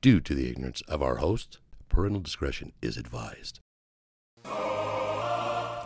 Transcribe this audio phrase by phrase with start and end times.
[0.00, 1.58] due to the ignorance of our host.
[1.88, 3.60] Parental discretion is advised.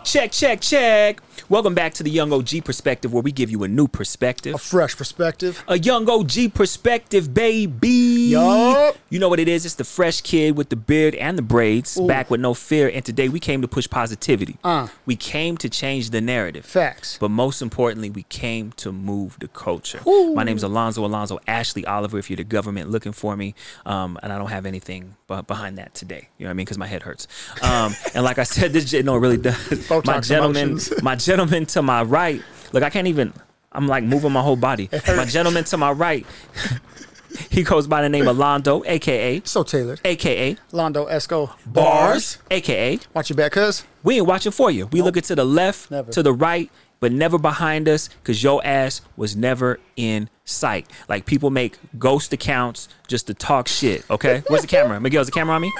[0.04, 1.20] Check, check, check.
[1.48, 4.54] Welcome back to the Young OG Perspective, where we give you a new perspective.
[4.54, 5.64] A fresh perspective.
[5.66, 8.03] A young OG perspective, baby.
[8.30, 8.96] Yup.
[9.10, 9.64] You know what it is?
[9.64, 12.06] It's the fresh kid with the beard and the braids, Ooh.
[12.06, 12.88] back with no fear.
[12.88, 14.58] And today we came to push positivity.
[14.64, 14.88] Uh.
[15.06, 16.64] We came to change the narrative.
[16.64, 17.18] Facts.
[17.18, 20.00] But most importantly, we came to move the culture.
[20.06, 20.34] Ooh.
[20.34, 22.18] My name's Alonzo Alonzo Ashley Oliver.
[22.18, 23.54] If you're the government looking for me,
[23.86, 26.28] um, and I don't have anything behind that today.
[26.38, 26.64] You know what I mean?
[26.64, 27.28] Because my head hurts.
[27.62, 29.90] Um, and like I said, this no it really does.
[30.04, 32.42] my gentleman, my gentleman to my right.
[32.72, 33.32] Look, I can't even.
[33.72, 34.88] I'm like moving my whole body.
[35.08, 36.24] My gentleman to my right.
[37.50, 40.00] he goes by the name of Londo, aka, So tailored.
[40.04, 42.98] aka Londo Esco Bars, aka.
[43.14, 43.84] Watch your back, cuz.
[44.02, 44.86] We ain't watching for you.
[44.86, 46.12] We looking to the left, Never.
[46.12, 46.70] to the right,
[47.00, 50.90] but never behind us because your ass was never in sight.
[51.08, 54.08] Like people make ghost accounts just to talk shit.
[54.10, 55.00] Okay, where's the camera?
[55.00, 55.72] Miguel's the camera on me.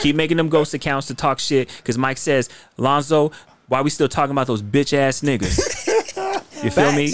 [0.00, 3.32] Keep making them ghost accounts to talk shit because Mike says, Lonzo,
[3.66, 6.64] why we still talking about those bitch ass niggas?
[6.64, 7.12] You feel me?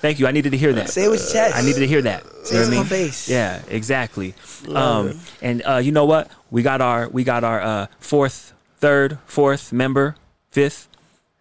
[0.00, 0.26] Thank you.
[0.26, 0.90] I needed to hear that.
[0.90, 1.56] Say it with chest.
[1.56, 2.24] I needed to hear that.
[2.46, 2.84] Say you know it what I to my mean?
[3.06, 3.28] face.
[3.28, 4.34] Yeah, exactly.
[4.72, 6.30] Um, and uh, you know what?
[6.50, 10.14] We got our we got our uh, fourth, third, fourth member,
[10.50, 10.88] fifth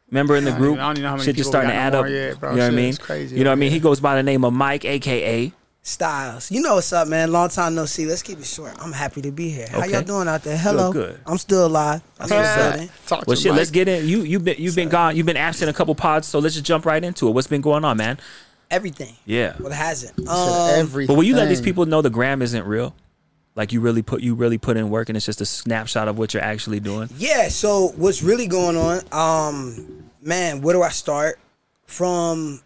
[0.10, 0.80] member in the group.
[0.80, 2.10] I don't even know how many Shit just starting to add no up.
[2.10, 2.52] yet, bro.
[2.52, 2.96] You know what I mean?
[2.96, 3.72] crazy you know what I mean?
[3.72, 5.52] He goes by the name of Mike, aka.
[5.84, 6.52] Styles.
[6.52, 7.32] You know what's up, man.
[7.32, 8.06] Long time no see.
[8.06, 8.74] Let's keep it short.
[8.82, 9.68] I'm happy to be here.
[9.72, 9.92] How Okay.
[9.94, 10.58] y'all doing out there?
[10.58, 10.92] Hello.
[10.92, 11.18] good.
[11.26, 12.02] I'm still alive.
[12.20, 12.90] I'm still building.
[13.06, 13.52] Talk Well, shit.
[13.54, 13.58] Mike.
[13.60, 14.06] Let's get in.
[14.06, 15.16] You you've been you've been gone.
[15.16, 17.32] You've been absent a couple pods, so let's just jump right into it.
[17.32, 18.20] What's been going on, man?
[18.70, 19.16] Everything.
[19.26, 19.54] Yeah.
[19.58, 20.16] What hasn't?
[20.18, 21.08] Said Um, everything.
[21.08, 22.94] But will you let these people know the gram isn't real?
[23.56, 26.18] Like you really put you really put in work, and it's just a snapshot of
[26.18, 27.10] what you're actually doing.
[27.18, 27.48] Yeah.
[27.50, 29.02] So what's really going on?
[29.12, 31.40] Um, man, where do I start?
[31.86, 32.62] From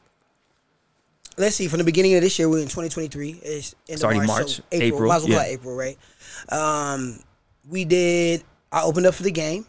[1.38, 3.40] let's see, from the beginning of this year, we're in 2023.
[3.44, 4.88] It's, in It's already March, March, so April.
[4.98, 5.52] April, Might as well call yeah.
[5.52, 5.98] it April, right?
[6.50, 7.20] Um,
[7.70, 8.44] we did.
[8.72, 9.66] I opened up for the game.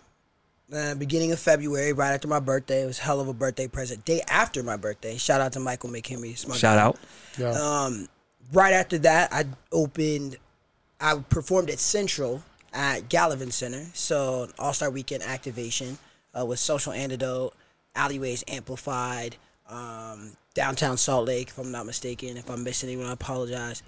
[0.72, 4.04] Uh, beginning of February, right after my birthday, it was hell of a birthday present.
[4.06, 6.30] Day after my birthday, shout out to Michael McHenry.
[6.32, 6.82] it's Shout guy.
[6.82, 6.98] out.
[7.36, 7.50] Yeah.
[7.50, 8.08] Um,
[8.52, 10.38] right after that, I opened.
[10.98, 13.84] I performed at Central at Gallivan Center.
[13.92, 15.98] So All Star Weekend activation
[16.38, 17.54] uh, with Social Antidote,
[17.94, 19.36] Alleyways Amplified,
[19.68, 21.48] um, downtown Salt Lake.
[21.48, 23.82] If I'm not mistaken, if I'm missing anyone, I apologize.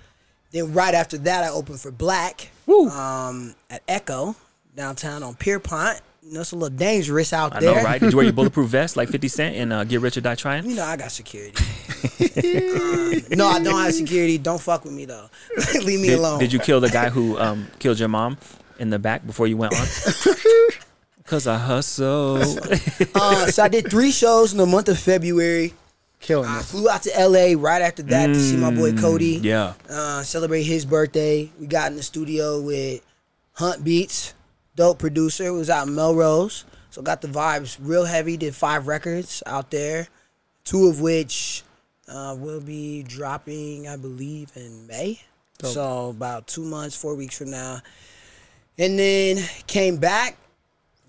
[0.50, 4.36] Then right after that, I opened for Black um, at Echo
[4.76, 6.00] downtown on Pierpont.
[6.24, 7.74] You know, it's a little dangerous out I there.
[7.74, 8.00] know, right?
[8.00, 10.34] Did you wear your bulletproof vest like 50 Cent and uh, Get Rich or Die
[10.36, 10.64] Trying?
[10.68, 11.54] You know, I got security.
[11.58, 14.38] Um, no, I don't have security.
[14.38, 15.28] Don't fuck with me though.
[15.74, 16.38] Leave me Did, alone.
[16.38, 18.38] did you kill the guy who um, killed your mom
[18.78, 19.86] in the back before you went on?
[21.26, 22.38] Cause I hustle.
[23.14, 25.72] Uh, so I did three shows in the month of February.
[26.20, 26.64] Killing I it.
[26.64, 29.40] flew out to LA right after that to see my boy Cody.
[29.40, 29.74] Mm, yeah.
[29.90, 31.50] Uh, celebrate his birthday.
[31.60, 33.02] We got in the studio with
[33.52, 34.32] Hunt Beats,
[34.76, 35.46] dope producer.
[35.46, 36.64] It was out in Melrose.
[36.90, 38.36] So got the vibes real heavy.
[38.36, 40.08] Did five records out there,
[40.64, 41.62] two of which
[42.08, 45.20] uh, will be dropping, I believe, in May.
[45.62, 47.80] So about two months, four weeks from now.
[48.76, 50.36] And then came back,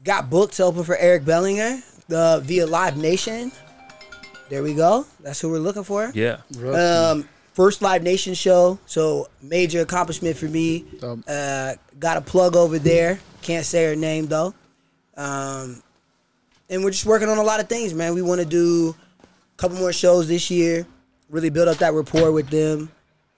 [0.03, 3.51] got booked to open for Eric Bellinger uh, via Live Nation.
[4.49, 5.05] There we go.
[5.21, 6.11] That's who we're looking for.
[6.13, 6.37] Yeah.
[6.59, 10.85] Um, first Live Nation show, so major accomplishment for me.
[11.27, 13.19] Uh, got a plug over there.
[13.41, 14.53] Can't say her name though.
[15.17, 15.81] Um,
[16.69, 18.13] and we're just working on a lot of things, man.
[18.13, 20.85] We want to do a couple more shows this year.
[21.29, 22.91] Really build up that rapport with them,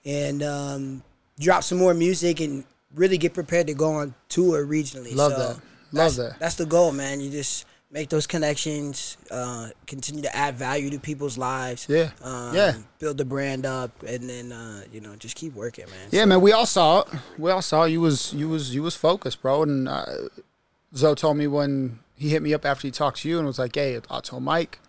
[0.04, 1.02] and um,
[1.40, 2.64] drop some more music and
[2.94, 5.14] really get prepared to go on tour regionally.
[5.14, 5.48] Love So that.
[5.48, 5.60] Love
[5.92, 6.38] that's- that.
[6.38, 7.20] That's the goal, man.
[7.20, 11.86] You just make those connections, uh, continue to add value to people's lives.
[11.88, 12.10] Yeah.
[12.22, 12.74] Um, Yeah.
[12.98, 16.08] Build the brand up, and then uh, you know just keep working, man.
[16.10, 16.40] Yeah, man.
[16.40, 17.08] We all saw it.
[17.38, 19.62] We all saw you was you was you was focused, bro.
[19.62, 20.04] And uh,
[20.94, 23.58] Zoe told me when he hit me up after he talked to you and was
[23.58, 24.80] like, "Hey, I told Mike,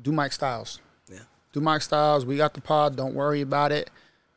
[0.00, 0.80] do Mike Styles.
[1.10, 1.18] Yeah.
[1.52, 2.24] Do Mike Styles.
[2.24, 2.96] We got the pod.
[2.96, 3.90] Don't worry about it.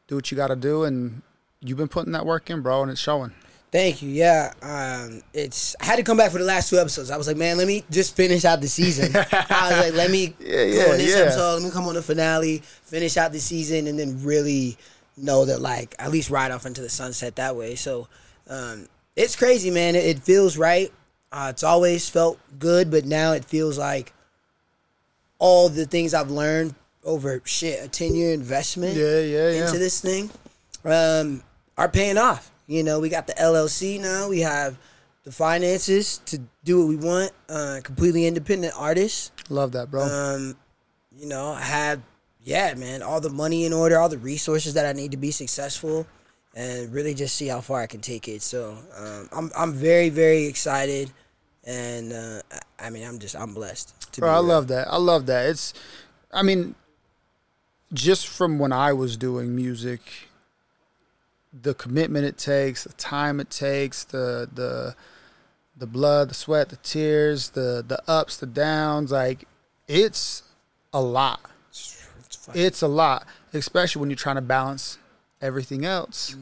[0.07, 1.21] Do what you got to do." And
[1.61, 3.31] you've been putting that work in, bro, and it's showing.
[3.71, 4.09] Thank you.
[4.09, 5.77] Yeah, um, it's.
[5.79, 7.09] I had to come back for the last two episodes.
[7.09, 9.15] I was like, man, let me just finish out the season.
[9.31, 11.21] I was like, let me Yeah, yeah, on this yeah.
[11.23, 11.53] episode.
[11.55, 14.77] Let me come on the finale, finish out the season, and then really
[15.15, 17.75] know that like at least ride off into the sunset that way.
[17.75, 18.09] So
[18.49, 19.95] um, it's crazy, man.
[19.95, 20.91] It, it feels right.
[21.31, 24.11] Uh, it's always felt good, but now it feels like
[25.39, 26.75] all the things I've learned
[27.05, 29.65] over shit a ten year investment Yeah, yeah, yeah.
[29.65, 30.29] into this thing
[30.83, 31.41] um,
[31.77, 32.50] are paying off.
[32.67, 34.29] You know, we got the LLC now.
[34.29, 34.77] We have
[35.23, 37.31] the finances to do what we want.
[37.49, 39.31] Uh, completely independent artists.
[39.49, 40.03] Love that, bro.
[40.03, 40.55] Um,
[41.15, 42.01] you know, I had
[42.43, 45.31] yeah, man, all the money in order, all the resources that I need to be
[45.31, 46.07] successful,
[46.55, 48.41] and really just see how far I can take it.
[48.41, 51.11] So um, I'm I'm very very excited,
[51.63, 52.41] and uh,
[52.79, 54.13] I mean I'm just I'm blessed.
[54.13, 54.43] To Bro, I real.
[54.43, 54.87] love that.
[54.91, 55.45] I love that.
[55.47, 55.73] It's,
[56.31, 56.75] I mean,
[57.93, 60.01] just from when I was doing music,
[61.53, 64.95] the commitment it takes, the time it takes, the the
[65.75, 69.47] the blood, the sweat, the tears, the the ups, the downs, like
[69.87, 70.43] it's
[70.93, 71.41] a lot.
[71.69, 72.49] It's.
[72.53, 74.97] It's a lot, especially when you're trying to balance
[75.41, 76.35] everything else.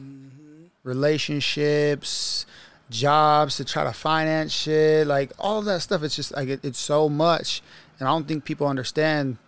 [0.82, 2.46] Relationships,
[2.90, 6.02] jobs to try to finance shit, like all that stuff.
[6.02, 7.62] It's just like it, it's so much,
[7.98, 9.38] and I don't think people understand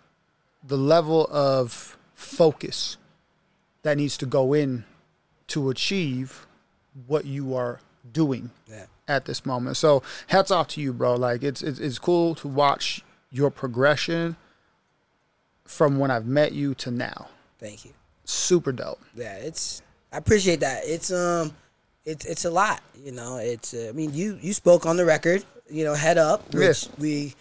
[0.65, 2.97] the level of focus
[3.81, 4.85] that needs to go in
[5.53, 6.45] to achieve
[7.07, 7.79] what you are
[8.11, 8.85] doing Yeah.
[9.07, 9.77] at this moment.
[9.77, 11.15] So hats off to you, bro.
[11.15, 14.35] Like it's it's, it's cool to watch your progression
[15.65, 17.27] from when I've met you to now.
[17.59, 17.91] Thank you.
[18.25, 18.99] Super dope.
[19.15, 20.83] Yeah, it's I appreciate that.
[20.85, 21.53] It's um,
[22.05, 22.81] it's it's a lot.
[22.95, 25.43] You know, it's uh, I mean you you spoke on the record.
[25.69, 26.89] You know, head up, which Yes.
[26.99, 27.33] we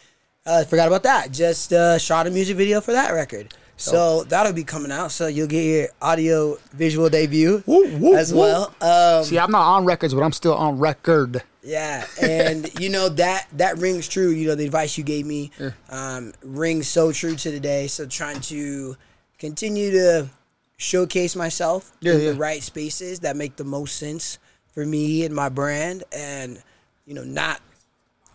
[0.46, 1.32] uh, forgot about that.
[1.32, 3.52] Just uh, shot a music video for that record.
[3.90, 5.10] So that'll be coming out.
[5.12, 8.40] So you'll get your audio visual debut Woo, woo, as woo.
[8.40, 8.74] well.
[8.80, 11.42] Um, See, I'm not on records, but I'm still on record.
[11.64, 14.30] Yeah, and you know that that rings true.
[14.30, 15.50] You know the advice you gave me
[15.90, 17.86] um, rings so true to today.
[17.86, 18.96] So trying to
[19.38, 20.28] continue to
[20.76, 22.30] showcase myself Yeah, in yeah.
[22.30, 24.38] the right spaces that make the most sense
[24.74, 26.60] for me and my brand, and
[27.06, 27.60] you know not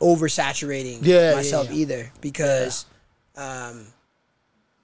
[0.01, 1.75] oversaturating Yeah, yeah, myself yeah.
[1.77, 2.85] either because
[3.35, 3.87] um,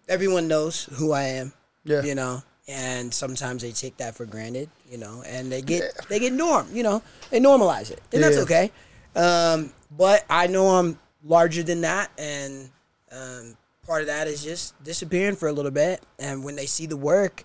[0.08, 1.54] everyone knows who I am.
[1.86, 2.02] Yeah.
[2.04, 2.42] you know.
[2.66, 6.66] And sometimes they take that for granted, you know, and they get they get norm,
[6.72, 8.72] you know, they normalize it, and that's okay.
[9.18, 12.70] Um, but I know I'm larger than that, and
[13.12, 16.02] um, part of that is just disappearing for a little bit.
[16.20, 17.44] And when they see the work,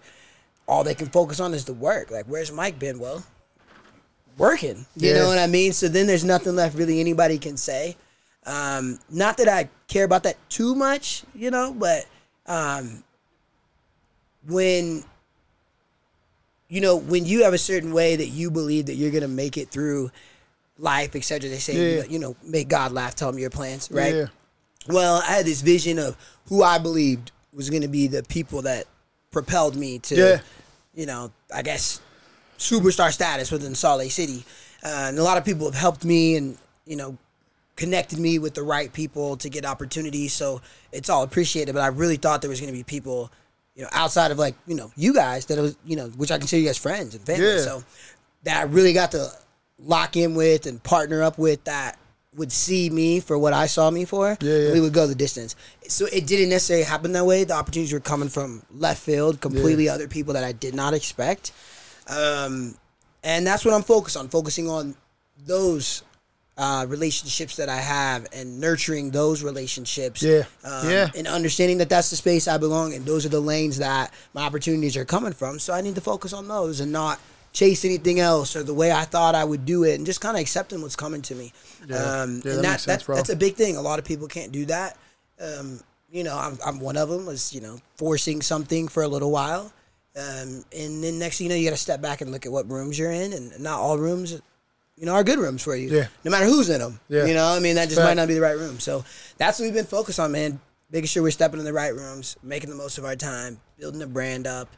[0.69, 2.13] all they can focus on is the work.
[2.13, 3.01] Like, where's Mike been?
[3.01, 3.25] Well,
[4.37, 4.87] working.
[4.97, 5.15] You Yeah.
[5.19, 5.73] know what I mean?
[5.73, 7.97] So then there's nothing left really anybody can say.
[8.47, 12.07] Um, not that I care about that too much, you know, but
[12.49, 13.05] um,
[14.47, 15.05] when
[16.69, 19.57] you know when you have a certain way that you believe that you're gonna make
[19.57, 20.11] it through
[20.79, 21.51] life, etc.
[21.51, 22.03] They say, you, Yeah.
[22.03, 24.15] know, you know, make God laugh, tell him your plans, right?
[24.15, 24.27] Yeah.
[24.87, 26.17] Well, I had this vision of
[26.49, 28.87] who I believed was going to be the people that
[29.33, 30.41] propelled me to, Yeah.
[30.95, 32.01] you know, I guess
[32.61, 34.45] superstar status within Salt Lake City.
[34.85, 36.57] Uh, and a lot of people have helped me and,
[36.87, 37.19] you know,
[37.79, 40.33] connected me with the right people to get opportunities.
[40.35, 40.61] So
[40.93, 41.73] it's all appreciated.
[41.73, 43.31] But I really thought there was going to be people,
[43.75, 46.39] you know, outside of like, you know, you guys that was, you know, which I
[46.39, 47.47] consider you guys friends and family.
[47.47, 47.61] Yeah.
[47.61, 47.85] So
[48.43, 49.31] that I really got to
[49.79, 51.99] lock in with and partner up with that
[52.35, 54.37] would see me for what I saw me for.
[54.41, 54.73] Yeah, yeah.
[54.73, 55.55] We would go the distance.
[55.87, 57.45] So it didn't necessarily happen that way.
[57.45, 61.53] The opportunities were coming from left field, completely other people that I did not expect.
[62.09, 62.75] Um,
[63.23, 64.97] and that's what I'm focused on, focusing on
[65.47, 66.03] those
[66.59, 70.23] uh, relationships that I have and nurturing those relationships.
[70.23, 70.43] Yeah.
[70.65, 71.09] Um, Yeah.
[71.17, 73.05] And understanding that that's the space I belong in.
[73.05, 75.59] Those are the lanes that my opportunities are coming from.
[75.61, 77.21] So I need to focus on those and not
[77.53, 80.37] chase anything else or the way I thought I would do it and just kind
[80.37, 81.53] of accepting what's coming to me.
[81.89, 81.97] Yeah.
[81.97, 83.17] Um, Yeah, and that that, makes sense, that- bro.
[83.17, 83.77] that's a big thing.
[83.77, 84.97] A lot of people can't do that.
[85.41, 85.81] Um,
[86.11, 89.31] you know, I'm, I'm one of them was, you know, forcing something for a little
[89.31, 89.73] while.
[90.17, 92.51] Um, and then next thing you know, you got to step back and look at
[92.51, 94.41] what rooms you're in, and not all rooms,
[94.99, 95.89] you know, are good rooms for you.
[95.91, 96.07] Yeah.
[96.25, 96.99] No matter who's in them.
[97.09, 97.25] Yeah.
[97.27, 98.09] You know, I mean, that just Fact.
[98.09, 98.81] might not be the right room.
[98.81, 99.05] So
[99.37, 100.61] that's what we've been focused on, man.
[100.91, 104.01] Making sure we're stepping in the right rooms, making the most of our time, building
[104.01, 104.69] the brand up,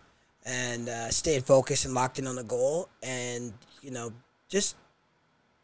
[0.45, 4.13] and uh, staying focused and locked in on the goal, and you know,
[4.49, 4.75] just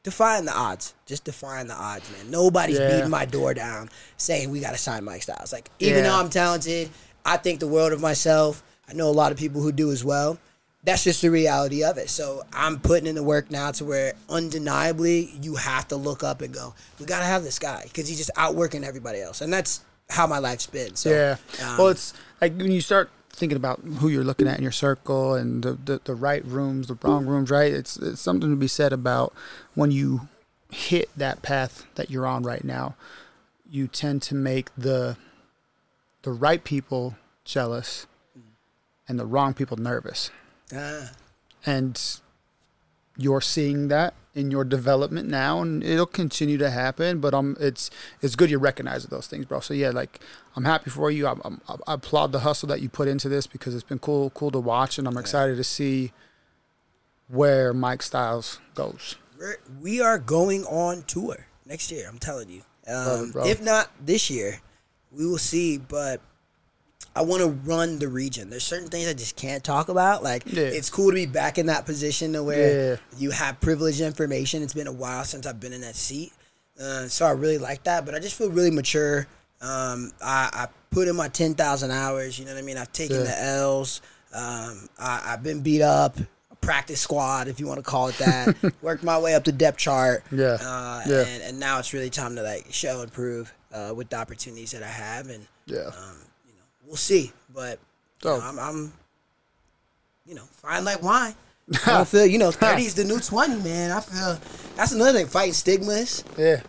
[0.03, 0.95] defying the odds.
[1.05, 2.31] Just defying the odds, man.
[2.31, 2.91] Nobody's Yeah.
[2.95, 5.53] beating my door down saying we got to sign Mike Styles.
[5.53, 6.11] Like, even Yeah.
[6.11, 6.91] though I'm talented,
[7.25, 8.63] I think the world of myself.
[8.89, 10.39] I know a lot of people who do as well.
[10.87, 12.09] That's just the reality of it.
[12.09, 16.41] So I'm putting in the work now to where undeniably you have to look up
[16.41, 19.41] and go, we got to have this guy because he's just outworking everybody else.
[19.41, 20.95] And that's how my life's been.
[20.95, 21.37] So, yeah.
[21.67, 24.71] um, well, it's like when you start thinking about who you're looking at in your
[24.71, 27.73] circle and the, the, the right rooms, the wrong rooms, right?
[27.73, 29.35] It's, it's something to be said about
[29.75, 30.29] when you
[30.71, 32.95] hit that path that you're on right now.
[33.69, 35.17] You tend to make the
[36.23, 38.07] the right people jealous
[39.09, 40.31] and the wrong people nervous.
[40.75, 41.11] Ah,
[41.65, 42.21] and
[43.17, 47.91] you're seeing that in your development now and it'll continue to happen but um it's
[48.21, 50.21] it's good you recognize those things bro so yeah like
[50.55, 53.47] i'm happy for you I'm, I'm, i applaud the hustle that you put into this
[53.47, 56.13] because it's been cool cool to watch and i'm excited to see
[57.29, 62.07] where mike styles goes we're, we are going on tour next year.
[62.09, 62.63] I'm telling you.
[62.89, 64.61] Um, it, if not this year,
[65.11, 65.79] we will see.
[65.79, 66.21] But
[67.17, 68.51] I want to run the region.
[68.51, 70.23] There's certain things I just can't talk about.
[70.23, 70.65] Like Yeah.
[70.65, 72.97] it's cool to be back in that position to where Yeah.
[73.19, 74.63] you have privileged information.
[74.63, 76.33] It's been a while since I've been in that seat,
[76.81, 78.05] uh, so I really like that.
[78.05, 79.27] But I just feel really mature.
[79.63, 82.39] Um, I, I put in my ten thousand hours.
[82.39, 82.77] You know what I mean?
[82.77, 83.23] I've taken Yeah.
[83.25, 84.03] the L's.
[84.35, 86.17] Um, I, I've been beat up.
[86.61, 88.57] Practice squad, if you want to call it that.
[88.83, 90.25] Worked my way up the depth chart.
[90.33, 90.59] Yeah.
[90.61, 91.21] Uh, Yeah.
[91.27, 94.73] And, and now it's really time to like show and prove uh, with the opportunities
[94.73, 95.87] that I have, and Yeah.
[95.97, 96.17] um,
[96.87, 97.33] we'll see.
[97.53, 97.79] But
[98.25, 98.93] you know, I'm, I'm,
[100.27, 101.35] you know, fine like wine.
[101.87, 103.91] I feel, you know, 30 is the new 20, man.
[103.91, 104.39] I feel
[104.77, 106.23] that's another thing, fighting stigmas.
[106.39, 106.61] Yeah.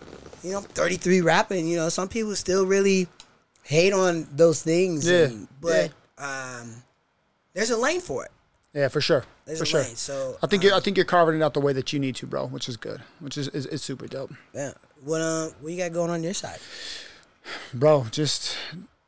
[0.44, 3.08] You know, 33 rapping, you know, some people still really
[3.64, 5.10] hate on those things.
[5.10, 6.84] Yeah, and- but um,
[7.54, 8.32] there's a lane for it.
[8.74, 9.26] Yeah, for sure.
[9.46, 9.82] There's for a sure.
[9.82, 9.96] lane.
[9.96, 12.00] So I think um, you're, I think you're carving it out the way that you
[12.00, 13.02] need to, bro, which is good.
[13.20, 14.32] Which is is, is super dope.
[14.54, 14.74] yeah.
[15.04, 16.60] What uh, what you got going on your side?
[17.74, 18.56] Bro, just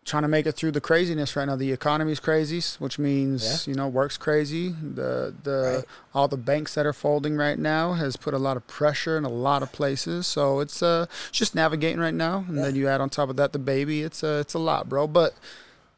[0.10, 1.56] trying to make it through the craziness right now.
[1.56, 4.70] The economy's crazy, which means you know work's crazy.
[4.70, 5.86] The the Right.
[6.14, 9.24] all the banks that are folding right now has put a lot of pressure in
[9.24, 10.28] a lot of places.
[10.28, 13.36] So it's uh it's just navigating right now, and then you add on top of
[13.38, 14.02] that the baby.
[14.02, 15.08] It's a it's a lot, bro.
[15.08, 15.36] But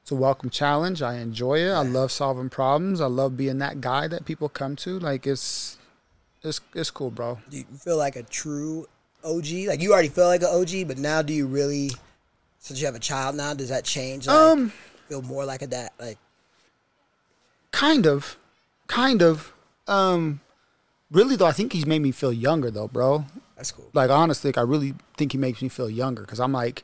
[0.01, 1.01] it's a welcome challenge.
[1.01, 1.71] I enjoy it.
[1.71, 2.99] I love solving problems.
[3.01, 4.99] I love being that guy that people come to.
[4.99, 5.77] Like it's
[6.43, 7.39] it's it's cool, bro.
[7.49, 8.87] Do you feel like a true
[9.23, 9.67] OG?
[9.67, 11.91] Like you already felt like an OG, but now do you really?
[12.63, 14.27] Since you have a child now, does that change?
[14.27, 14.71] Like, Um,
[15.09, 15.89] feel more like a dad.
[15.99, 16.19] Like
[17.71, 18.37] Kind of,
[18.87, 19.51] kind of.
[19.87, 20.41] Um,
[21.09, 23.25] really though, I think he's made me feel younger though, bro.
[23.55, 23.89] that's cool.
[23.93, 26.83] Like honestly, like, I really think he makes me feel younger because I'm like,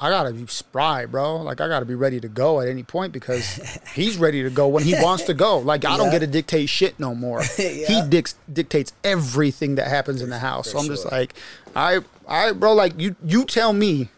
[0.00, 1.36] I gotta be spry, bro.
[1.42, 4.66] Like I gotta be ready to go at any point because he's ready to go
[4.66, 5.58] when he wants to go.
[5.58, 7.42] Like I don't get to dictate shit no more.
[7.56, 10.70] He dic- dictates everything that happens in the house.
[10.72, 11.34] So I'm just like,
[11.76, 14.08] I, I, bro, like you, you tell me.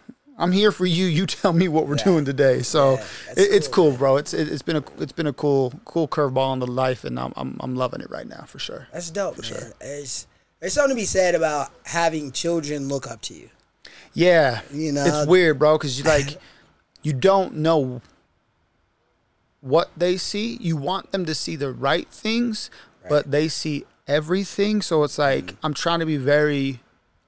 [0.40, 1.06] I'm here for you.
[1.06, 2.04] You tell me what we're Yeah.
[2.04, 2.62] doing today.
[2.62, 3.04] So Yeah,
[3.36, 4.16] it, it's cool, cool, bro.
[4.16, 7.18] It's it, it's been a it's been a cool cool curveball in the life, and
[7.20, 8.88] I'm, I'm I'm loving it right now for sure.
[8.92, 9.72] That's dope, man.
[9.80, 10.26] There's
[10.60, 13.50] there's something to be said about having children look up to you.
[14.12, 16.38] Yeah, You know- it's weird, bro, because you like
[17.02, 18.00] you don't know
[19.60, 20.56] what they see.
[20.60, 22.70] You want them to see the right things,
[23.08, 24.82] but they see everything.
[24.82, 25.56] So it's like Mm.
[25.62, 26.80] I'm trying to be very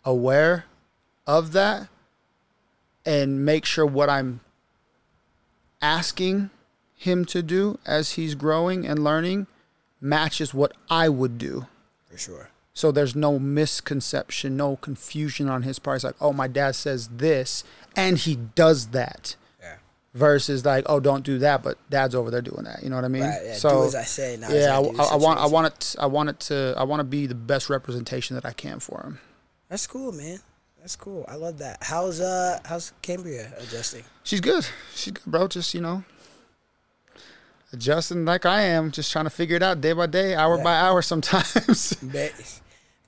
[0.05, 0.65] aware
[1.27, 1.89] of that
[3.05, 4.41] and make sure what I'm
[5.81, 6.51] asking
[6.95, 9.47] him to do as he's growing and learning
[10.01, 11.67] matches what I would do.
[12.11, 12.49] For sure.
[12.75, 15.97] So there's no misconception, no confusion on his part.
[15.97, 19.37] It's like, oh, my dad says this, and he does that.
[19.61, 19.77] Yeah.
[20.15, 22.83] Versus like, oh, don't do that, but dad's over there doing that.
[22.83, 23.25] You know what I mean?
[23.25, 25.17] Right, yeah, so do as I say, not as yeah, I I, do I, I
[25.17, 28.37] want, I want it, I want it to, I want to be the best representation
[28.37, 29.21] that I can for him.
[29.69, 30.39] That's cool, man.
[30.83, 31.25] That's cool.
[31.29, 31.79] I love that.
[31.81, 34.03] How's uh how's Cambria adjusting?
[34.25, 34.67] She's good.
[34.97, 35.47] She's good, bro.
[35.47, 36.03] Just you know,
[37.73, 40.65] adjusting like I am, just trying to figure it out day by day, hour Yeah.
[40.65, 41.01] by hour.
[41.13, 41.97] Sometimes.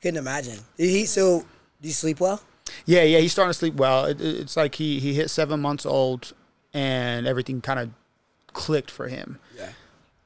[0.00, 0.58] Couldn't imagine.
[0.76, 1.40] Did he so
[1.82, 2.40] do you sleep well?
[2.86, 4.04] Yeah, yeah, he's starting to sleep well.
[4.06, 6.32] It, it- it's like he he hit seven months old,
[6.72, 7.90] and everything kind of
[8.52, 9.70] clicked for him Yeah.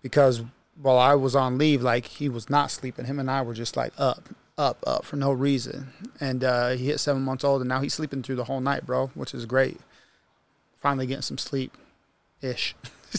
[0.02, 0.43] because
[0.81, 3.07] while I was on leave, like he was not sleeping.
[3.07, 5.92] Him and I were just like up, up, up for no reason.
[6.20, 8.84] And uh, he hit seven months old, and now he's sleeping through the whole night,
[8.84, 9.80] bro, which is great.
[10.76, 11.76] Finally getting some sleep,
[12.42, 12.74] ish.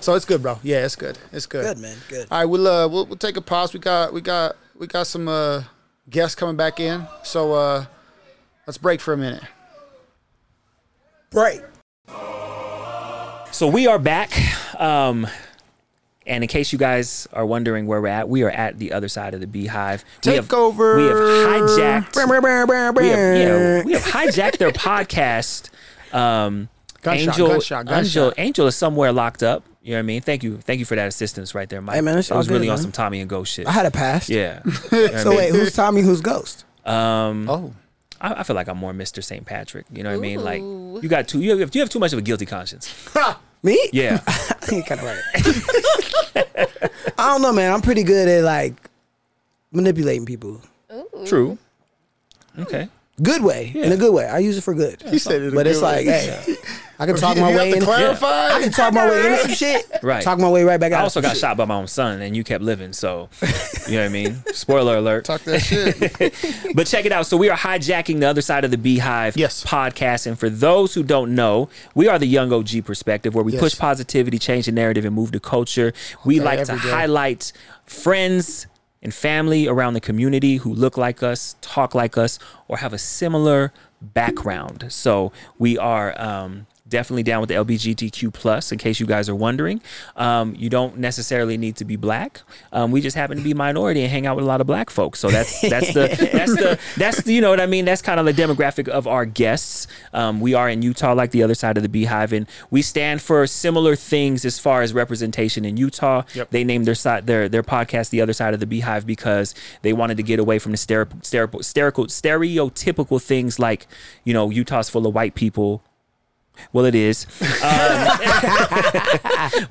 [0.00, 0.58] so it's good, bro.
[0.62, 1.18] Yeah, it's good.
[1.32, 1.64] It's good.
[1.64, 1.96] Good man.
[2.08, 2.26] Good.
[2.30, 3.72] All right, we'll uh, we'll, we'll take a pause.
[3.72, 5.62] We got we got we got some uh,
[6.10, 7.86] guests coming back in, so uh,
[8.66, 9.42] let's break for a minute.
[11.30, 11.62] Break.
[13.50, 14.30] So we are back.
[14.80, 15.26] Um,
[16.28, 19.08] and in case you guys are wondering where we're at, we are at the other
[19.08, 20.04] side of the beehive.
[20.24, 20.96] we have, Takeover.
[20.96, 21.16] We have
[21.70, 22.16] hijacked.
[23.02, 25.70] we, have, yeah, we have hijacked their podcast.
[26.14, 26.68] Um,
[27.02, 27.98] Gunshot, Angel, gunshot, gunshot.
[27.98, 29.64] Angel, Angel is somewhere locked up.
[29.82, 30.20] You know what I mean?
[30.20, 31.94] Thank you, thank you for that assistance right there, Mike.
[31.94, 33.66] Hey, man, it's it all was really good, on some Tommy and Ghost shit.
[33.66, 34.28] I had a pass.
[34.28, 34.60] yeah.
[34.64, 35.38] You know what I So mean?
[35.38, 36.02] wait, who's Tommy?
[36.02, 36.64] Who's Ghost?
[36.84, 37.72] Um, Oh,
[38.20, 39.22] I, I feel like I'm more Mr.
[39.22, 39.46] St.
[39.46, 39.86] Patrick.
[39.92, 40.42] You know what I mean?
[40.42, 42.92] Like you got too, you have, you have too much of a guilty conscience.
[43.62, 43.88] Me?
[43.92, 44.20] Yeah.
[44.72, 45.22] you kind of right.
[47.18, 47.72] I don't know, man.
[47.72, 48.74] I'm pretty good at like
[49.72, 50.60] manipulating people.
[51.26, 51.58] True.
[52.58, 52.88] Okay.
[53.20, 54.26] Good way, in a good way.
[54.26, 55.02] I use it for good.
[55.02, 55.52] he said it.
[55.52, 56.56] a But it's good like, hey,
[57.00, 57.78] I can talk my you way in.
[57.78, 58.54] to clarify.
[58.56, 59.88] I can talk my way into some shit.
[60.02, 60.22] Right.
[60.22, 61.00] Talk my way right back out.
[61.00, 61.38] I also got shit.
[61.38, 62.92] shot by my own son, and you kept living.
[62.92, 63.28] So,
[63.86, 64.42] you know what I mean?
[64.52, 65.24] Spoiler alert.
[65.24, 66.34] Talk that shit.
[66.74, 67.26] But check it out.
[67.26, 69.64] So we are hijacking the other side of the Beehive Yes.
[69.64, 70.26] podcast.
[70.26, 73.60] And for those who don't know, we are the Young OG perspective, where we Yes.
[73.60, 75.92] push positivity, change the narrative, and move the culture.
[76.24, 76.94] We Okay, like to every day.
[76.96, 77.52] highlight
[77.86, 78.66] friends
[79.02, 82.98] and family around the community who look like us, talk like us, or have a
[82.98, 84.86] similar background.
[84.88, 88.72] So we are um, definitely down with the LBGTQ plus.
[88.72, 89.80] In case you guys are wondering,
[90.16, 92.42] um, you don't necessarily need to be black.
[92.72, 94.90] Um, we just happen to be minority and hang out with a lot of black
[94.90, 95.18] folks.
[95.18, 97.84] So that's that's the that's the that's the, you know what I mean.
[97.84, 99.86] That's kind of the demographic of our guests.
[100.12, 103.22] Um, we are in Utah, like the other side of the Beehive, and we stand
[103.22, 106.22] for similar things as far as representation in Utah.
[106.34, 106.50] Yep.
[106.50, 109.92] They named their side their their podcast "The Other Side of the Beehive" because they
[109.92, 113.86] wanted to get away from the stere- stere- stereotypical things like
[114.24, 115.82] you know Utah's full of white people.
[116.72, 117.26] Well, it is.
[117.62, 118.08] Um,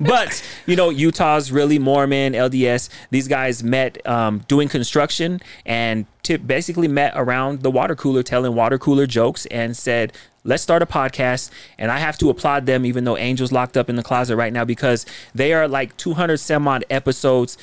[0.00, 2.88] but, you know, Utah's really Mormon, LDS.
[3.10, 8.54] These guys met um, doing construction and tip, basically met around the water cooler telling
[8.54, 10.12] water cooler jokes and said,
[10.44, 11.50] let's start a podcast.
[11.78, 14.52] And I have to applaud them, even though Angel's locked up in the closet right
[14.52, 17.58] now, because they are like 200 some odd episodes.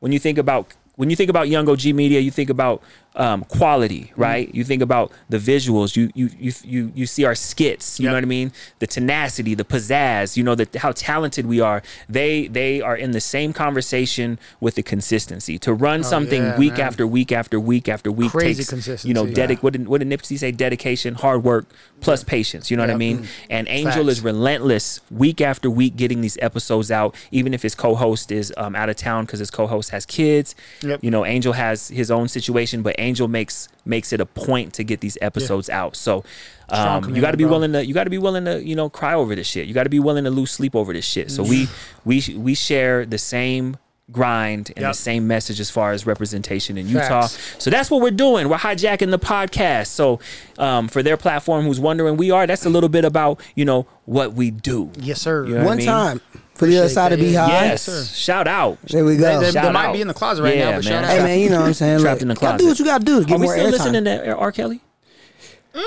[0.00, 2.82] When you think about when you think about Young OG Media, you think about
[3.16, 4.54] um, quality, right?
[4.54, 5.96] You think about the visuals.
[5.96, 7.98] You you you you you see our skits.
[7.98, 8.10] You Yep.
[8.10, 8.52] know what I mean?
[8.78, 10.36] The tenacity, the pizzazz.
[10.36, 11.82] You know that how talented we are.
[12.08, 16.72] They they are in the same conversation with the consistency to run something yeah, week
[16.74, 16.80] man.
[16.82, 18.30] after week after week after week.
[18.30, 19.56] Crazy takes, You know, consistency.
[19.56, 20.52] dedic- what did what did Nipsey say?
[20.52, 21.66] Dedication, hard work,
[22.00, 22.70] plus patience.
[22.70, 22.98] You know what I Yep.
[22.98, 23.28] mean?
[23.50, 24.18] And Angel Facts.
[24.18, 28.76] is relentless week after week getting these episodes out, even if his co-host is um,
[28.76, 30.54] out of town because his co-host has kids.
[30.82, 31.02] Yep.
[31.02, 34.84] You know, Angel has his own situation, but Angel makes makes it a point to
[34.84, 35.96] get these episodes out.
[35.96, 36.24] So
[36.68, 37.52] um, you got to be bro.
[37.52, 39.66] willing to you got to be willing to you know cry over this shit.
[39.66, 41.30] You got to be willing to lose sleep over this shit.
[41.30, 41.68] So we
[42.04, 43.76] we we share the same
[44.10, 44.92] grind and Yep.
[44.92, 47.22] the same message as far as representation in Utah.
[47.28, 47.56] Facts.
[47.58, 48.48] So that's what we're doing.
[48.48, 49.88] We're hijacking the podcast.
[49.88, 50.18] So
[50.56, 52.46] um, for their platform, who's wondering, we are.
[52.46, 54.90] That's a little bit about you know what we do.
[54.98, 55.44] Yes, sir.
[55.46, 55.86] You know what I One mean?
[55.86, 56.20] time
[56.58, 57.46] for the other side of that, yeah.
[57.46, 57.62] Beehive.
[57.70, 58.04] Yes, sir.
[58.04, 58.78] shout out.
[58.82, 59.38] There we go.
[59.40, 59.92] they, they Shout might out.
[59.94, 61.04] be in the closet right Yeah, now, but man.
[61.04, 62.00] shout Hey man, you know what I'm saying?
[62.00, 62.58] Trapped Look, in the you gotta closet.
[62.58, 63.72] do what you gotta do to get Are we more still airtime.
[63.72, 64.52] listening to R.
[64.52, 64.80] Kelly?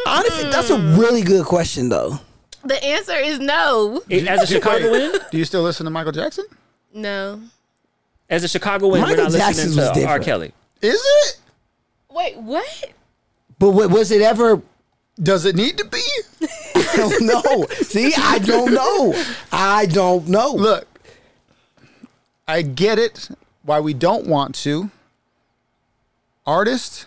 [0.07, 2.19] Honestly, that's a really good question though.
[2.63, 4.01] The answer is no.
[4.09, 6.45] As a Chicagoan, Do you still listen to Michael Jackson?
[6.93, 7.41] No.
[8.29, 10.19] as a Chicagoan, we're Michael not Jackson's listening was to R.
[10.19, 10.25] different.
[10.25, 10.53] Kelly.
[10.81, 11.37] Is it?
[12.09, 12.85] Wait, what?
[13.59, 14.61] But was it ever?
[15.21, 16.01] Does it need to be?
[16.75, 17.65] I don't know.
[17.81, 19.23] See, I don't know.
[19.51, 20.53] I don't know.
[20.53, 20.87] Look,
[22.47, 23.29] I get it
[23.63, 24.89] why we don't want to.
[26.45, 27.05] Artist,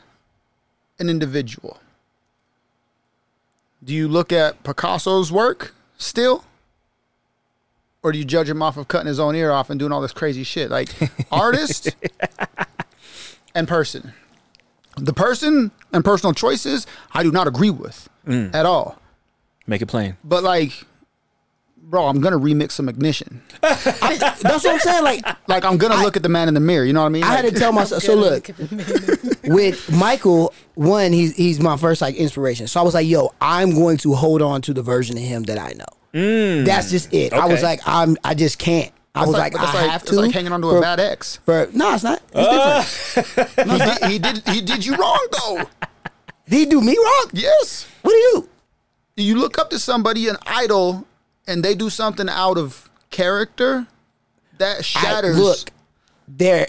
[0.99, 1.81] an individual.
[3.83, 6.45] Do you look at Picasso's work still?
[8.03, 10.01] Or do you judge him off of cutting his own ear off and doing all
[10.01, 10.71] this crazy shit?
[10.71, 10.91] Like,
[11.33, 11.97] artist
[13.55, 14.13] and person.
[14.97, 18.55] The person and personal choices, I do not agree with mm.
[18.55, 18.99] at all.
[19.67, 20.17] Make it plain.
[20.23, 20.85] But, like,
[21.77, 23.43] bro, I'm going to remix some ignition.
[23.61, 23.85] That's
[24.43, 25.05] what I'm saying.
[25.05, 26.85] Like, Like I'm gonna look at the man in the mirror.
[26.85, 27.25] You know what I mean?
[27.25, 28.03] I had to tell myself.
[28.05, 28.49] So look,
[29.45, 32.67] with Michael, one, he's he's my first like inspiration.
[32.67, 35.45] So I was like, yo, I'm going to hold on to the version of him
[35.45, 35.85] that I know.
[36.13, 36.65] Mm.
[36.67, 37.33] That's just it.
[37.33, 38.17] I was like, I'm.
[38.25, 38.93] I just can't.
[39.15, 40.17] I it's was like, but I like, have it's to.
[40.21, 41.37] like hanging onto for- a bad ex.
[41.45, 42.21] For, no, it's not.
[42.35, 42.79] It's ah.
[43.15, 43.71] different.
[43.71, 44.49] he, did, he did.
[44.49, 45.63] He did you wrong though.
[46.47, 47.31] Did he do me wrong?
[47.33, 47.87] Yes.
[48.03, 48.49] What do you?
[49.17, 51.07] You look up to somebody, an idol,
[51.47, 53.87] and they do something out of character
[54.59, 55.39] that I- shatters.
[55.39, 55.71] look,
[56.29, 56.69] they're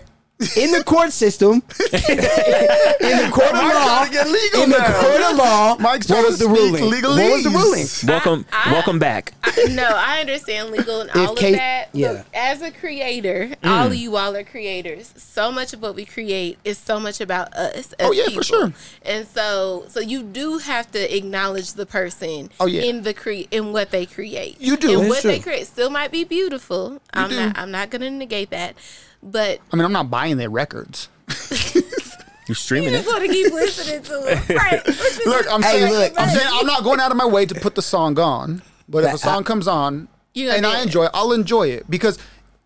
[0.58, 1.54] in the court system.
[1.80, 2.17] in
[3.17, 4.06] the court of law.
[4.08, 5.02] get legal in the now.
[5.02, 5.76] court of law.
[5.80, 6.84] Mike's what was the ruling?
[6.91, 7.17] legalese.
[7.17, 7.86] What was the ruling?
[8.08, 9.34] Welcome, I- welcome back.
[9.69, 11.89] no, I understand legal and all Kate- of that.
[11.93, 12.12] yeah.
[12.12, 13.69] Look, as a creator, mm.
[13.69, 15.13] all of you all are creators.
[15.15, 17.93] So much of what we create is so much about us.
[17.93, 18.74] As Oh, yeah, for sure.
[19.04, 22.50] And so, so you do have to acknowledge the person.
[22.60, 22.82] Oh, yeah.
[22.84, 24.60] in the cre- in what they create.
[24.60, 25.00] You do.
[25.00, 27.02] And That's what they create still might be beautiful.
[27.13, 27.36] I'm do.
[27.38, 27.58] not.
[27.58, 28.76] I'm not going to negate that.
[29.26, 31.10] But I mean, I'm not buying their records.
[32.48, 33.02] You're streaming you it?
[33.04, 34.86] just want to keep listening to it, right?
[35.26, 36.14] Look, I'm Hey, saying, look.
[36.16, 38.62] I'm saying, I'm not going out of my way to put the song on.
[38.88, 40.84] But if a But I- song comes on You gonna and do I it.
[40.84, 42.20] enjoy it, I'll enjoy it because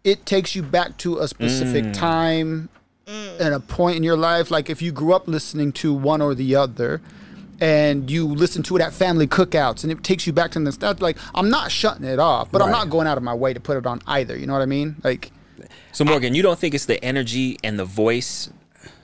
[0.03, 1.93] it takes you back to a specific Mm.
[1.93, 2.69] time
[3.07, 4.51] and a point in your life.
[4.51, 7.01] Like if you grew up listening to one or the other,
[7.61, 10.71] and you listen to it at family cookouts, and it takes you back to the
[10.73, 11.01] stuff.
[11.01, 13.59] Like I'm not shutting it off, but I'm not going out of my way to
[13.61, 14.37] put it on either.
[14.37, 14.97] You know what I mean?
[15.05, 15.31] Like
[15.91, 18.49] So Morgan, you don't think it's the energy and the voice,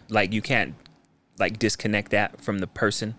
[0.10, 0.76] like you can't
[1.40, 3.16] like disconnect that from the person?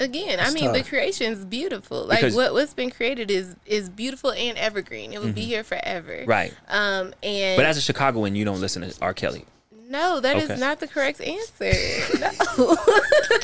[0.00, 0.88] Again, I mean, the tough.
[0.88, 2.04] creation's beautiful.
[2.06, 5.12] Like Because- what what's been created is is beautiful and evergreen.
[5.12, 6.22] It will be here forever.
[6.26, 6.54] Right.
[6.68, 7.12] Um.
[7.22, 9.12] And But as a Chicagoan, you don't listen to R.
[9.12, 9.44] Kelly.
[9.90, 10.60] no, that is Okay.
[10.60, 11.72] not the correct answer.
[12.58, 12.76] No.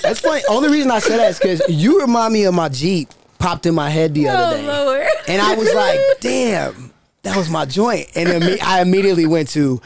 [0.03, 0.43] That's funny.
[0.49, 3.09] Only reason I said that is because you remind me of my Jeep
[3.39, 4.67] popped in my head the other oh day.
[4.67, 5.07] Lord.
[5.29, 6.93] And I was like, damn,
[7.25, 8.09] that was my joint.
[8.15, 9.81] And then me, I immediately went to,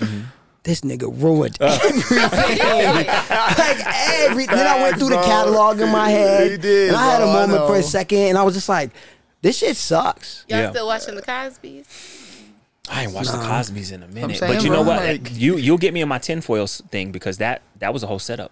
[0.65, 2.19] this nigga ruined everything.
[3.07, 3.79] like
[4.21, 4.57] everything.
[4.57, 6.51] Then I went through the catalog in my head.
[6.51, 8.91] He did, and I had a moment for a second and I was just like,
[9.41, 10.45] this shit sucks.
[10.49, 10.71] Y'all Yeah.
[10.71, 11.87] still watching the Cosby's?
[12.91, 15.03] I ain't watched the Cosby's in a minute, saying, but you know what?
[15.05, 18.19] like- you you'll get me in my tinfoil thing because that that was a whole
[18.19, 18.51] setup.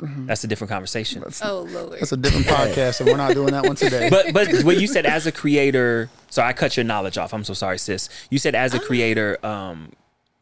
[0.00, 0.26] Mm-hmm.
[0.26, 1.24] That's a different conversation.
[1.42, 1.98] Oh Lord.
[1.98, 4.08] That's a different podcast, and we're not doing that one today.
[4.08, 7.34] but but what you said as a creator, so I cut your knowledge off.
[7.34, 8.08] I'm so sorry, sis.
[8.30, 9.92] You said as a creator, um,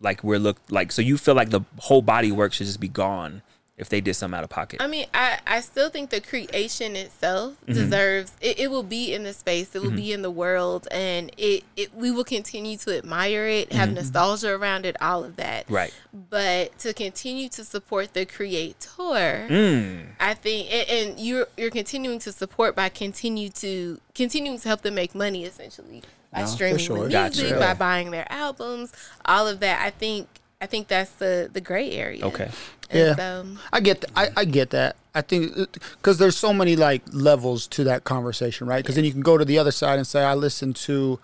[0.01, 2.88] like we're looked like so you feel like the whole body work should just be
[2.88, 3.40] gone
[3.76, 4.80] if they did something out of pocket.
[4.82, 7.72] I mean, I, I still think the creation itself Mm-hmm.
[7.74, 11.30] deserves it, it will be in the space, it will be in the world, and
[11.36, 15.64] it, it we will continue to admire it, have nostalgia around it, all of that.
[15.66, 15.74] Mm-hmm.
[15.74, 15.94] Right.
[16.30, 20.06] But to continue to support the creator, Mm.
[20.20, 24.82] I think and, and you're you're continuing to support by continue to continuing to help
[24.82, 27.04] them make money essentially by No, streaming sure.
[27.04, 27.58] the Gotcha.
[27.58, 28.92] by buying their albums,
[29.24, 29.84] all of that.
[29.84, 30.28] I think
[30.61, 32.25] I think that's the the gray area.
[32.25, 32.51] Okay.
[32.90, 33.14] And Yeah.
[33.16, 34.97] so- I get th- I, I get that.
[35.14, 35.66] I think uh,
[35.97, 38.83] because there's so many like levels to that conversation, right?
[38.83, 41.19] Because then you can go to the other side and say, I listen to,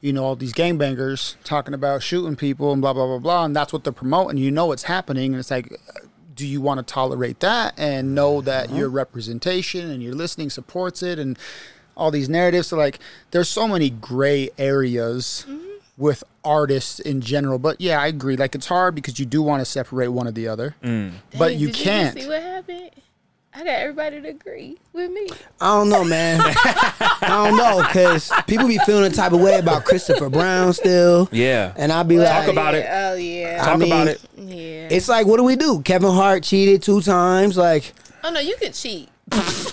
[0.00, 3.54] you know, all these gangbangers talking about shooting people and blah blah blah blah, and
[3.54, 4.38] that's what they're promoting.
[4.38, 8.14] You know what's happening, and it's like, uh, do you want to tolerate that and
[8.14, 8.78] know that uh-huh.
[8.78, 11.38] your representation and your listening supports it and
[11.98, 12.68] all these narratives?
[12.68, 12.98] So like,
[13.30, 15.44] there's so many gray areas.
[15.46, 15.69] Mm-hmm.
[16.00, 18.36] With artists in general, but yeah, I agree.
[18.36, 21.12] Like it's hard because you do want to separate one or the other, mm.
[21.38, 22.16] but Dang, you did can't.
[22.16, 22.90] You see what happened?
[23.52, 25.26] I got everybody to agree with me.
[25.60, 26.40] I don't know, man.
[26.42, 31.28] I don't know because people be feeling the type of way about Christopher Brown still.
[31.32, 31.72] Yeah.
[31.76, 32.86] And I'll be Talk like, talk about it.
[32.88, 33.58] Oh yeah.
[33.58, 34.20] Talk I mean, about it.
[34.36, 34.88] yeah.
[34.90, 35.82] It's like, what do we do?
[35.82, 37.56] Kevin Hart cheated two times.
[37.56, 39.08] Like, oh no, you can cheat.
[39.32, 39.72] so it's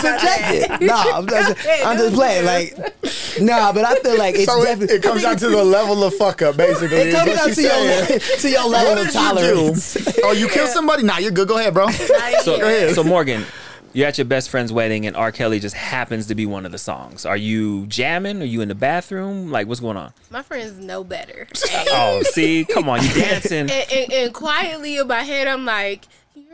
[0.00, 0.80] subjective.
[0.80, 2.44] no, I'm just, I'm just playing.
[2.44, 2.76] Like,
[3.40, 4.96] nah, but I feel like it's so it, definitely.
[4.96, 6.96] it comes down to the level of fuck up, basically.
[6.96, 10.18] It is comes down you to your, to your level What of did you tolerance.
[10.22, 11.02] Oh, you killed somebody?
[11.02, 11.48] Nah, you're good.
[11.48, 11.88] Go ahead, bro.
[12.42, 13.44] So, so Morgan,
[13.92, 15.32] you're at your best friend's wedding, and R.
[15.32, 17.24] Kelly just happens to be one of the songs.
[17.24, 18.42] Are you jamming?
[18.42, 19.50] Are you in the bathroom?
[19.50, 20.12] Like, what's going on?
[20.30, 21.48] My friends know better.
[21.88, 23.70] Oh, see, come on, you dancing?
[23.70, 26.06] and, and, and quietly in my head, I'm like,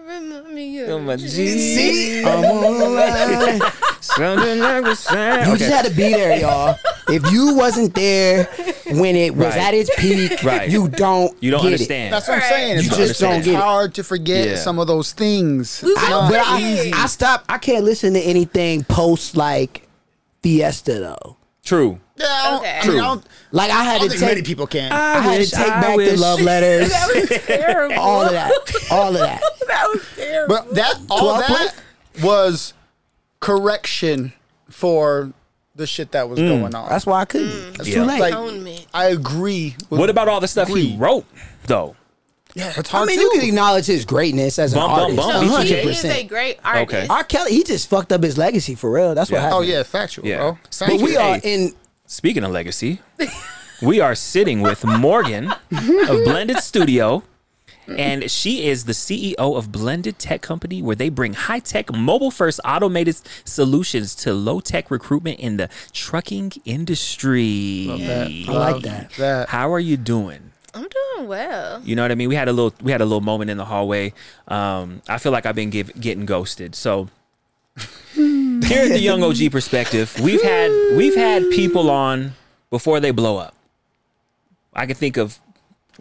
[0.05, 1.37] you remind me of my Jesus."
[1.77, 2.23] G.
[2.27, 2.79] I'm on
[3.59, 3.73] the.
[4.01, 5.47] Something like the sound.
[5.47, 5.59] You Okay.
[5.59, 6.77] just had to be there, y'all.
[7.09, 8.45] If you wasn't there
[8.91, 9.57] when it was Right.
[9.59, 10.69] at its peak, Right.
[10.69, 11.37] you don't.
[11.41, 11.75] You don't get it.
[11.75, 12.13] understand.
[12.13, 12.79] That's what I'm saying.
[12.79, 13.61] It's You just just don't get it.
[13.61, 14.57] hard to forget Yeah.
[14.57, 15.81] some of those things.
[15.83, 16.93] We It's But I, easy.
[16.93, 17.47] I stopped.
[17.49, 19.87] I can't listen to anything post like
[20.43, 21.37] Fiesta though.
[21.65, 22.01] True.
[22.23, 22.79] Yeah, I don't- Okay.
[22.83, 24.45] I mean, I don't, Like I I had don't to think many take.
[24.47, 24.93] people can.
[24.93, 26.11] I, had wish, to take I back wish.
[26.13, 26.89] the love letters.
[26.93, 27.99] That was terrible.
[27.99, 28.53] all of that.
[28.91, 29.43] All of that.
[29.69, 30.55] that was terrible.
[30.55, 31.75] but that all 12 that
[32.23, 32.75] was
[33.41, 34.33] correction
[34.71, 35.33] for
[35.75, 36.49] the shit that was mm.
[36.49, 36.89] going on.
[36.89, 37.49] That's why I couldn't.
[37.51, 37.79] Mm.
[37.81, 37.95] It's Yeah.
[37.97, 38.21] too late.
[38.21, 38.87] Like- Atonement.
[38.95, 39.75] I agree.
[39.91, 41.01] With, What about all the stuff he Agreed.
[41.01, 41.27] wrote,
[41.67, 41.97] though?
[42.55, 43.23] Yeah, it's hard I hard mean, too.
[43.25, 45.17] you can acknowledge his greatness as an Bum, bum, artist.
[45.17, 45.47] bum.
[45.47, 45.75] no, Me too.
[45.75, 45.89] he 100%.
[45.91, 46.95] is a great artist.
[46.95, 47.07] Okay.
[47.09, 47.25] R.
[47.25, 49.15] Kelly, he just fucked up his legacy for real.
[49.15, 49.47] That's what Yeah.
[49.47, 49.71] Oh, happened.
[49.73, 50.37] oh yeah, factual, Yeah.
[50.37, 50.53] bro.
[50.53, 51.19] But But Thank we you.
[51.19, 51.55] are Hey.
[51.55, 51.73] in.
[52.13, 53.01] Speaking of legacy,
[53.81, 57.23] we are sitting with Morgan of Blended Studio.
[57.89, 62.31] And she is the CEO of Blended Tech Company, where they bring high tech, mobile
[62.31, 67.89] first automated solutions to low tech recruitment in the trucking industry.
[68.47, 69.13] I like that.
[69.13, 70.53] That How are you doing?
[70.75, 71.81] I'm doing well.
[71.83, 72.29] You know what I mean?
[72.29, 74.13] We had a little we had a little moment in the hallway.
[74.49, 76.75] Um, I feel like I've been give, getting ghosted.
[76.75, 77.09] So
[78.67, 82.35] here at the Young OG perspective, we've had we've had people on
[82.71, 83.55] before they blow up.
[84.75, 85.39] I can think of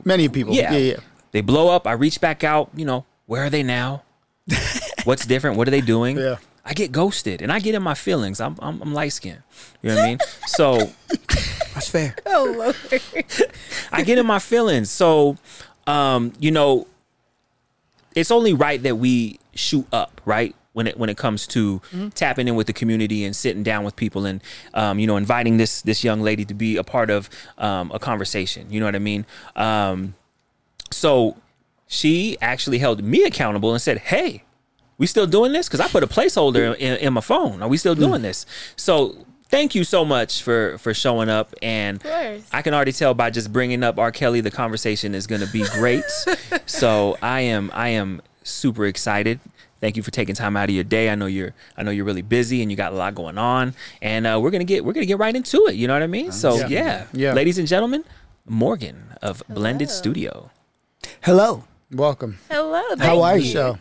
[0.06, 0.54] many people.
[0.54, 1.00] yeah, Yeah, yeah.
[1.32, 1.88] They blow up.
[1.88, 2.70] I reach back out.
[2.76, 4.04] You know, where are they now?
[5.04, 5.58] What's different?
[5.58, 6.18] What are they doing?
[6.18, 6.38] Yeah.
[6.64, 8.40] I get ghosted, and I get in my feelings.
[8.40, 9.42] I'm I'm, I'm light skinned.
[9.82, 10.20] You know what I mean?
[10.48, 10.78] So
[11.74, 12.16] That's fair.
[12.26, 12.76] Oh Lord.
[13.92, 14.92] I get in my feelings.
[14.92, 15.38] So,
[15.88, 16.88] um, you know,
[18.16, 20.56] it's only right that we shoot up, right?
[20.74, 21.82] When it when it comes to
[22.16, 24.42] tapping in with the community and sitting down with people and
[24.74, 28.00] um, you know inviting this this young lady to be a part of um, a
[28.00, 28.72] conversation.
[28.72, 29.26] You know what I mean?
[29.58, 30.16] Um,
[30.90, 31.36] so
[31.88, 34.44] she actually held me accountable and said, "Hey,
[34.98, 35.68] we still doing this?
[35.68, 37.62] Because I put a placeholder in, in my phone.
[37.62, 38.46] Are we still doing this?"
[38.78, 42.02] So thank you so much for for showing up and.
[42.54, 44.12] I can already tell by just bringing up R.
[44.12, 46.06] Kelly, the conversation is going to be great.
[46.66, 49.40] so I am I am super excited.
[49.80, 51.10] Thank you for taking time out of your day.
[51.10, 53.74] I know you're I know you're really busy and you got a lot going on,
[54.02, 55.76] and uh, we're gonna get we're gonna get right into it.
[55.76, 56.32] You know what I mean?
[56.32, 56.68] So Yeah.
[56.68, 57.34] yeah, Yeah.
[57.34, 58.04] ladies and gentlemen,
[58.46, 60.52] Morgan of Blended Studio.
[61.22, 61.64] Hello.
[61.92, 62.38] Welcome.
[62.50, 62.84] Hello.
[63.00, 63.44] How are you.
[63.46, 63.54] you?
[63.54, 63.78] So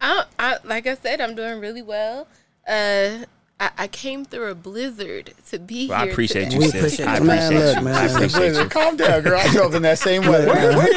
[0.00, 2.26] I, I, like I said, I'm doing really well.
[2.68, 3.24] Uh,
[3.60, 6.08] I, I came through a blizzard to be Well, here.
[6.08, 6.54] I appreciate today.
[6.54, 6.74] you, We sis.
[6.74, 7.22] appreciate I it.
[7.22, 7.82] Man, appreciate look, you.
[7.84, 7.94] man.
[7.94, 8.68] I appreciate you.
[8.68, 9.38] calm down, girl.
[9.38, 10.46] I grew up in that same weather.
[10.52, 10.92] man.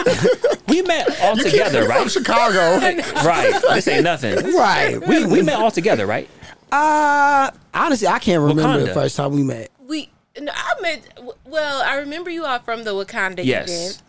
[0.68, 2.12] We met all together, You're from right?
[2.12, 2.80] Chicago.
[3.26, 3.62] Right.
[3.74, 4.36] This ain't nothing.
[4.56, 5.00] Right.
[5.08, 6.30] We we met all together, right?
[6.72, 9.70] Uh, Honestly, I can't remember the first time we met.
[9.88, 11.20] We, no, I met.
[11.46, 13.70] Well, I remember you all from the Wakanda Yes.
[13.70, 14.02] event.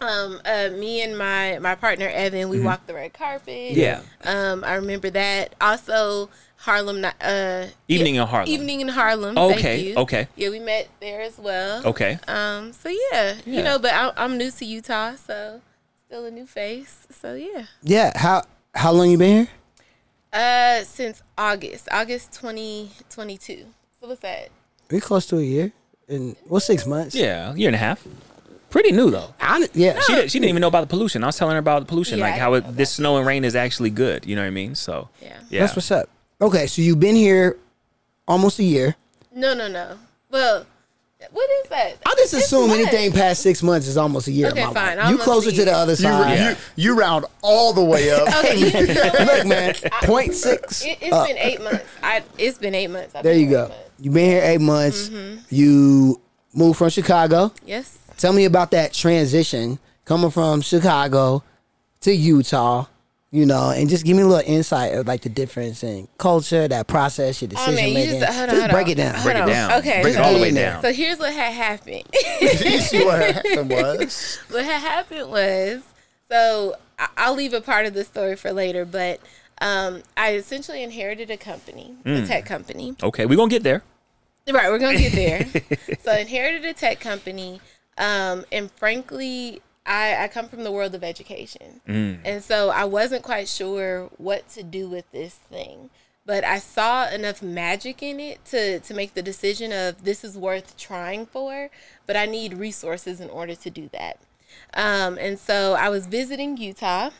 [0.00, 3.48] Um, uh, me and my my partner Evan, we walked the red carpet.
[3.76, 3.78] Mm-hmm.
[3.78, 4.00] Yeah.
[4.24, 5.54] Um, I remember that.
[5.60, 6.28] Also,
[6.66, 7.00] Harlem.
[7.00, 8.48] Ni- Uh, Evening yeah, in Harlem.
[8.54, 9.36] Evening in Harlem.
[9.36, 9.94] Okay, Thank you.
[10.04, 10.28] okay.
[10.36, 11.82] Yeah, we met there as well.
[11.86, 12.18] Okay.
[12.28, 12.72] Um.
[12.72, 13.56] So yeah, Yeah.
[13.56, 15.60] you know, but I, I'm new to Utah, so
[16.06, 17.06] still a new face.
[17.20, 17.64] So yeah.
[17.82, 18.12] Yeah.
[18.16, 18.42] How
[18.74, 19.48] how long you been here?
[20.32, 23.66] Uh, since August, August 2022.
[24.00, 24.48] So what's that?
[24.90, 25.72] We close to a year.
[26.08, 27.14] and what six months?
[27.14, 28.06] Yeah, a year and a half.
[28.70, 29.34] Pretty new though.
[29.40, 30.00] Hon- yeah.
[30.00, 31.22] She, did, she didn't even know about the pollution.
[31.22, 33.44] I was telling her about the pollution, Yeah, like how it, this snow and rain
[33.44, 34.24] is actually good.
[34.24, 34.74] You know what I mean?
[34.74, 35.36] So Yeah.
[35.50, 36.08] yeah, That's what's up.
[36.42, 37.56] Okay, so you've been here
[38.26, 38.96] almost a year.
[39.34, 39.96] No, no, no.
[40.30, 40.66] Well,
[41.30, 41.98] what is that?
[42.04, 42.80] I just It's assume what?
[42.80, 44.48] anything past six months is almost a year.
[44.48, 44.96] Okay, my fine.
[44.96, 45.06] life.
[45.06, 45.74] You Almost closer a to the year.
[45.74, 46.34] other side.
[46.38, 46.50] Yeah.
[46.50, 48.26] you, you round all the way up.
[48.44, 50.84] Okay, Look, man, point six.
[50.84, 51.28] it, it's up.
[51.28, 51.84] been eight months.
[52.02, 53.14] I it's been eight months.
[53.14, 53.68] I've There been you here go.
[53.68, 53.84] months.
[54.00, 55.08] You've been here eight months.
[55.10, 55.40] Mm-hmm.
[55.54, 56.20] You
[56.52, 57.52] moved from Chicago.
[57.64, 57.96] Yes.
[58.16, 61.44] Tell me about that transition coming from Chicago
[62.00, 62.86] to Utah.
[63.34, 66.68] You know, and just give me a little insight of like the difference in culture,
[66.68, 68.20] that process, your decision man, you making.
[68.20, 68.92] just hold on, just hold break on.
[68.92, 69.14] it down.
[69.14, 69.48] Hold break it on.
[69.48, 69.72] down.
[69.78, 70.82] Okay, break it all the way down.
[70.82, 72.02] So here's what had happened.
[72.42, 74.38] you see what happened was?
[74.50, 75.80] what had happened was,
[76.30, 79.18] so I- I'll leave a part of the story for later, but
[79.62, 82.24] um, I essentially inherited a company, Mm.
[82.24, 82.96] a tech company.
[83.02, 83.82] Okay, we're gonna get there.
[84.52, 85.46] Right, we're gonna get there.
[86.04, 87.62] so I inherited a tech company,
[87.96, 91.80] um, and frankly, I, I come from the world of education,
[92.24, 95.90] and so I wasn't quite sure what to do with this thing.
[96.24, 100.38] But I saw enough magic in it to to make the decision of this is
[100.38, 101.68] worth trying for,
[102.06, 104.18] but I need resources in order to do that.
[104.74, 107.10] Um, and so I was visiting Utah.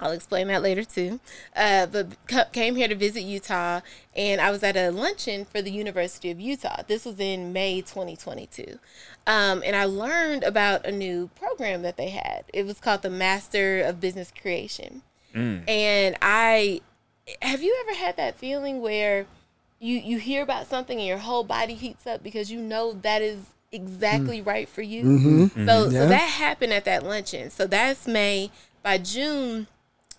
[0.00, 1.20] I'll explain that later too.
[1.54, 3.80] Uh, but came here to visit Utah,
[4.16, 6.82] and I was at a luncheon for the University of Utah.
[6.86, 8.78] This was in May 2022,
[9.26, 12.44] um, and I learned about a new program that they had.
[12.52, 15.02] It was called the Master of Business Creation,
[15.34, 15.68] mm.
[15.68, 16.80] and I
[17.42, 19.26] have you ever had that feeling where
[19.78, 23.22] you you hear about something and your whole body heats up because you know that
[23.22, 23.38] is
[23.72, 24.46] exactly mm.
[24.46, 25.04] right for you.
[25.04, 25.42] Mm-hmm.
[25.44, 25.66] Mm-hmm.
[25.66, 25.94] So, mm-hmm.
[25.94, 26.00] Yeah.
[26.00, 27.50] so that happened at that luncheon.
[27.50, 28.50] So that's May.
[28.82, 29.66] By June,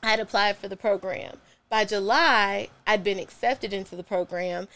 [0.04, 1.38] I had applied for the program.
[1.70, 4.68] By July, I'd been accepted into the program,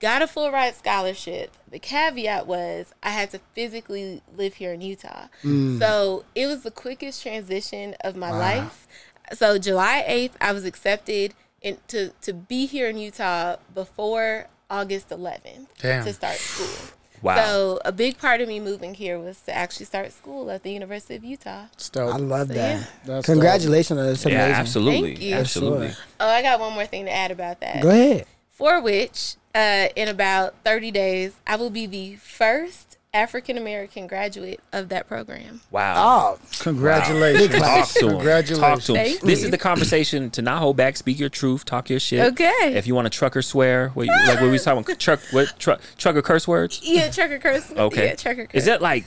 [0.00, 1.52] got a full ride scholarship.
[1.70, 5.26] The caveat was I had to physically live here in Utah.
[5.42, 5.78] Mm.
[5.78, 8.86] So it was the quickest transition of my life.
[9.32, 15.10] So July 8th, I was accepted in, to, to be here in Utah before August
[15.10, 16.04] 11th Damn.
[16.04, 16.94] to start school.
[17.22, 17.36] Wow.
[17.36, 20.70] So a big part of me moving here was to actually start school at the
[20.72, 21.64] University of Utah.
[21.74, 22.14] It's dope.
[22.14, 22.80] I love So, that.
[22.80, 22.84] yeah.
[23.04, 25.34] That's Congratulations, that's yeah, absolutely, Thank you.
[25.34, 25.90] absolutely.
[26.20, 27.82] Oh, I got one more thing to add about that.
[27.82, 28.26] Go ahead.
[28.50, 34.60] For which, uh, in about 30 days, I will be the first African American graduate
[34.72, 35.60] of that program.
[35.70, 35.94] Wow.
[36.36, 37.54] Oh, Congratulations.
[37.56, 38.10] Talk to him.
[38.16, 38.58] Congratulations.
[38.60, 39.04] Talk to him.
[39.04, 39.46] Thank This you.
[39.46, 40.96] is the conversation to not hold back.
[40.96, 41.64] Speak your truth.
[41.64, 42.20] Talk your shit.
[42.32, 42.74] Okay.
[42.76, 44.98] If you want to truck or swear, what you, like what we was talking about,
[44.98, 46.80] truck, what truck, truck or curse words.
[46.82, 47.70] Yeah, trucker curse.
[47.72, 48.08] Okay.
[48.08, 48.54] Yeah, trucker curse.
[48.54, 49.04] Is that like?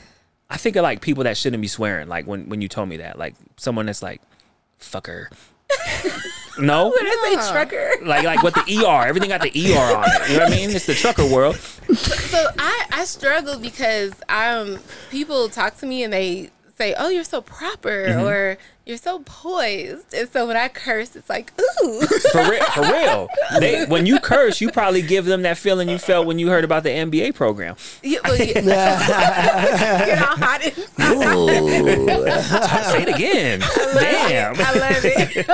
[0.50, 2.08] I think of like people that shouldn't be swearing.
[2.10, 4.22] Like when when you told me that, like someone that's like,
[4.80, 5.28] fucker.
[6.62, 6.90] No.
[6.90, 10.30] When I say trucker, Like like what the ER, everything got the ER on it.
[10.30, 10.70] You know what I mean?
[10.72, 11.56] It's the trucker world.
[11.58, 16.50] so I I struggle because um people talk to me and they
[16.82, 18.26] say, "Oh, you're so proper," Mm-hmm.
[18.28, 22.82] or "You're so poised," and so when I curse, it's like, "Ooh." For real, for
[22.82, 23.28] real.
[23.60, 26.64] They when you curse, you probably give them that feeling you felt when you heard
[26.64, 27.76] about the MBA program.
[28.04, 28.54] yeah, well, yeah.
[30.06, 30.88] Get all hot inside.
[32.92, 33.60] Say it again.
[33.94, 34.56] Damn.
[34.58, 35.46] I love it.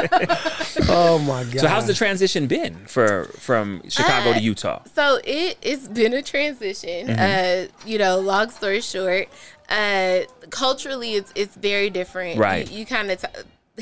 [0.90, 1.60] oh my god.
[1.60, 4.82] So how's the transition been for from Chicago to Uh, Utah?
[4.96, 7.08] So it it's been a transition.
[7.08, 7.20] Mm-hmm.
[7.20, 9.28] Uh, you know, long story short,
[9.70, 12.40] uh, culturally it's it's very different.
[12.40, 12.70] Right.
[12.70, 13.28] You, you kind of t-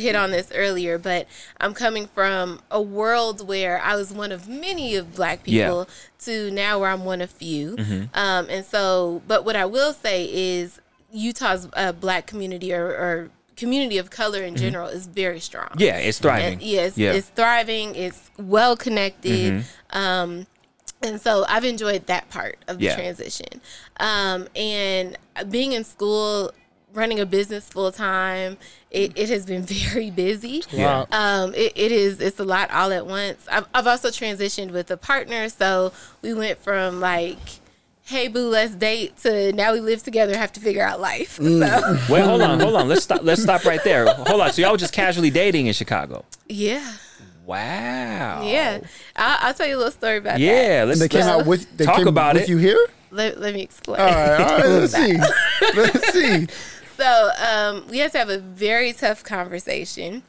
[0.01, 1.27] hit on this earlier, but
[1.61, 5.67] I'm coming from a world where I was one of many of black Yeah.
[5.67, 5.87] people
[6.25, 7.75] to now where I'm one of few.
[7.77, 8.03] Mm-hmm.
[8.13, 10.81] Um, and so, but what I will say is
[11.13, 15.67] Utah's uh, black community or, or community of color in general is very strong.
[15.67, 15.81] Mm-hmm.
[15.81, 16.53] Yeah, it's thriving.
[16.53, 17.13] And, yeah, it's, yeah.
[17.13, 17.95] it's thriving.
[17.95, 19.53] It's well connected.
[19.53, 19.97] Mm-hmm.
[19.97, 20.47] Um,
[21.05, 22.95] and so I've enjoyed that part of the Yeah.
[22.95, 23.61] transition.
[23.99, 25.17] Um, and
[25.49, 26.51] being in school,
[26.93, 28.57] running a business full time,
[28.91, 30.63] it, it has been very busy.
[30.73, 31.07] Wow.
[31.11, 32.19] Um, it, it is.
[32.21, 33.45] It's a lot all at once.
[33.51, 35.91] I've, I've also transitioned with a partner, so
[36.21, 37.37] we went from like,
[38.05, 41.37] "Hey boo, let's date," to now we live together, have to figure out life.
[41.41, 41.59] Mm.
[42.07, 42.87] So Wait, hold on, hold on.
[42.87, 43.21] Let's stop.
[43.23, 44.05] Let's stop right there.
[44.13, 44.53] Hold on.
[44.53, 46.23] So y'all were just casually dating in Chicago.
[46.47, 46.93] yeah,
[47.45, 48.41] Wow.
[48.43, 48.79] Yeah,
[49.15, 50.39] I'll, I'll tell you a little story about that.
[50.39, 50.83] Yeah.
[50.87, 52.49] Let's, they came let's- out with they talk came about with it.
[52.49, 52.87] you here.
[53.11, 54.01] Let, let me explain.
[54.01, 54.65] All right, all right.
[54.67, 55.17] Let's see.
[55.75, 56.47] Let's see.
[56.97, 60.23] So um, we had to have a very tough conversation.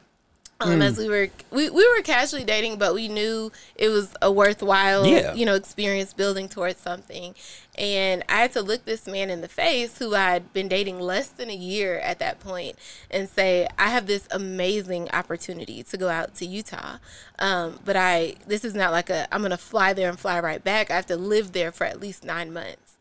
[0.59, 4.31] Um, As we were, we, we were casually dating, but we knew it was a
[4.31, 5.33] worthwhile, Yeah.
[5.35, 7.35] you know, experience building towards something.
[7.77, 11.27] And I had to look this man in the face, who I'd been dating less
[11.27, 12.75] than a year at that point,
[13.11, 16.97] and say, "I have this amazing opportunity to go out to Utah,
[17.37, 20.63] um, but I this is not like a I'm gonna fly there and fly right
[20.63, 20.89] back.
[20.89, 22.95] I have to live there for at least nine months."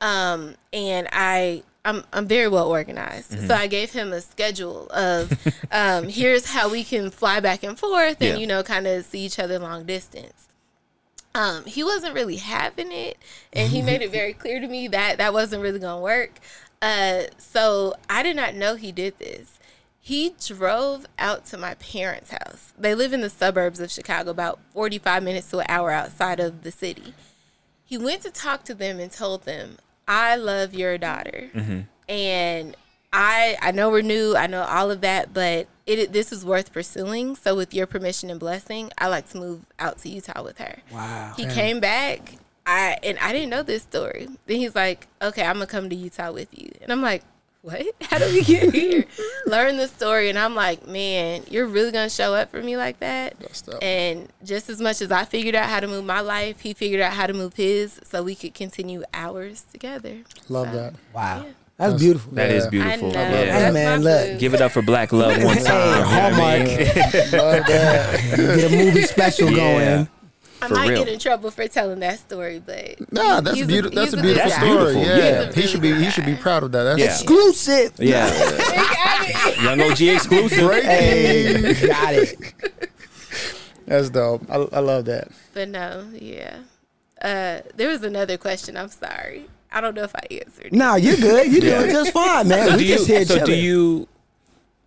[0.00, 3.32] um, and I I'm I'm very well organized.
[3.32, 3.46] Mm-hmm.
[3.46, 5.32] So I gave him a schedule of
[5.72, 8.36] um, here's how we can fly back and forth and Yeah.
[8.36, 10.48] you know kind of see each other long distance.
[11.34, 13.16] Um, he wasn't really having it,
[13.52, 16.38] and he made it very clear to me that that wasn't really gonna work.
[16.82, 19.58] Uh, so I did not know he did this.
[20.02, 22.72] He drove out to my parents' house.
[22.76, 26.62] They live in the suburbs of Chicago, about 45 minutes to an hour outside of
[26.62, 27.14] the city
[27.84, 29.76] he went to talk to them and told them,
[30.10, 31.80] "I love your daughter," mm-hmm.
[32.08, 32.76] and
[33.12, 36.72] I I know we're new, I know all of that, but it this is worth
[36.72, 37.36] pursuing.
[37.36, 40.78] So with your permission and blessing, I like to move out to Utah with her.
[40.92, 41.34] Wow.
[41.36, 42.36] He came back.
[42.66, 44.28] I and I didn't know this story.
[44.46, 47.22] Then he's like, "Okay, I'm gonna come to Utah with you," and I'm like.
[47.62, 47.82] What?
[48.02, 49.04] How did we get here?
[49.46, 53.00] Learn the story, and I'm like, man, you're really gonna show up for me like
[53.00, 53.34] that?
[53.42, 53.82] up.
[53.82, 57.02] And just as much as I figured out how to move my life, he figured
[57.02, 60.18] out how to move his, so we could continue ours together.
[60.48, 60.94] Love So, that.
[61.14, 61.44] Wow.
[61.76, 62.32] That's beautiful.
[62.32, 62.70] That is Yeah.
[62.70, 63.08] beautiful.
[63.08, 63.42] I know.
[63.42, 63.58] Yeah.
[63.66, 64.38] Hey, man, look.
[64.38, 65.64] Give it up for Black Love one time.
[65.64, 66.68] Hey, you know what I Hallmark.
[67.32, 68.36] Love that.
[68.36, 69.56] Get a movie special Yeah.
[69.96, 70.08] going.
[70.62, 71.04] I For might real.
[71.04, 73.94] get in trouble for telling that story, but Nah, that's he's beautiful.
[73.96, 74.60] That's a beautiful good That's guy.
[74.74, 74.94] story.
[74.94, 75.16] beautiful.
[75.18, 75.94] Yeah, He's he should be.
[75.94, 76.82] He should be proud of that.
[76.84, 77.06] That's Yeah.
[77.06, 77.92] Exclusive.
[77.98, 79.62] Yeah.
[79.62, 80.70] Young OG exclusive.
[80.84, 82.54] Hey, got it.
[83.86, 84.42] That's dope.
[84.50, 85.28] I, I love that.
[85.54, 86.58] But no, yeah.
[87.20, 88.76] Uh, there was another question.
[88.76, 89.46] I'm sorry.
[89.72, 90.66] I don't know if I answered.
[90.66, 90.72] it.
[90.72, 91.52] Nah, you're good.
[91.52, 91.78] You're Yeah.
[91.80, 92.66] doing just fine, man.
[92.68, 92.96] So we do you?
[92.96, 94.08] just here So do you?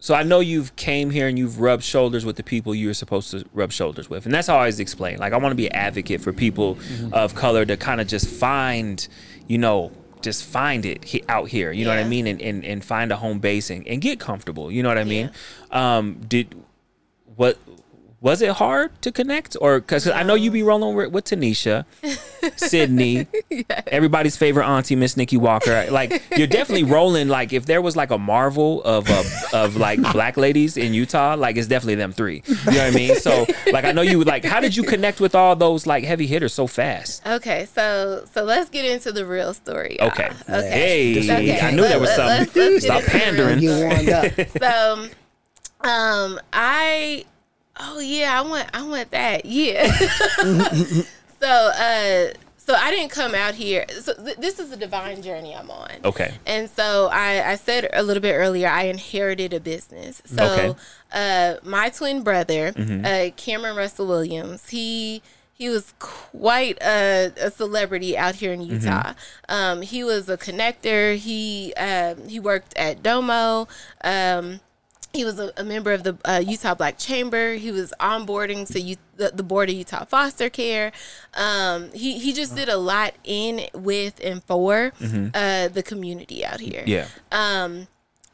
[0.03, 3.31] So I know you've came here and you've rubbed shoulders with the people you're supposed
[3.31, 5.17] to rub shoulders with, and that's how I always explain.
[5.17, 6.77] Like I want to be an advocate for people
[7.13, 9.07] of color to kind of just find,
[9.47, 11.71] you know, just find it he, out here.
[11.71, 14.19] You know what I mean, and, and and find a home base and, and get
[14.19, 14.69] comfortable.
[14.69, 15.31] You know what I mean?
[15.71, 16.53] Um, did
[17.37, 17.57] what?
[18.23, 21.83] Was it hard to connect, or because I know you be rolling with, with Tanisha,
[22.57, 23.27] Sydney,
[23.87, 25.87] everybody's favorite auntie, Miss Nikki Walker.
[25.91, 27.27] Like you're definitely rolling.
[27.27, 31.35] Like if there was like a Marvel of uh, of like black ladies in Utah,
[31.35, 32.43] like it's definitely them three.
[32.47, 33.15] You know what I mean?
[33.17, 34.45] So like I know you like.
[34.45, 37.27] How did you connect with all those like heavy hitters so fast?
[37.27, 39.97] Okay, so so let's get into the real story.
[39.99, 40.07] y'all.
[40.07, 40.29] Okay.
[40.49, 40.69] Okay.
[40.69, 42.63] Hey, Okay, I knew there was let- something.
[42.63, 43.59] let's- let's Stop the real pandering.
[43.59, 44.49] Get warmed up.
[44.61, 45.07] so
[45.85, 47.25] um i
[47.79, 49.91] oh yeah i want i want that yeah
[51.41, 55.55] so uh so i didn't come out here so th- this is a divine journey
[55.55, 56.33] i'm on Okay.
[56.45, 60.21] and so I, I said a little bit earlier, I inherited a business.
[60.25, 60.75] So Okay.
[61.13, 63.05] uh, my twin brother, Mm-hmm.
[63.05, 65.21] uh, Cameron Russell Williams, he
[65.53, 68.73] he was quite a, a celebrity out here in Mm-hmm.
[68.85, 69.13] Utah.
[69.47, 71.15] Um, he was a connector.
[71.15, 73.67] He um, he worked at Domo.
[74.03, 74.59] Um,
[75.13, 77.53] he was a, a member of the uh, Utah Black Chamber.
[77.53, 80.91] He was onboarding to U- the, the board of Utah Foster Care.
[81.35, 84.91] Um, he he just did a lot in, with, and for
[85.33, 86.81] uh, the community out here.
[86.81, 86.89] Mm-hmm.
[86.89, 87.07] Yeah.
[87.31, 87.87] Um,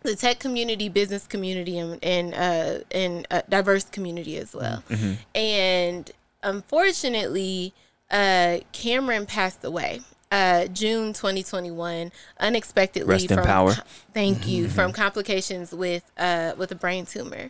[0.04, 4.82] the tech community, business community, and and uh, and uh, diverse community as well.
[4.90, 5.14] Mm-hmm.
[5.36, 6.12] And
[6.44, 7.74] unfortunately,
[8.10, 10.00] uh, Cameron passed away.
[10.32, 13.74] Uh, June 2021, unexpectedly Rest from power.
[14.14, 17.50] thank you from complications with uh with a brain tumor.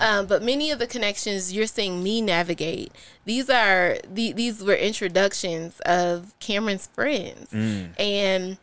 [0.00, 2.92] Um, but many of the connections you're seeing me navigate
[3.26, 7.52] these are the, these were introductions of cameron's friends.
[7.98, 8.56] And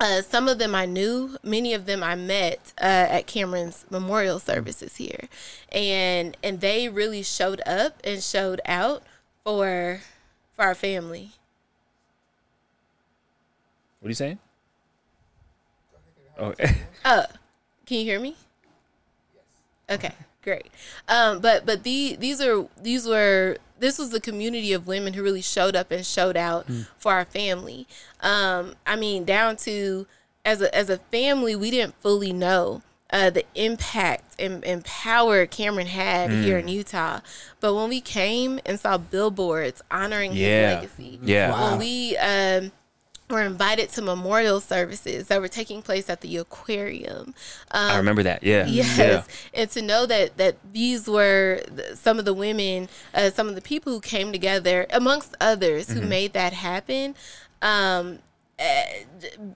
[0.00, 2.84] uh, some of them I knew, many of them I met uh,
[3.16, 5.28] at Cameron's memorial services here,
[5.70, 9.04] and and they really showed up and showed out
[9.44, 10.00] for
[10.56, 11.30] for our family.
[14.06, 14.38] What are you saying?
[16.38, 16.54] Oh,
[17.04, 17.24] Uh,
[17.86, 18.36] can you hear me?
[19.88, 19.98] Yes.
[19.98, 20.66] Okay, great.
[21.08, 25.24] Um, but but the these are these were this was the community of women who
[25.24, 27.88] really showed up and showed out for our family.
[28.20, 30.06] Um, I mean, down to
[30.44, 35.46] as a as a family, we didn't fully know uh, the impact and, and power
[35.46, 37.22] Cameron had here in Utah.
[37.58, 40.80] But when we came and saw billboards honoring Yeah.
[40.82, 41.70] his legacy, Yeah.
[41.70, 42.70] when we um,
[43.28, 47.34] were invited to memorial services that were taking place at the aquarium.
[47.72, 48.42] Um, I remember that.
[48.42, 48.66] Yeah.
[48.66, 49.22] Yes, Yeah.
[49.54, 51.60] and to know that that these were
[51.94, 56.00] some of the women, uh, some of the people who came together, amongst others, Mm-hmm.
[56.00, 57.14] who made that happen.
[57.62, 58.20] Um,
[58.58, 59.04] eh,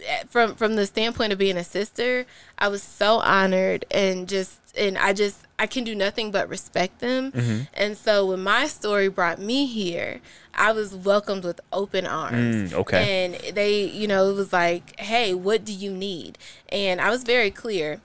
[0.07, 2.27] eh, from from the standpoint of being a sister,
[2.59, 7.01] I was so honored and just and I just I can do nothing but respect
[7.01, 7.33] them.
[7.33, 7.61] Mm-hmm.
[7.75, 10.21] And so when my story brought me here,
[10.55, 12.73] I was welcomed with open arms.
[12.73, 13.25] Mm, okay.
[13.25, 16.39] And they, you know, it was like, "Hey, what do you need?"
[16.71, 18.01] And I was very clear.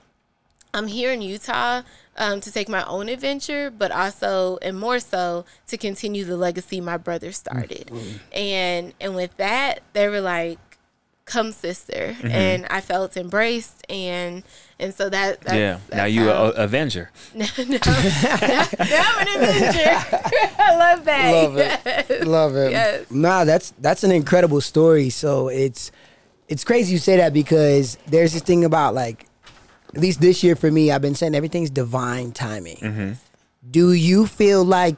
[0.74, 1.82] I'm here in Utah
[2.18, 6.80] um, to take my own adventure, but also and more so to continue the legacy
[6.80, 7.90] my brother started.
[8.32, 10.58] And and with that, they were like,
[11.26, 12.26] "Come, sister," Mm-hmm.
[12.28, 14.42] and I felt embraced, and
[14.80, 15.78] and so that that's, yeah.
[15.88, 17.10] that's now you how- a a Avenger.
[17.34, 20.20] now, now I'm an adventure.
[20.58, 21.30] I love that.
[21.32, 22.26] Love it.
[22.26, 22.70] Love it.
[22.72, 23.10] Yes.
[23.10, 25.10] Nah, that's that's an incredible story.
[25.10, 25.92] So it's
[26.48, 29.26] it's crazy you say that because there's this thing about like
[29.94, 33.16] at least this year for me, I've been saying everything's divine timing.
[33.70, 34.96] Do you feel like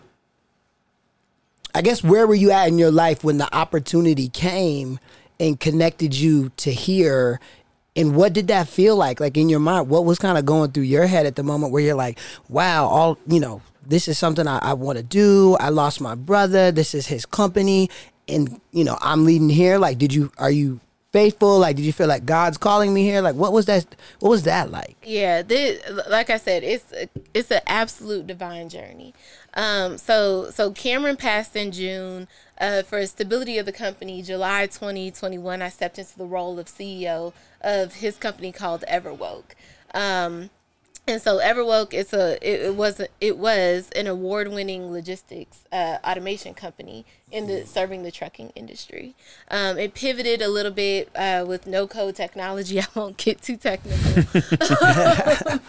[1.75, 4.99] I guess where were you at in your life when the opportunity came
[5.41, 7.41] and connected you to here?
[7.97, 9.19] And what did that feel like?
[9.19, 11.73] Like in your mind, what was kind of going through your head at the moment
[11.73, 12.19] where you're like,
[12.49, 15.57] wow, all, you know, this is something I, I want to do.
[15.59, 16.71] I lost my brother.
[16.71, 17.91] This is his company.
[18.29, 19.79] And, you know, I'm leading here.
[19.79, 20.81] Like, did you, are you
[21.13, 21.59] faithful?
[21.59, 23.23] Like, did you feel like God's calling me here?
[23.23, 24.97] Like, what was that, what was that like?
[25.03, 29.15] Yeah, this, like I said, it's a, it's an absolute divine journey.
[29.59, 32.29] Um, so so Cameron passed in June.
[32.61, 37.33] Uh, for stability of the company, July 2021, I stepped into the role of CEO
[37.61, 39.55] of his company called Everwoke.
[39.95, 40.51] Um,
[41.09, 45.99] and so Everwoke it's a it, it was a, it was an award-winning logistics uh,
[46.05, 49.15] automation company in the serving the trucking industry.
[49.51, 52.81] Um, it pivoted a little bit uh, with no code technology.
[52.81, 54.23] I won't get too technical,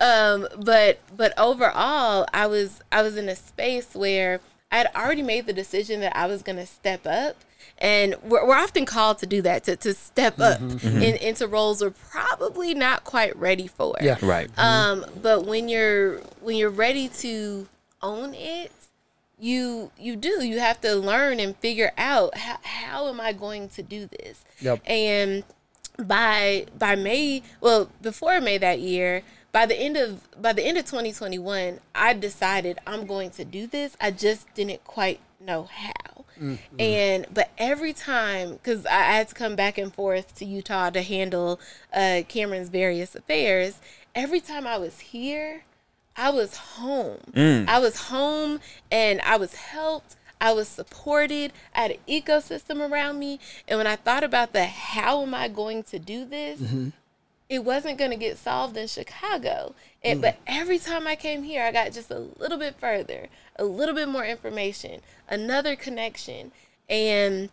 [0.00, 4.40] um, but but overall, I was I was in a space where
[4.70, 7.36] I had already made the decision that I was going to step up.
[7.80, 11.02] And we're, we're often called to do that, to, to step mm-hmm, up mm-hmm.
[11.02, 13.96] in, into roles we're probably not quite ready for.
[14.00, 14.18] Yeah.
[14.20, 14.50] Right.
[14.52, 14.60] Mm-hmm.
[14.60, 17.68] Um, but when you're when you're ready to
[18.02, 18.72] own it,
[19.38, 20.44] you you do.
[20.44, 24.44] You have to learn and figure out how, how am I going to do this.
[24.60, 24.80] Yep.
[24.86, 25.44] And
[25.98, 29.22] by by May, well, before May that year,
[29.52, 33.66] by the end of by the end of 2021, I decided I'm going to do
[33.66, 33.96] this.
[34.00, 36.17] I just didn't quite know how.
[36.40, 36.80] Mm-hmm.
[36.80, 40.90] And but every time, because I, I had to come back and forth to Utah
[40.90, 41.60] to handle
[41.92, 43.80] uh, Cameron's various affairs.
[44.14, 45.64] Every time I was here,
[46.16, 47.20] I was home.
[47.32, 47.68] Mm.
[47.68, 48.60] I was home,
[48.90, 50.16] and I was helped.
[50.40, 51.52] I was supported.
[51.74, 53.40] I had an ecosystem around me.
[53.66, 56.88] And when I thought about the how am I going to do this, mm-hmm.
[57.48, 59.74] It wasn't going to get solved in Chicago.
[60.02, 60.22] And, hmm.
[60.22, 63.94] But every time I came here, I got just a little bit further, a little
[63.94, 66.52] bit more information, another connection.
[66.88, 67.50] And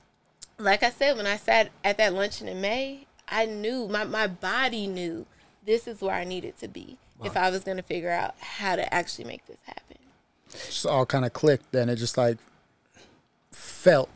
[0.58, 4.28] like I said, when I sat at that luncheon in May, I knew, my, my
[4.28, 5.26] body knew
[5.66, 8.76] this is where I needed to be if I was going to figure out how
[8.76, 9.98] to actually make this happen.
[10.50, 11.72] It just all kind of clicked.
[11.72, 12.38] Then it just like
[13.52, 14.10] felt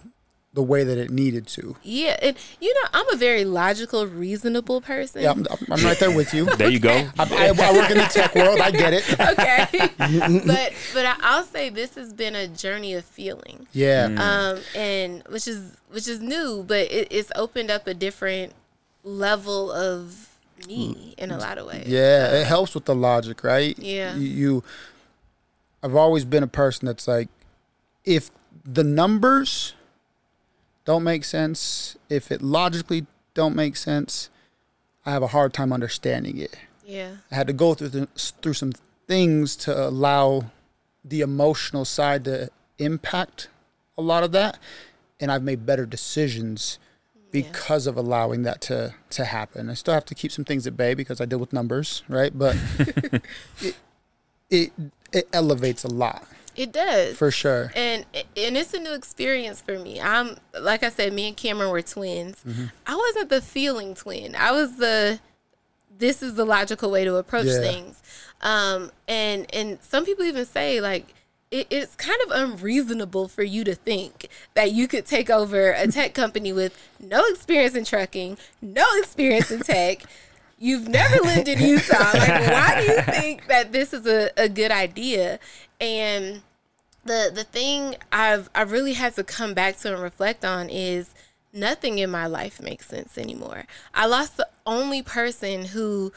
[0.54, 1.76] the way that it needed to.
[1.84, 2.18] Yeah.
[2.22, 5.22] And, you know, I'm a very logical, reasonable person.
[5.22, 6.45] Yeah, I'm, I'm right there with you.
[6.58, 7.08] there you go.
[7.20, 8.60] I, I, I work in the tech world.
[8.60, 9.08] I get it.
[9.20, 9.68] okay.
[10.47, 13.68] but but I, I'll say this has been a journey of feeling.
[13.74, 14.06] Yeah.
[14.18, 18.54] um, and which is which is new, but it, it's opened up a different
[19.04, 20.30] level of
[20.68, 21.88] me in a lot of ways.
[21.88, 23.78] Yeah, it helps with the logic, right?
[23.78, 24.16] Yeah.
[24.16, 24.64] You, you
[25.84, 27.30] I've always been a person that's like
[28.04, 28.32] if
[28.66, 29.74] the numbers
[30.89, 34.31] don't make sense, if it logically don't make sense,
[35.05, 36.57] I have a hard time understanding it.
[36.83, 38.07] Yeah, I had to go through the,
[38.41, 38.71] through some
[39.07, 40.45] things to allow
[41.05, 43.49] the emotional side to impact
[43.99, 44.57] a lot of that,
[45.19, 46.79] and I've made better decisions
[47.29, 49.69] because of allowing that to to happen.
[49.69, 52.35] I still have to keep some things at bay because I deal with numbers, right?
[52.35, 52.57] But
[53.61, 53.75] it,
[54.49, 54.71] it
[55.13, 56.27] it elevates a lot
[56.60, 57.18] it does.
[57.18, 57.72] for sure.
[57.76, 59.99] and and it's a new experience for me.
[60.01, 62.43] I'm like I said, me and Cameron were twins.
[62.86, 64.36] I wasn't the feeling twin.
[64.36, 65.20] I was the
[65.97, 67.60] this is the logical way to approach Yeah.
[67.60, 68.01] things.
[68.41, 71.14] Um, and and some people even say like
[71.51, 75.88] it, it's kind of unreasonable for you to think that you could take over a
[75.91, 80.03] tech company with no experience in trucking, no experience in tech.
[80.62, 82.12] You've never lived in Utah.
[82.14, 85.39] Like, why do you think that this is a, a good idea?
[85.80, 86.41] And
[87.10, 91.10] the the thing I've I really had to come back to and reflect on is
[91.51, 93.66] nothing in my life makes sense anymore.
[93.93, 96.14] I lost the only person who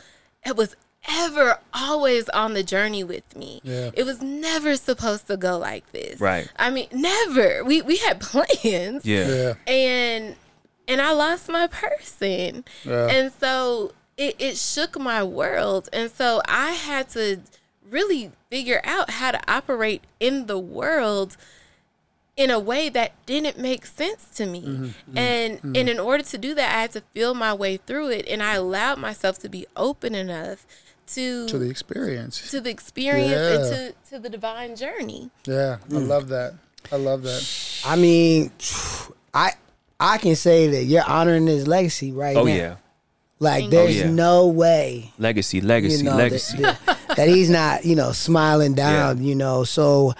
[0.55, 0.77] was
[1.09, 3.61] ever always on the journey with me.
[3.65, 3.91] Yeah.
[3.95, 6.21] It was never supposed to go like this.
[6.21, 6.49] Right.
[6.57, 7.65] I mean, never.
[7.65, 9.27] We we had plans Yeah.
[9.29, 9.55] Yeah.
[9.67, 10.37] and
[10.87, 12.65] and I lost my person.
[12.85, 13.07] Yeah.
[13.09, 15.89] And so it, it shook my world.
[15.93, 17.41] And so I had to
[17.93, 21.37] really figure out how to operate in the world
[22.37, 24.63] in a way that didn't make sense to me.
[24.63, 24.85] Mm-hmm.
[24.85, 25.19] mm-hmm.
[25.19, 25.77] And mm-hmm.
[25.77, 28.43] and in order to do that I had to feel my way through it and
[28.43, 30.67] I allowed myself to be open enough
[31.09, 32.51] to To the experience.
[32.51, 35.31] to the experience and to, to the divine journey.
[35.47, 35.77] Yeah.
[35.85, 36.09] I mm.
[36.09, 36.55] love that.
[36.91, 37.83] I love that.
[37.85, 38.51] I mean,
[39.35, 39.53] I
[40.01, 42.55] I can say that you're honoring his legacy right Oh now.
[42.55, 42.77] yeah.
[43.43, 44.11] Like Oh, there's yeah.
[44.11, 46.59] no way Legacy, legacy, you know legacy.
[46.63, 49.23] That, that, that he's not you know smiling down.
[49.25, 50.15] You know, so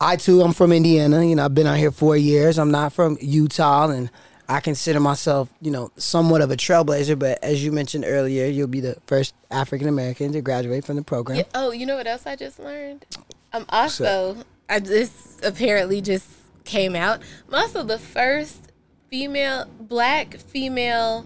[0.00, 1.24] I too I'm from Indiana.
[1.24, 2.58] You know, I've been out here four years.
[2.58, 4.10] I'm not from Utah, and
[4.48, 7.16] I consider myself you know somewhat of a trailblazer.
[7.16, 11.02] But as you mentioned earlier, you'll be the first African American to graduate from the
[11.02, 11.38] program.
[11.38, 13.06] Yeah, oh, you know what else I just learned?
[13.52, 14.36] I'm also
[14.68, 16.26] I just apparently just
[16.64, 17.20] came out.
[17.48, 18.72] I'm also the first
[19.10, 21.24] female black female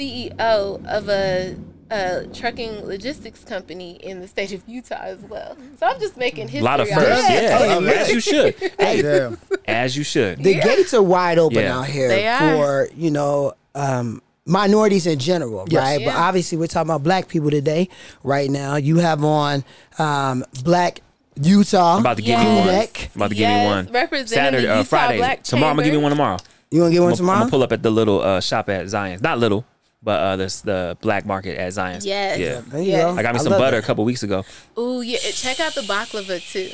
[0.00, 1.56] CEO of a,
[1.90, 5.56] a trucking logistics company in the state of Utah as well.
[5.78, 6.60] So I'm just making history.
[6.60, 7.26] A lot of firsts.
[7.28, 7.42] here.
[7.42, 7.58] Yeah.
[7.60, 7.84] Oh.
[7.86, 8.54] As you should.
[8.78, 9.36] Hey, Yeah.
[9.66, 10.42] as you should.
[10.42, 11.78] the gates are wide open Yeah.
[11.78, 15.82] out here for you know um, minorities in general, Yes.
[15.82, 16.04] right?
[16.04, 17.88] But obviously, we're talking about black people today.
[18.24, 19.64] Right now, you have on
[19.98, 21.02] um, Black
[21.40, 21.94] Utah.
[21.96, 22.44] I'm about to give Yes.
[22.48, 22.66] you one.
[22.66, 23.10] Neck.
[23.14, 23.92] I'm about to give Yes, you one.
[23.92, 25.38] representing Saturday, the uh, Friday.
[25.44, 26.38] Tomorrow, I'm gonna give you one tomorrow.
[26.72, 27.36] You want to get one tomorrow?
[27.36, 29.22] I'm gonna pull up at the little uh, shop at Zion's.
[29.22, 29.64] Not little,
[30.02, 32.06] but uh, this the black market at Zion's.
[32.06, 32.38] Yes.
[32.38, 32.60] Yeah.
[32.66, 33.02] There you Yes.
[33.02, 33.18] go.
[33.18, 33.84] I got me I some butter that.
[33.84, 34.44] a couple weeks ago.
[34.78, 35.18] Ooh, yeah.
[35.18, 36.70] Check out the baklava too.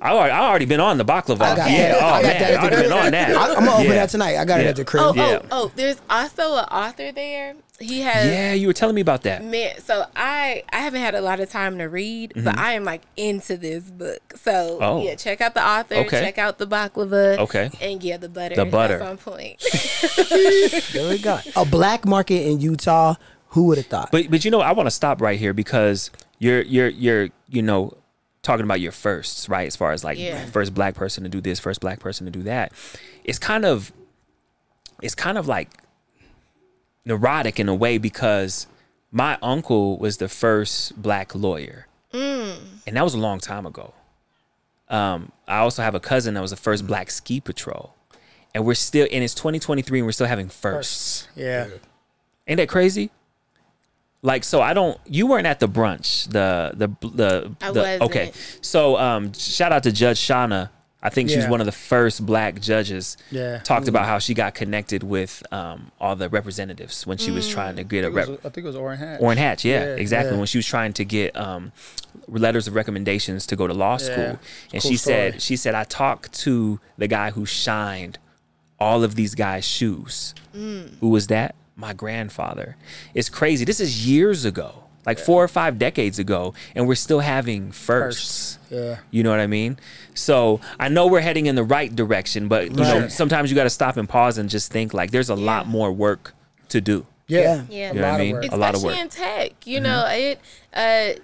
[0.00, 1.42] I already, I already been on the baklava.
[1.42, 1.98] I got, yeah.
[2.00, 3.36] Oh I man, I already been on that.
[3.36, 3.92] I, am gonna open Yeah.
[3.94, 4.36] that tonight.
[4.36, 4.70] I got it Yeah.
[4.70, 5.04] at the crib.
[5.06, 5.38] Oh, Yeah.
[5.44, 7.54] oh, oh, there's also an author there.
[7.78, 9.44] He has Yeah, you were telling me about that.
[9.44, 12.84] Man, so I I haven't had a lot of time to read, but I am
[12.84, 14.34] like into this book.
[14.36, 14.82] So Mm-hmm.
[14.82, 15.02] Oh.
[15.04, 16.20] yeah, check out the author, Okay.
[16.20, 17.70] check out the baklava, Okay.
[17.80, 18.54] and yeah, the butter.
[18.56, 18.98] The butter.
[18.98, 19.62] That's on point.
[20.92, 21.38] There we go.
[21.54, 23.14] A black market in Utah.
[23.50, 24.10] Who would have thought?
[24.12, 27.62] But but you know, I want to stop right here because you're you're you're you
[27.62, 27.96] know
[28.42, 29.66] talking about your firsts, right?
[29.66, 30.44] As far as like Yeah.
[30.46, 32.72] first black person to do this, first black person to do that.
[33.24, 33.92] It's kind of
[35.02, 35.70] it's kind of like
[37.06, 38.66] neurotic in a way because
[39.10, 41.86] my uncle was the first black lawyer.
[42.86, 43.94] And that was a long time ago.
[44.88, 47.94] Um, I also have a cousin that was the first black ski patrol.
[48.54, 51.28] And we're still and it's 2023 and we're still having firsts.
[51.34, 51.68] Yeah.
[52.46, 53.10] Ain't that crazy?
[54.22, 54.98] Like so, I don't.
[55.06, 56.28] You weren't at the brunch.
[56.30, 57.56] The the the.
[57.60, 58.02] I the wasn't.
[58.02, 60.70] Okay, so um, shout out to Judge Shauna.
[61.06, 61.50] I think she's Yeah.
[61.50, 63.16] one of the first black judges.
[63.30, 63.58] Yeah.
[63.58, 67.76] Talked about how she got connected with um all the representatives when she was trying
[67.76, 68.28] to get a I think, it rep.
[68.28, 69.20] was, I think it was Orrin Hatch.
[69.20, 70.32] Orrin Hatch, yeah, Yeah, exactly.
[70.32, 70.38] yeah.
[70.38, 71.72] When she was trying to get um,
[72.28, 74.36] letters of recommendations to go to law school, Yeah.
[74.72, 75.14] and Cool she story.
[75.32, 78.18] said, she said, I talked to the guy who shined
[78.80, 80.34] all of these guys' shoes.
[80.52, 81.54] Who was that?
[81.76, 82.76] My grandfather.
[83.14, 83.64] It's crazy.
[83.64, 88.58] This is years ago, like four or five decades ago, and we're still having firsts.
[88.70, 88.98] Yeah.
[89.10, 89.78] You know what I mean?
[90.14, 93.64] So I know we're heading in the right direction, but you know sometimes you got
[93.64, 96.34] to stop and pause and just think like there's a lot more work
[96.70, 97.06] to do.
[97.28, 97.62] Yeah.
[97.68, 97.90] Yeah.
[97.90, 98.36] A You know what I lot mean?
[98.36, 98.52] of work.
[98.52, 99.04] A lot of Especially work.
[99.04, 100.40] in tech, you know it.
[100.74, 101.20] Uh,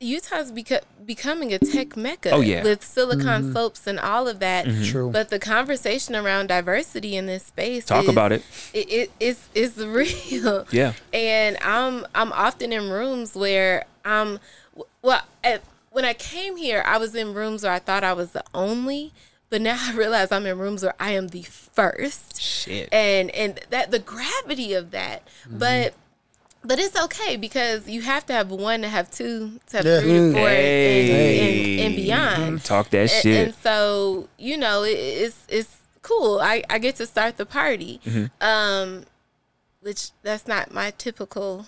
[0.00, 2.30] Utah's beco- becoming a tech mecca.
[2.30, 2.62] Oh, yeah.
[2.62, 3.52] with silicon mm-hmm.
[3.52, 4.66] slopes and all of that.
[4.66, 4.84] Mm-hmm.
[4.84, 5.10] True.
[5.10, 8.42] But the conversation around diversity in this space Talk is, about it.
[8.72, 10.66] It, it is is real.
[10.76, 10.92] Yeah.
[11.12, 14.40] and I'm I'm often in rooms where I'm
[15.00, 18.32] well at, when I came here I was in rooms where I thought I was
[18.32, 19.12] the only
[19.48, 22.92] but now I realize I'm in rooms where I am the first Shit.
[22.92, 25.58] and and that the gravity of that mm-hmm.
[25.58, 25.94] but
[26.66, 30.00] but it's okay because you have to have one to have two to have Yeah.
[30.00, 31.40] three to four Hey.
[31.40, 33.46] and, and, and beyond Talk that and, shit.
[33.46, 38.00] and so you know it, it's it's cool I, I get to start the party
[38.04, 38.26] Mm-hmm.
[38.40, 39.04] um
[39.80, 41.66] which that's not my typical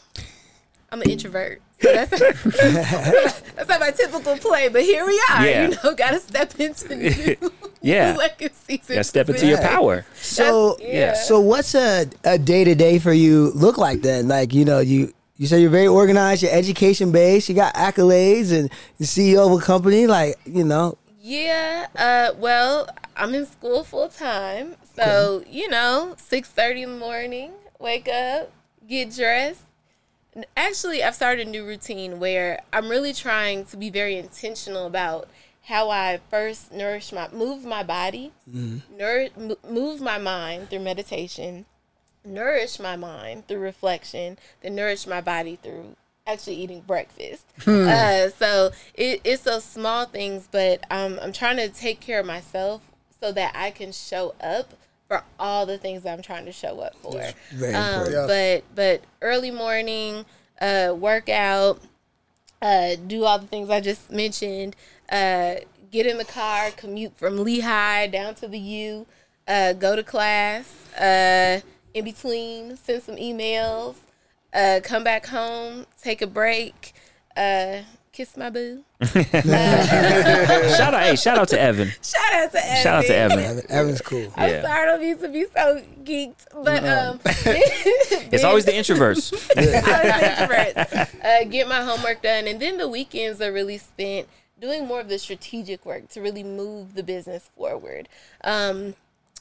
[0.90, 2.10] i'm an introvert so that's,
[3.52, 5.68] that's not my typical play but here we are Yeah.
[5.68, 7.36] you know gotta step into new
[7.80, 8.14] Yeah.
[8.18, 10.04] legacies yeah, step into your power.
[10.14, 11.14] So That's- yeah.
[11.14, 14.28] So what's a a day to day for you look like then?
[14.28, 15.12] Like you know you.
[15.40, 16.42] You say you're very organized.
[16.42, 17.48] You're education based.
[17.48, 18.68] You got accolades, and
[18.98, 20.08] the CEO of a company.
[20.08, 26.48] Like you know, Yeah, uh, well, I'm in school full time, so you know, six
[26.48, 28.50] thirty in the morning, wake up,
[28.88, 29.62] get dressed.
[30.56, 35.28] Actually, I've started a new routine where I'm really trying to be very intentional about
[35.64, 38.32] how I first nourish my, move my body,
[38.96, 41.66] nour, mo- move my mind through meditation,
[42.24, 47.44] nourish my mind through reflection, then nourish my body through actually eating breakfast.
[47.66, 52.26] Uh, so it, it's those small things, but um, I'm trying to take care of
[52.26, 52.82] myself
[53.20, 54.74] so that I can show up
[55.08, 57.20] for all the things I'm trying to show up for.
[57.52, 58.12] very Um.
[58.12, 58.26] Yeah.
[58.26, 60.24] But but early morning,
[60.60, 61.80] uh, workout,
[62.62, 64.76] uh, do all the things I just mentioned.
[65.10, 65.56] Uh,
[65.90, 69.06] get in the car, commute from Lehi down to the U,
[69.48, 70.74] uh, go to class.
[70.94, 71.60] Uh,
[71.94, 73.96] in between, send some emails.
[74.52, 76.92] Uh, come back home, take a break.
[77.36, 77.78] Uh,
[78.18, 78.82] kiss my boo.
[79.04, 81.88] shout out, hey, shout out to Evan.
[82.02, 82.82] Shout out to Evan.
[82.82, 83.38] Shout out to Evan.
[83.38, 84.32] Evan, Evan's cool.
[84.36, 84.62] I'm Yeah.
[84.62, 87.20] sorry, I don't used to be so geeked, but um,
[88.32, 89.32] It's always the introverts.
[91.22, 94.26] uh, get my homework done, and then the weekends are really spent
[94.60, 98.08] doing more of the strategic work to really move the business forward.
[98.42, 98.96] Um,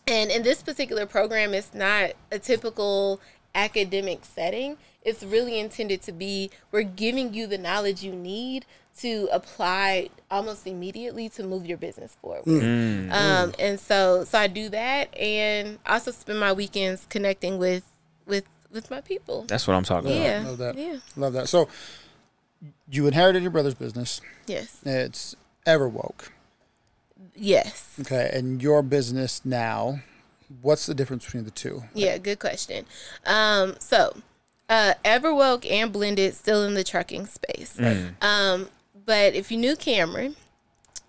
[0.05, 3.19] and in this particular program, it's not a typical
[3.57, 4.77] academic setting.
[5.01, 8.65] It's really intended to be we're giving you the knowledge you need
[8.99, 12.47] to apply almost immediately to move your business forward.
[12.47, 17.83] Um, and so, so I do that, and also spend my weekends connecting with
[18.25, 19.45] with with my people.
[19.47, 20.21] That's what I'm talking about.
[20.21, 20.77] Yeah, Love that.
[20.77, 21.47] yeah, Love that.
[21.47, 21.67] So
[22.89, 24.19] you inherited your brother's business.
[24.47, 25.35] yes, It's
[25.65, 26.29] Everwoke.
[27.35, 27.95] yes.
[28.01, 29.99] Okay, and your business now.
[30.61, 31.83] What's the difference between the two?
[31.93, 32.85] Yeah, good question.
[33.25, 34.15] Um, so,
[34.69, 37.77] uh, Everwoke and Blended still in the trucking space.
[38.21, 38.69] Um,
[39.05, 40.35] but if you knew Cameron,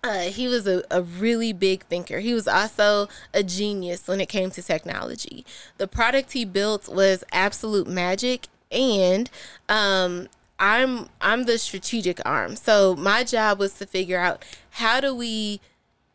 [0.03, 2.19] uh, he was a, a really big thinker.
[2.19, 5.45] He was also a genius when it came to technology.
[5.77, 9.29] The product he built was absolute magic, and
[9.67, 12.55] um, I'm I'm the strategic arm.
[12.55, 15.59] So my job was to figure out how do we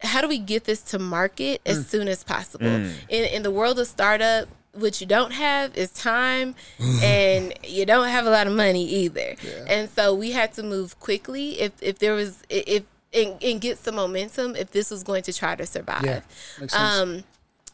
[0.04, 2.66] how do we get this to market as soon as possible?
[2.66, 6.54] In, in the world of startup what you don't have is time
[7.02, 9.36] and you don't have a lot of money either.
[9.68, 13.78] And so we had to move quickly if, if there was if and, and get
[13.78, 16.04] some momentum if this was going to try to survive.
[16.04, 16.20] Yeah,
[16.60, 16.74] makes sense.
[16.74, 17.24] um,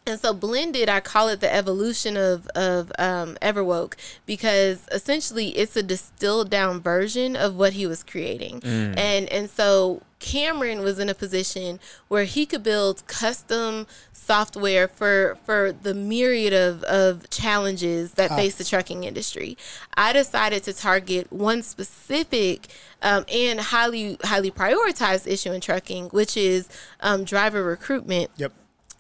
[0.07, 3.95] and so blended, I call it the evolution of of um, Everwoke
[4.27, 10.03] because essentially it's a distilled down version of what he was creating, and and so
[10.21, 16.53] Cameron was in a position where he could build custom software for for the myriad
[16.53, 19.57] of, of challenges that face the trucking industry.
[19.95, 22.69] I decided to target one specific
[23.03, 26.69] um, and highly highly prioritized issue in trucking, which is
[27.01, 28.31] um, driver recruitment.
[28.37, 28.53] Yep.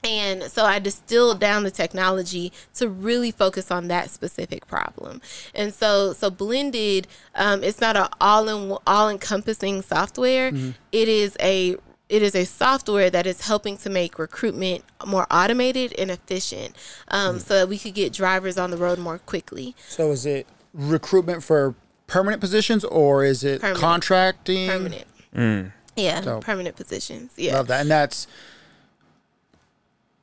[0.02, 5.20] And so I distilled down the technology to really focus on that specific problem.
[5.54, 10.48] And so, so blended, um, it's not an all in all encompassing software.
[10.92, 11.76] It is a
[12.08, 16.74] it is a software that is helping to make recruitment more automated and efficient,
[17.08, 19.76] um, so that we could get drivers on the road more quickly.
[19.88, 21.76] So is it recruitment for
[22.08, 23.80] permanent positions or is it Permanent.
[23.80, 24.68] contracting?
[24.68, 27.30] Permanent, yeah, So- permanent positions.
[27.36, 27.82] Yeah, Love that.
[27.82, 28.26] And that's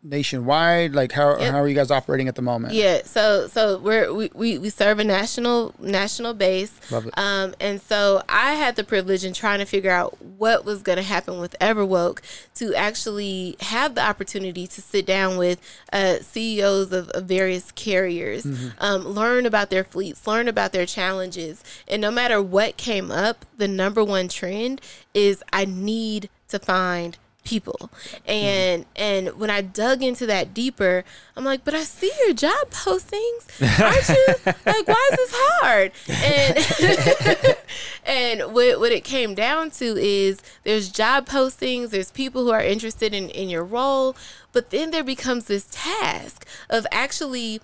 [0.09, 0.93] nationwide.
[0.93, 1.51] Like how Yep.
[1.51, 2.73] how are you guys operating at the moment?
[2.73, 6.71] Yeah, so so we're we, we, we serve a national national base.
[6.91, 7.13] Love it.
[7.17, 11.01] Um and so I had the privilege in trying to figure out what was gonna
[11.01, 12.19] happen with Everwoke
[12.55, 15.59] to actually have the opportunity to sit down with
[15.93, 18.45] uh, CEOs of, of various carriers,
[18.79, 21.63] um, learn about their fleets, learn about their challenges.
[21.87, 24.81] And no matter what came up, the number one trend
[25.13, 27.17] is I need to find
[27.47, 27.77] people.
[27.79, 28.29] Mm-hmm.
[28.29, 32.69] And and when i dug into that deeper i'm like but i see your job
[32.69, 33.47] postings.
[33.79, 34.25] Aren't you?
[34.65, 35.91] Like why is this hard?
[36.09, 37.57] And
[38.05, 42.61] and what, what it came down to is there's job postings there's people who are
[42.61, 44.15] interested in in your role
[44.51, 47.61] but then there becomes this task of actually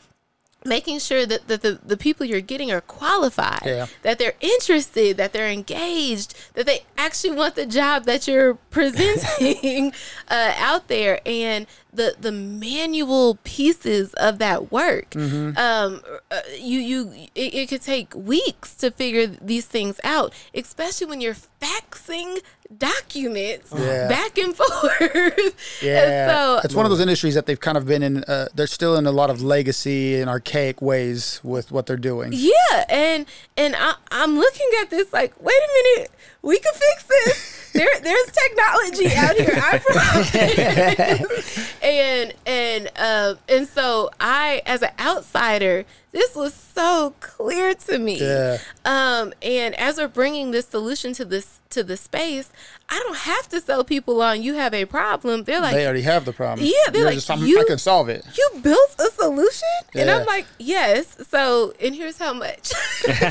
[0.65, 3.87] making sure that, that the, the people you're getting are qualified Yeah.
[4.03, 9.93] that they're interested that they're engaged that they actually want the job that you're presenting
[10.29, 17.11] uh, out there and the the manual pieces of that work um, uh, you you
[17.35, 22.39] it, it could take weeks to figure these things out especially when you're faxing
[22.75, 24.07] documents Yeah.
[24.07, 27.85] back and forth Yeah, and so it's one of those industries that they've kind of
[27.85, 28.23] been in.
[28.23, 32.31] Uh, they're still in a lot of legacy and archaic ways with what they're doing.
[32.33, 33.25] Yeah, and
[33.57, 37.59] and I, I'm looking at this like, wait a minute, we can fix this.
[37.73, 39.53] there, there's technology out here.
[39.55, 41.73] I promise.
[41.83, 48.19] and and um and so I, as an outsider, this was so clear to me.
[48.19, 48.59] Yeah.
[48.85, 52.51] Um, and as we're bringing this solution to this to the space,
[52.89, 54.43] I don't have to sell people on.
[54.43, 55.43] You have a problem.
[55.43, 56.67] They're like, they already have the problem.
[56.67, 58.23] Yeah, they're You're like, just, you- I can solve it.
[58.37, 61.17] you built a solution, and I'm like, yes.
[61.29, 62.71] So, and here's how much.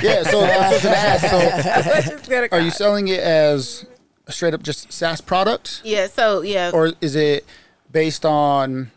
[0.02, 0.22] Yeah.
[0.24, 1.26] So I was gonna ask.
[1.28, 3.84] So How much it's gonna are you selling it as
[4.32, 6.06] straight up just SaaS product, Yeah.
[6.08, 6.70] So yeah.
[6.74, 7.44] or is it
[7.90, 8.90] based on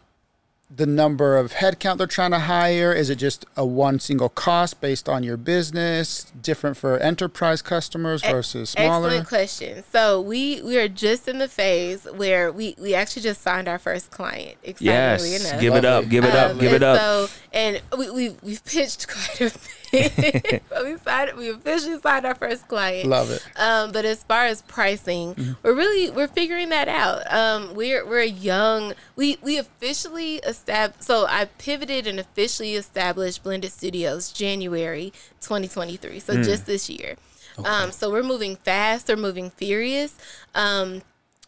[0.76, 2.92] the number of headcount they're trying to hire?
[2.92, 8.22] Is it just a one single cost based on your business, different for enterprise customers
[8.24, 9.08] versus smaller?
[9.10, 9.84] Excellent question.
[9.94, 13.78] So we we are just in the phase where we we actually just signed our
[13.80, 14.58] first client.
[14.64, 15.46] Excitingly Yes.
[15.52, 15.62] enough.
[15.62, 16.10] Give it up.
[16.10, 16.52] Give it up.
[16.52, 17.00] Um, Give it up.
[17.00, 19.58] So and we we we've pitched quite a bit.
[20.70, 23.10] but we signed we officially signed our first client.
[23.10, 23.42] Love it.
[23.56, 25.54] Um, but as far as pricing, Mm-hmm.
[25.64, 27.32] we're really we're figuring that out.
[27.34, 28.94] Um, we're we're young.
[29.16, 31.04] We we officially established.
[31.04, 36.20] So I pivoted and officially established Blended Studios January 2023.
[36.20, 36.44] So Mm.
[36.44, 37.16] just this year.
[37.64, 39.08] Um, so we're moving fast.
[39.08, 40.14] We're moving furious.
[40.54, 41.02] Um,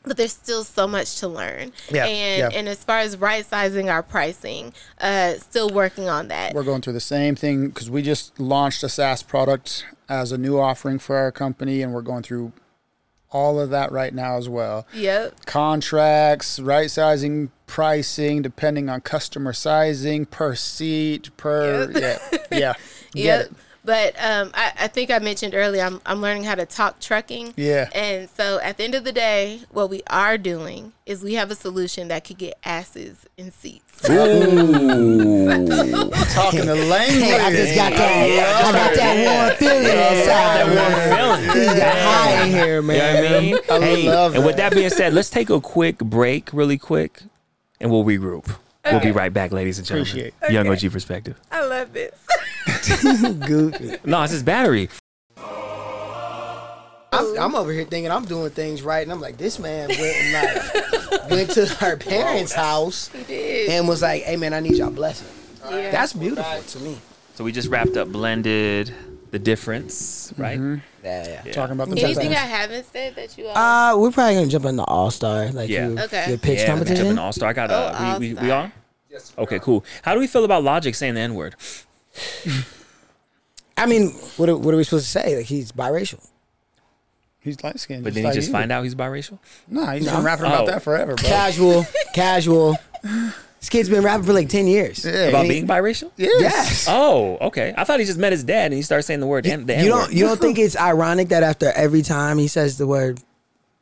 [0.07, 1.71] but there's still so much to learn.
[1.91, 2.57] Yeah, And yeah.
[2.59, 6.53] and as far as right sizing our pricing, uh, still working on that.
[6.53, 10.37] We're going through the same thing because we just launched a SaaS product as a
[10.37, 12.53] new offering for our company, and we're going through
[13.29, 14.87] all of that right now as well.
[14.93, 15.45] Yep.
[15.45, 22.17] Contracts, right sizing, pricing, depending on customer sizing, per seat, per yeah,
[22.51, 22.73] yeah,
[23.13, 23.41] get Yep.
[23.45, 23.51] it.
[23.87, 27.53] But um, I, I think I mentioned earlier, I'm, I'm learning how to talk trucking.
[27.55, 27.89] Yeah.
[27.95, 31.51] And so at the end of the day, what we are doing is we have
[31.51, 34.09] a solution that could get asses in seats.
[34.09, 35.45] Ooh.
[36.33, 37.23] Talking the language.
[37.23, 38.65] Hey, I just got that.
[38.65, 40.67] I got that warm feeling inside.
[40.75, 41.57] man.
[41.57, 43.23] We got high in here, man.
[43.45, 43.61] You know man.
[43.61, 43.83] what I mean?
[43.83, 44.71] I Hey, love and with that.
[44.71, 47.21] that being said, let's take a quick break, really quick,
[47.79, 48.53] and we'll regroup.
[48.83, 50.09] We'll be right back, ladies and gentlemen.
[50.09, 51.39] Appreciate Young OG perspective.
[51.51, 52.13] I love this.
[53.45, 53.97] Goofy.
[54.05, 54.89] No, it's his battery.
[57.13, 60.01] I'm, I'm over here thinking I'm doing things right, and I'm like, this man went
[60.01, 60.33] and
[61.13, 65.27] like went to her parents' house and was like, "Hey, man, I need y'all blessing."
[65.69, 65.91] Yeah.
[65.91, 66.97] That's beautiful to me.
[67.35, 68.93] So we just wrapped up blended
[69.31, 70.59] the difference, right?
[70.59, 71.41] Yeah, yeah.
[71.45, 71.51] Yeah.
[71.53, 73.57] Talking about the Anything I haven't said that you all.
[73.57, 75.87] Uh, we're probably gonna jump into All Star, like Yeah.
[75.89, 76.25] your, Okay.
[76.29, 77.07] your pitch yeah, we competition.
[77.07, 77.49] an all star.
[77.49, 78.71] I got uh, Oh, we, we, we All-Star.
[79.09, 79.33] Yes.
[79.37, 79.83] Okay, cool.
[80.01, 81.55] How do we feel about Logic saying the N word?
[83.77, 85.37] I mean, what are, what are we supposed to say?
[85.37, 86.25] Like he's biracial.
[87.39, 88.03] He's light skinned.
[88.03, 89.39] But then he just find out he's biracial.
[89.67, 90.15] Nah, he's No.
[90.15, 90.71] been rapping about Oh.
[90.71, 91.23] that forever, bro.
[91.27, 92.75] Casual, casual.
[93.59, 95.03] This kid's been rapping for like ten years.
[95.03, 96.11] Yeah, About he- being biracial?
[96.15, 96.41] Yes.
[96.41, 96.85] Yes.
[96.87, 97.73] Oh, okay.
[97.75, 99.73] I thought he just met his dad and he started saying the word N, the
[99.73, 102.85] You N don't you don't think it's ironic that after every time he says the
[102.85, 103.19] word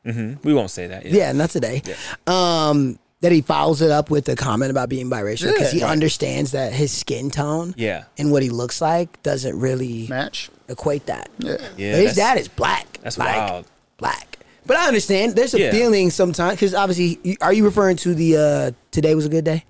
[0.06, 1.06] We won't say that.
[1.06, 1.82] yeah, not today.
[2.26, 6.52] Um that he follows it up with a comment about being biracial because he understands
[6.52, 8.04] that his skin tone Yeah.
[8.18, 10.50] and what he looks like doesn't really Match.
[10.68, 11.30] equate that.
[11.40, 11.52] Yeah.
[11.78, 11.92] Yeah.
[11.94, 13.00] But his that's- dad is black.
[13.02, 13.66] That's like, wild.
[13.98, 14.40] Black.
[14.66, 15.36] But I understand.
[15.36, 15.72] There's a Yeah.
[15.72, 19.46] feeling sometimes because obviously, you- are you referring to the uh today was a good
[19.46, 19.64] day?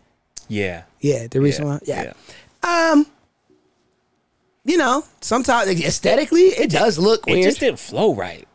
[0.48, 0.84] Yeah.
[1.00, 2.04] Yeah, the recent Yeah.
[2.04, 2.14] one.
[2.64, 2.92] Yeah.
[2.92, 3.06] Um,
[4.64, 7.44] you know, sometimes like, aesthetically, it does look It weird.
[7.46, 8.48] just didn't flow right.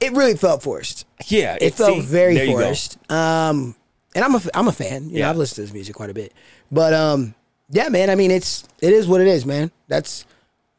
[0.00, 1.06] It really felt forced.
[1.26, 1.56] Yeah.
[1.60, 2.98] It felt see, very you forced.
[3.10, 3.74] Um,
[4.14, 5.04] and I'm a I'm a fan.
[5.08, 5.30] You know, Yeah.
[5.30, 6.32] I've listened to his music quite a bit.
[6.72, 7.34] But um,
[7.70, 8.10] yeah, man.
[8.10, 9.70] I mean, it's it is what it is, man.
[9.88, 10.24] That's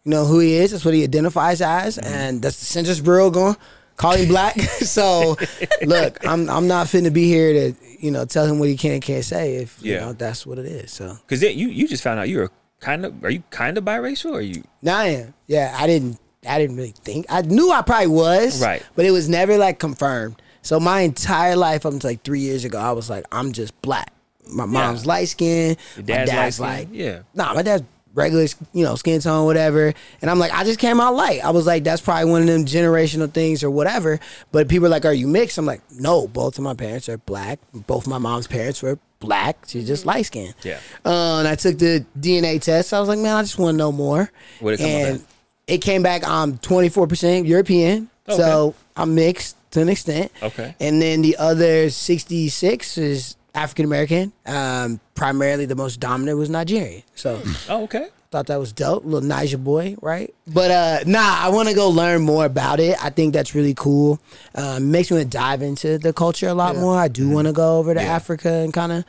[0.03, 0.71] you know who he is.
[0.71, 2.13] That's what he identifies as, Mm-hmm.
[2.13, 3.55] and that's the Census Bureau going
[3.97, 4.59] call him black.
[4.81, 5.37] so
[5.83, 8.93] look, I'm I'm not finna be here to you know tell him what he can
[8.93, 9.99] and can't say if you Yeah.
[10.01, 10.91] know that's what it is.
[10.91, 12.49] So Because then you, you just found out you were
[12.79, 14.63] kind of, are you kind of biracial or are you?
[14.81, 15.33] Nah, I am.
[15.45, 16.17] Yeah, I didn't.
[16.47, 17.25] I didn't really think.
[17.29, 18.61] I knew I probably was.
[18.61, 18.83] Right.
[18.95, 20.41] But it was never like confirmed.
[20.63, 23.79] So my entire life up until like three years ago, I was like, I'm just
[23.81, 24.11] black.
[24.47, 25.77] My mom's light skinned.
[25.97, 26.91] My dad's dad's light-skinned?
[26.91, 27.21] like, Yeah.
[27.33, 27.83] Nah, my dad's
[28.13, 29.93] regular, you know, skin tone, whatever.
[30.21, 31.43] And I'm like, I just came out light.
[31.43, 34.19] I was like, that's probably one of them generational things or whatever.
[34.51, 35.57] But people are like, are you mixed?
[35.57, 37.59] I'm like, no, both of my parents are black.
[37.73, 39.57] Both of my mom's parents were black.
[39.67, 40.55] She's just light skinned.
[40.63, 40.79] Yeah.
[41.05, 42.93] Uh, and I took the DNA test.
[42.93, 44.29] I was like, man, I just want to know more.
[44.59, 45.27] What'd it come and at?
[45.71, 48.09] It came back, I'm 24% European.
[48.27, 50.31] So I'm mixed to an extent.
[50.41, 50.75] Okay.
[50.79, 54.31] And then the other 66 is African American.
[54.45, 57.03] Um, primarily the most dominant was Nigerian.
[57.15, 58.07] So Oh, okay.
[58.31, 59.03] thought that was dope.
[59.03, 60.33] Little Niger boy, right?
[60.47, 62.95] But uh nah, I want to go learn more about it.
[63.03, 64.19] I think that's really cool.
[64.55, 66.95] Um, makes me want to dive into the culture a lot more.
[66.97, 69.03] I do want to go over to Africa and kind of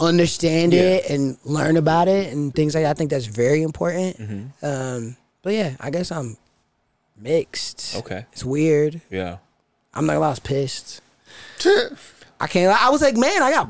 [0.00, 2.90] understand it and learn about it and things like that.
[2.90, 4.50] I think that's very important.
[4.62, 6.36] Um, but yeah, I guess I'm
[7.16, 7.94] mixed.
[7.96, 8.26] Okay.
[8.32, 9.00] It's weird.
[9.10, 9.36] Yeah.
[9.94, 11.00] I'm not gonna lie, I was pissed.
[12.40, 12.68] I can't.
[12.70, 12.78] lie.
[12.80, 13.68] I was like, man, I got,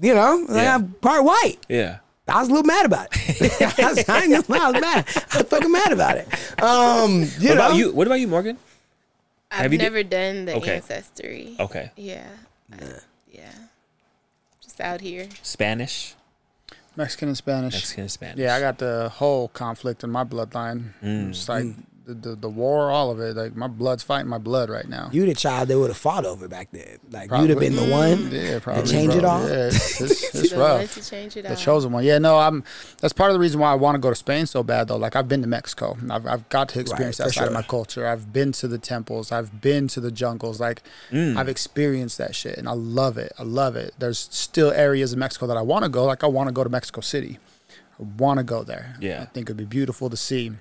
[0.00, 0.74] you know, like Yeah.
[0.76, 1.56] I'm part white.
[1.68, 1.98] Yeah.
[2.28, 3.52] I was a little mad about it.
[3.78, 5.04] I, was, I ain't gonna lie, I was mad.
[5.32, 6.26] I was fucking mad about it.
[6.62, 7.92] Um, you What know, about you?
[7.92, 8.58] What about you, Morgan?
[9.50, 10.76] I've Have you d- never done the Okay.
[10.76, 11.54] ancestry.
[11.60, 11.92] Okay.
[11.96, 12.26] Yeah.
[12.72, 12.78] I-
[13.30, 13.52] yeah.
[14.60, 15.28] Just out here.
[15.42, 16.15] Spanish,
[16.96, 17.74] Mexican and Spanish.
[17.74, 18.38] Mexican, and Spanish.
[18.38, 20.92] Yeah, I got the whole conflict in my bloodline.
[21.02, 21.30] Mm.
[21.30, 21.66] It's like
[22.06, 23.36] the, the the war, all of it.
[23.36, 25.10] Like my blood's fighting my blood right now.
[25.12, 26.98] you the child they would have fought over back then.
[27.10, 28.30] Like you'd have been the one.
[28.30, 28.84] Yeah, probably.
[28.90, 29.46] change it all?
[29.48, 30.94] Yeah, it's, it's, it's the rough.
[30.94, 31.56] to change it The all.
[31.56, 32.04] chosen one.
[32.04, 32.62] Yeah, no, I'm.
[33.00, 34.96] That's part of the reason why I want to go to Spain so bad, though.
[34.96, 35.96] Like I've been to Mexico.
[36.08, 37.46] I've I've got to experience for that side sure.
[37.48, 38.06] of my culture.
[38.06, 39.32] I've been to the temples.
[39.32, 40.60] I've been to the jungles.
[40.60, 41.36] Like Mm.
[41.36, 43.32] I've experienced that shit, and I love it.
[43.38, 43.94] I love it.
[43.98, 46.04] There's still areas in Mexico that I want to go.
[46.04, 47.38] Like I want to go to Mexico City.
[47.98, 48.96] I want to go there.
[49.00, 49.22] Yeah.
[49.22, 50.52] I think it'd be beautiful to see,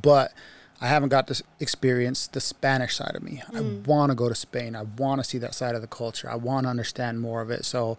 [0.00, 0.32] but.
[0.80, 3.40] I haven't got to experience the Spanish side of me.
[3.50, 3.86] I mm.
[3.86, 4.74] want to go to Spain.
[4.74, 6.28] I want to see that side of the culture.
[6.28, 7.64] I want to understand more of it.
[7.64, 7.98] So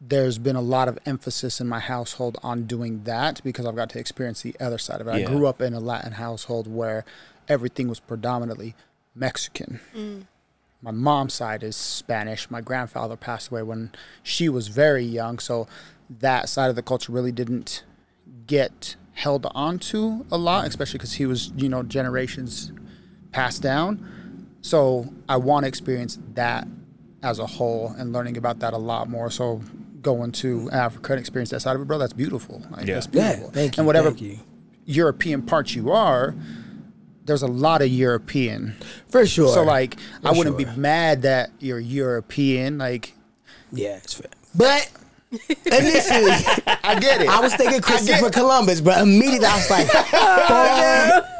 [0.00, 3.90] there's been a lot of emphasis in my household on doing that because I've got
[3.90, 5.20] to experience the other side of it.
[5.20, 5.26] Yeah.
[5.26, 7.04] I grew up in a Latin household where
[7.48, 8.74] everything was predominantly
[9.14, 9.80] Mexican.
[9.96, 10.26] Mm.
[10.80, 12.50] My mom's side is Spanish.
[12.50, 13.90] My grandfather passed away when
[14.22, 15.66] she was very young, so
[16.08, 17.82] that side of the culture really didn't
[18.46, 22.70] get held onto a lot, especially because he was, you know, generations
[23.32, 24.56] passed down.
[24.60, 26.68] So I want to experience that
[27.24, 29.28] as a whole and learning about that a lot more.
[29.28, 29.60] So
[30.02, 32.62] going to Africa and experience that side of it, bro, that's beautiful.
[32.70, 32.94] Like, Yeah.
[32.94, 33.50] That's Yeah, beautiful.
[33.50, 33.80] thank you.
[33.80, 34.38] and whatever thank you.
[34.84, 36.36] European part you are,
[37.24, 38.76] there's a lot of European.
[39.08, 39.52] For sure.
[39.52, 40.72] So like, I wouldn't sure.
[40.72, 42.78] be mad that you're European.
[42.78, 43.14] Like,
[43.72, 44.30] yeah, it's fair.
[44.54, 44.88] But
[45.30, 46.32] initially,
[46.82, 47.28] I get it.
[47.28, 49.86] I was thinking Christopher Columbus, but immediately I was like,
[51.28, 51.34] "Fuck."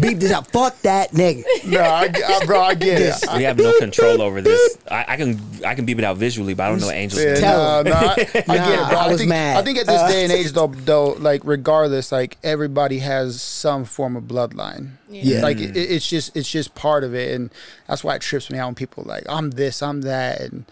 [0.00, 0.50] beep this out.
[0.50, 1.42] Fuck that nigga.
[1.66, 3.14] no, I, I, bro, I get it.
[3.36, 4.78] we have no control over this.
[4.90, 7.22] I, I can I can beep it out visually, but I don't know angels.
[7.22, 7.40] Yeah, do.
[7.40, 7.84] Tell no, him.
[7.86, 8.98] no, I, I get it, bro.
[8.98, 9.56] I was think, mad.
[9.56, 13.42] I think at this Uh, day and age, though, though, like regardless, like everybody has
[13.42, 14.92] some form of bloodline.
[15.10, 15.40] Yeah.
[15.42, 17.50] Like it, it's just it's just part of it, and
[17.86, 20.64] that's why it trips me out when people are like I'm this, I'm that, and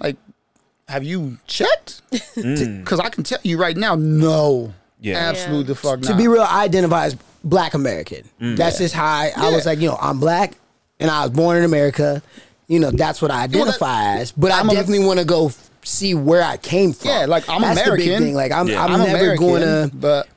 [0.00, 0.16] like,
[0.88, 2.02] have you checked?
[2.10, 2.80] Mm.
[2.80, 4.72] Because I can tell you right now, no.
[5.00, 5.16] Yeah.
[5.16, 8.28] absolutely the fuck To be real, I identify as black American.
[8.40, 8.56] Mm.
[8.56, 10.54] That's just how I, I was like, you know, I'm black
[10.98, 12.20] and I was born in America.
[12.66, 14.32] You know, that's what I Well, that- identify as.
[14.32, 17.10] But i I'm a- definitely want to go f- see where I came from.
[17.10, 18.24] Yeah, like, I'm that's The big American.
[18.26, 18.34] thing.
[18.34, 18.82] Like I'm, Yeah.
[18.84, 19.90] I'm, I'm never American, going to.
[19.94, 20.28] but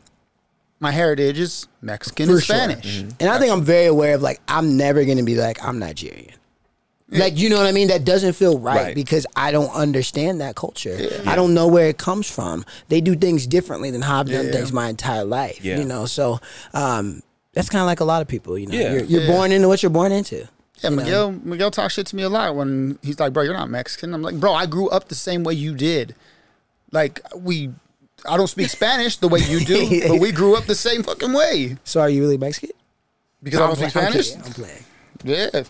[0.80, 2.56] my heritage is Mexican For and sure.
[2.56, 2.98] Spanish.
[3.00, 3.10] Mm-hmm.
[3.20, 6.34] And I think I'm very aware of like I'm never gonna be like I'm Nigerian.
[7.12, 7.90] Like you know what I mean?
[7.90, 8.96] That doesn't feel right, Right.
[8.96, 10.98] because I don't understand that culture.
[11.26, 12.64] I don't know where it comes from.
[12.88, 14.52] They do things differently than how I've done Yeah.
[14.54, 15.60] things my entire life.
[15.64, 15.78] Yeah.
[15.80, 16.40] You know, so
[16.74, 17.22] um,
[17.54, 18.58] that's kind of like a lot of people.
[18.58, 18.94] You know, Yeah.
[18.94, 19.32] you're, you're Yeah.
[19.32, 20.48] born into what you're born into.
[20.82, 21.04] Yeah, you know?
[21.04, 24.14] Miguel Miguel talks shit to me a lot when he's like, "Bro, you're not Mexican."
[24.14, 26.16] I'm like, "Bro, I grew up the same way you did.
[26.94, 27.72] Like we,
[28.28, 31.34] I don't speak Spanish the way you do, but we grew up the same fucking
[31.34, 32.72] way So are you really Mexican?
[33.44, 34.46] because I don't I'm speak play- I'm Spanish.
[34.48, 34.84] I'm playing.
[35.24, 35.64] Yeah,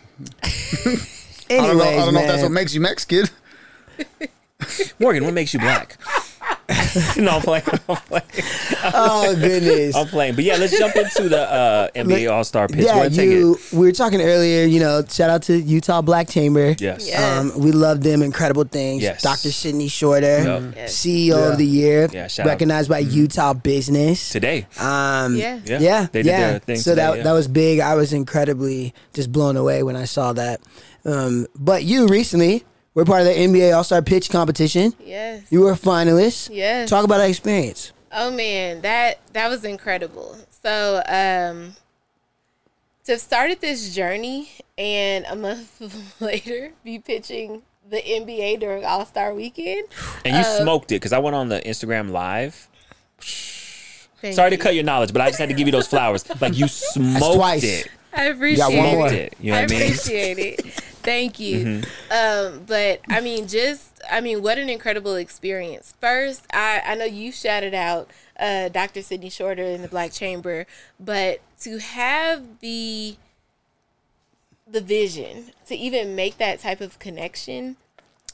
[1.52, 1.84] Anyways, I don't know.
[1.84, 3.26] I don't know if that's what makes you Mexican.
[5.00, 5.98] Morgan, what makes you black?
[7.18, 7.64] no, I'm playing.
[7.90, 8.24] I'm playing.
[8.94, 9.96] oh goodness.
[9.96, 10.36] I'm playing.
[10.36, 12.86] But yeah, let's jump into the uh, NBA All Star pitch.
[12.86, 13.58] yeah, you.
[13.74, 14.66] We were talking earlier.
[14.66, 16.76] You know, shout out to Utah Black Chamber.
[16.80, 17.10] Yes.
[17.10, 17.40] Yeah.
[17.40, 18.22] Um, we love them.
[18.22, 19.02] Incredible things.
[19.04, 19.22] Yes.
[19.22, 19.52] Dr.
[19.52, 20.74] Sydney Shorter, Yep.
[20.76, 20.94] Yes.
[20.98, 21.52] CEO Yeah.
[21.52, 22.50] of the year, Yeah, shout out.
[22.50, 24.30] recognized by Utah Business.
[24.30, 24.68] Today.
[24.80, 25.60] Um, Yeah.
[25.66, 25.80] Yeah.
[25.80, 26.50] yeah, They did yeah.
[26.52, 27.24] their thing so today, that yeah.
[27.24, 27.80] that was big.
[27.80, 30.62] I was incredibly just blown away when I saw that.
[31.06, 34.94] Um, but you recently were part of the NBA All Star Pitch competition.
[35.04, 35.44] Yes.
[35.50, 36.50] You were a finalist.
[36.52, 36.90] Yes.
[36.90, 37.92] Talk about that experience.
[38.12, 40.38] Oh man, that that was incredible.
[40.64, 41.76] So, um
[43.06, 49.06] to have started this journey and a month later be pitching the NBA during All
[49.06, 49.88] Star Weekend.
[50.24, 52.68] And you smoked it because I went on the Instagram live.
[54.22, 56.24] Thank Sorry to cut your knowledge, but I just had to give you those flowers.
[56.40, 57.64] Like you smoked twice.
[57.64, 57.90] it.
[58.14, 59.12] I appreciate more.
[59.12, 59.36] It.
[59.40, 59.80] You know I I mean?
[59.80, 59.86] Mm-hmm.
[59.94, 60.62] appreciate it.
[61.04, 61.82] Thank you.
[62.12, 65.94] Um, but I mean, just I mean, what an incredible experience.
[66.00, 68.10] First, I I know you shouted out
[68.40, 69.02] uh, Dr.
[69.02, 70.66] Sydney Shorter in the Black Chamber,
[71.00, 73.16] but to have the
[74.68, 77.76] the vision to even make that type of connection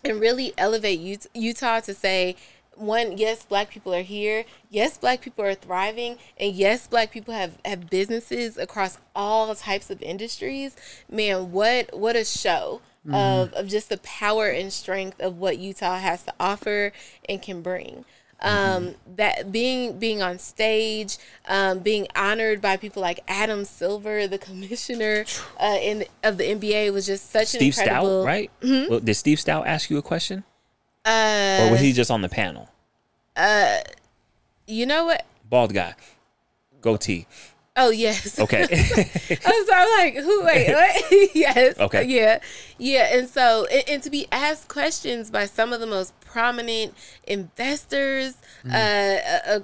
[0.03, 2.36] and really elevate Utah to say,
[2.78, 4.45] one, yes, black people are here.
[4.69, 6.17] Yes, black people are thriving.
[6.39, 10.75] And yes, black people have, have businesses across all types of industries.
[11.09, 15.97] Man, what what a show of, of just the power and strength of what Utah
[15.97, 16.91] has to offer
[17.30, 18.05] and can bring.
[18.39, 21.17] Um, that being being on stage,
[21.47, 25.25] um, being honored by people like Adam Silver, the commissioner
[25.59, 28.21] uh, in of the NBA, was just such an Steve incredible.
[28.21, 28.51] Stoute, right?
[28.61, 30.43] Well, did Steve Stoute ask you a question,
[31.08, 32.70] Uh, or was he just on the panel?
[33.36, 33.80] Uh,
[34.68, 35.26] you know what?
[35.49, 35.95] Bald guy,
[36.82, 37.26] goatee.
[37.80, 38.39] Oh yes.
[38.39, 38.62] Okay.
[39.30, 40.43] Was, I'm like, who?
[40.43, 41.30] Wait, what?
[41.36, 41.78] yes.
[41.80, 42.03] Okay.
[42.05, 42.39] Yeah,
[42.80, 43.16] yeah.
[43.16, 46.95] And so, and, and to be asked questions by some of the most prominent
[47.28, 48.34] investors
[48.68, 49.60] uh, uh, uh,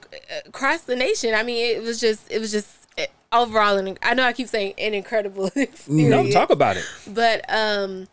[0.45, 1.33] across the nation.
[1.33, 3.77] I mean, it was just, it was just eh, overall.
[3.77, 5.87] And I know I keep saying an incredible experience.
[5.87, 6.85] no, talk about it.
[7.07, 8.07] but um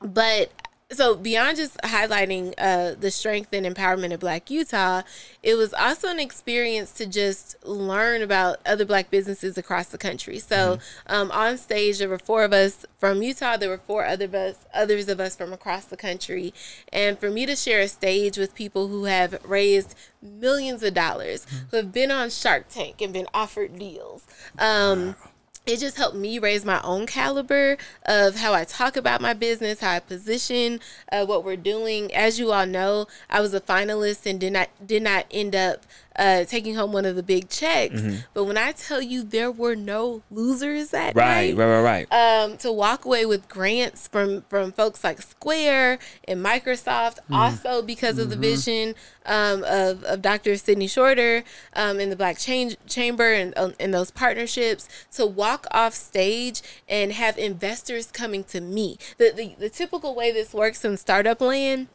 [0.00, 0.52] but
[0.92, 5.02] so beyond just highlighting uh, the strength and empowerment of Black Utah,
[5.42, 10.38] it was also an experience to just learn about other Black businesses across the country.
[10.38, 13.56] So um, on stage, there were four of us from Utah.
[13.56, 16.54] There were four other of us, others of us from across the country,
[16.92, 21.46] and for me to share a stage with people who have raised millions of dollars,
[21.70, 24.26] who have been on Shark Tank and been offered deals.
[24.58, 25.16] Um,
[25.64, 29.80] it just helped me raise my own caliber of how I talk about my business,
[29.80, 32.12] how I position uh, what we're doing.
[32.12, 35.86] As you all know, I was a finalist and did not did not end up
[36.16, 38.02] uh, taking home one of the big checks.
[38.34, 42.42] But when I tell you there were no losers that Right, night, right, right, right.
[42.44, 45.98] um, to walk away with grants from from folks like Square
[46.28, 48.94] and Microsoft, also because of the vision
[49.26, 50.56] um, of of Dr.
[50.56, 51.44] Sidney Shorter
[51.74, 56.62] um, and the Black Change Chamber and um, and those partnerships to walk off stage
[56.88, 58.98] and have investors coming to me.
[59.18, 61.88] The the, the typical way this works in startup land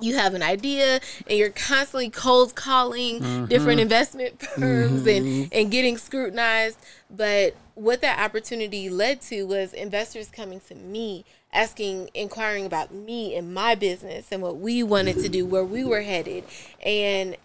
[0.00, 3.46] you have an idea and you're constantly cold calling mm-hmm.
[3.46, 5.48] different investment firms and, mm-hmm.
[5.52, 6.78] and getting scrutinized.
[7.10, 13.34] But what that opportunity led to was investors coming to me, asking, inquiring about me
[13.34, 16.44] and my business and what we wanted to do, where we were headed.
[16.84, 17.36] And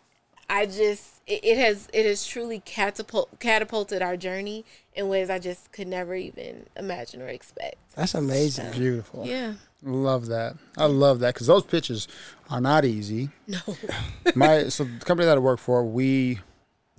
[0.49, 5.39] I just it, it has it has truly catapult catapulted our journey in ways I
[5.39, 7.75] just could never even imagine or expect.
[7.95, 8.71] That's amazing.
[8.71, 9.25] Beautiful.
[9.25, 9.53] Yeah.
[9.85, 10.55] Love that.
[10.77, 12.07] I love that because those pitches
[12.49, 13.29] are not easy.
[13.47, 13.59] No.
[14.35, 16.39] My so the company that I work for, we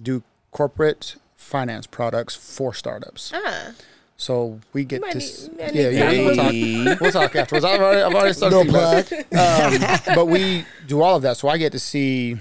[0.01, 0.23] do
[0.53, 3.33] corporate finance products for startups.
[3.35, 3.73] Ah.
[4.17, 7.01] So we get might to need- s- yeah, yeah, we'll talk talk.
[7.01, 7.65] We'll talk afterwards.
[7.65, 9.97] I've already, I've already started No thinking plug.
[10.09, 11.37] Um, but we do all of that.
[11.37, 12.37] So I get to see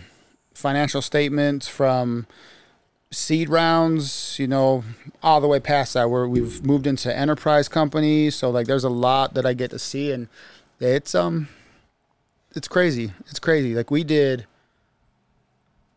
[0.53, 2.27] financial statements from
[3.11, 4.83] seed rounds, you know,
[5.23, 8.35] all the way past that where we've moved into enterprise companies.
[8.35, 10.27] So like there's a lot that I get to see and
[10.79, 11.47] it's um
[12.55, 13.11] it's crazy.
[13.27, 13.75] It's crazy.
[13.75, 14.45] Like we did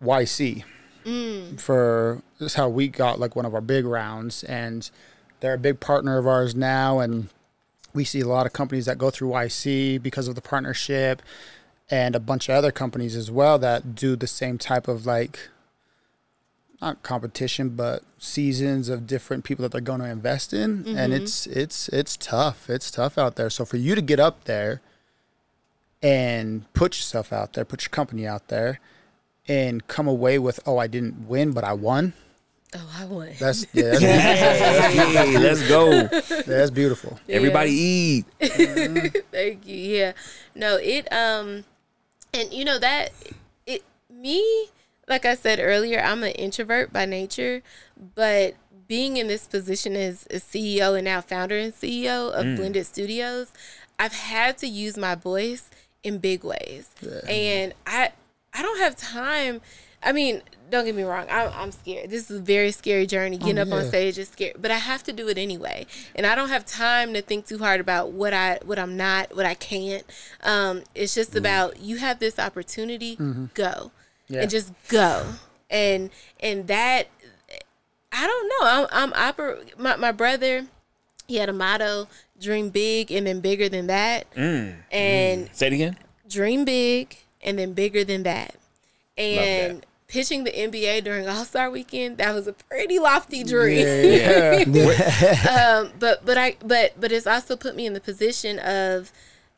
[0.03, 0.65] YC
[1.59, 4.91] for this is how we got like one of our big rounds and
[5.41, 7.29] they're a big partner of ours now and
[7.95, 11.23] we see a lot of companies that go through YC because of the partnership
[11.91, 15.49] and a bunch of other companies as well that do the same type of like
[16.81, 21.47] not competition but seasons of different people that they're going to invest in and it's
[21.47, 24.81] it's it's tough it's tough out there so for you to get up there
[26.03, 28.79] and put yourself out there put your company out there
[29.49, 32.13] and come away with oh I didn't win but I won
[32.77, 33.31] Oh, I won.
[33.41, 36.03] that's yeah, that's, Hey, let's go.
[36.47, 38.27] that's beautiful Everybody eat.
[39.33, 39.75] Thank you.
[39.77, 40.13] Yeah.
[40.55, 41.65] No, it um
[42.35, 43.11] and you know that
[43.67, 44.69] it me
[45.09, 47.63] like I said earlier, I'm an introvert by nature,
[48.15, 48.55] but
[48.87, 52.57] being in this position as a CEO and now founder and CEO of mm.
[52.57, 53.53] Blended Studios,
[53.99, 55.71] I've had to use my voice
[56.03, 56.91] in big ways.
[57.29, 58.13] And I
[58.55, 59.61] I don't have time.
[60.03, 61.27] I mean, don't get me wrong.
[61.31, 62.11] I'm, I'm scared.
[62.11, 63.37] This is a very scary journey.
[63.37, 65.87] Getting oh, up on stage is scary, but I have to do it anyway.
[66.15, 69.35] And I don't have time to think too hard about what I, what I'm not,
[69.37, 70.05] what I can't.
[70.43, 71.39] Um, it's just mm.
[71.39, 73.47] about you have this opportunity, mm-hmm.
[73.55, 73.91] go,
[74.29, 74.43] Yeah.
[74.43, 75.25] and just go.
[75.71, 76.11] And
[76.41, 77.09] and that,
[78.13, 78.89] I don't know.
[78.93, 80.67] I'm I'm oper- my my brother.
[81.27, 82.09] He had a motto:
[82.41, 84.27] dream big and then bigger than that.
[84.37, 85.97] And Say it again.
[86.29, 88.55] dream big and then bigger than that.
[89.19, 89.87] And that.
[90.07, 93.87] pitching the NBA during All Star Weekend, that was a pretty lofty dream.
[93.87, 95.81] yeah, yeah.
[95.85, 99.13] um, but but I but but it's also put me in the position of,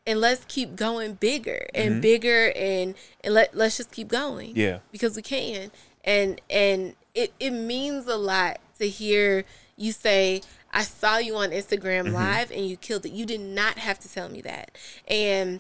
[0.06, 2.00] and let's keep going bigger and mm-hmm.
[2.00, 4.52] bigger and and let let's just keep going.
[4.56, 4.78] Yeah.
[4.90, 5.70] because we can.
[6.04, 9.44] And and it it means a lot to hear
[9.76, 10.42] you say.
[10.72, 12.14] I saw you on Instagram mm-hmm.
[12.14, 13.10] live and you killed it.
[13.10, 14.78] You did not have to tell me that.
[15.08, 15.58] And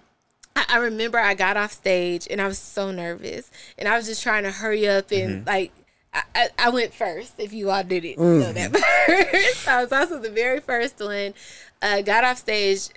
[0.54, 4.06] I, I remember I got off stage and I was so nervous and I was
[4.06, 5.48] just trying to hurry up and mm-hmm.
[5.48, 5.72] like
[6.12, 7.34] I, I, I went first.
[7.38, 8.40] If you all didn't mm.
[8.40, 8.76] know that
[9.32, 11.34] first, I was also the very first one.
[11.82, 12.88] Uh, got off stage,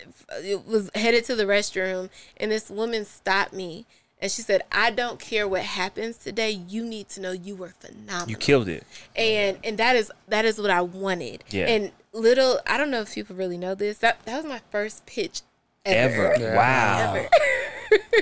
[0.65, 3.85] was headed to the restroom, and this woman stopped me
[4.21, 6.51] And she said, I don't care what happens today.
[6.51, 8.29] You need to know you were phenomenal.
[8.29, 8.85] You killed it.
[9.15, 11.43] and and that is that is what I wanted.
[11.49, 11.67] Yeah.
[11.67, 13.97] And little I don't know if people really know this.
[13.99, 15.41] That that was my first pitch
[15.85, 16.33] ever.
[16.33, 16.55] Ever.
[16.55, 17.15] Wow.
[17.15, 17.29] Ever.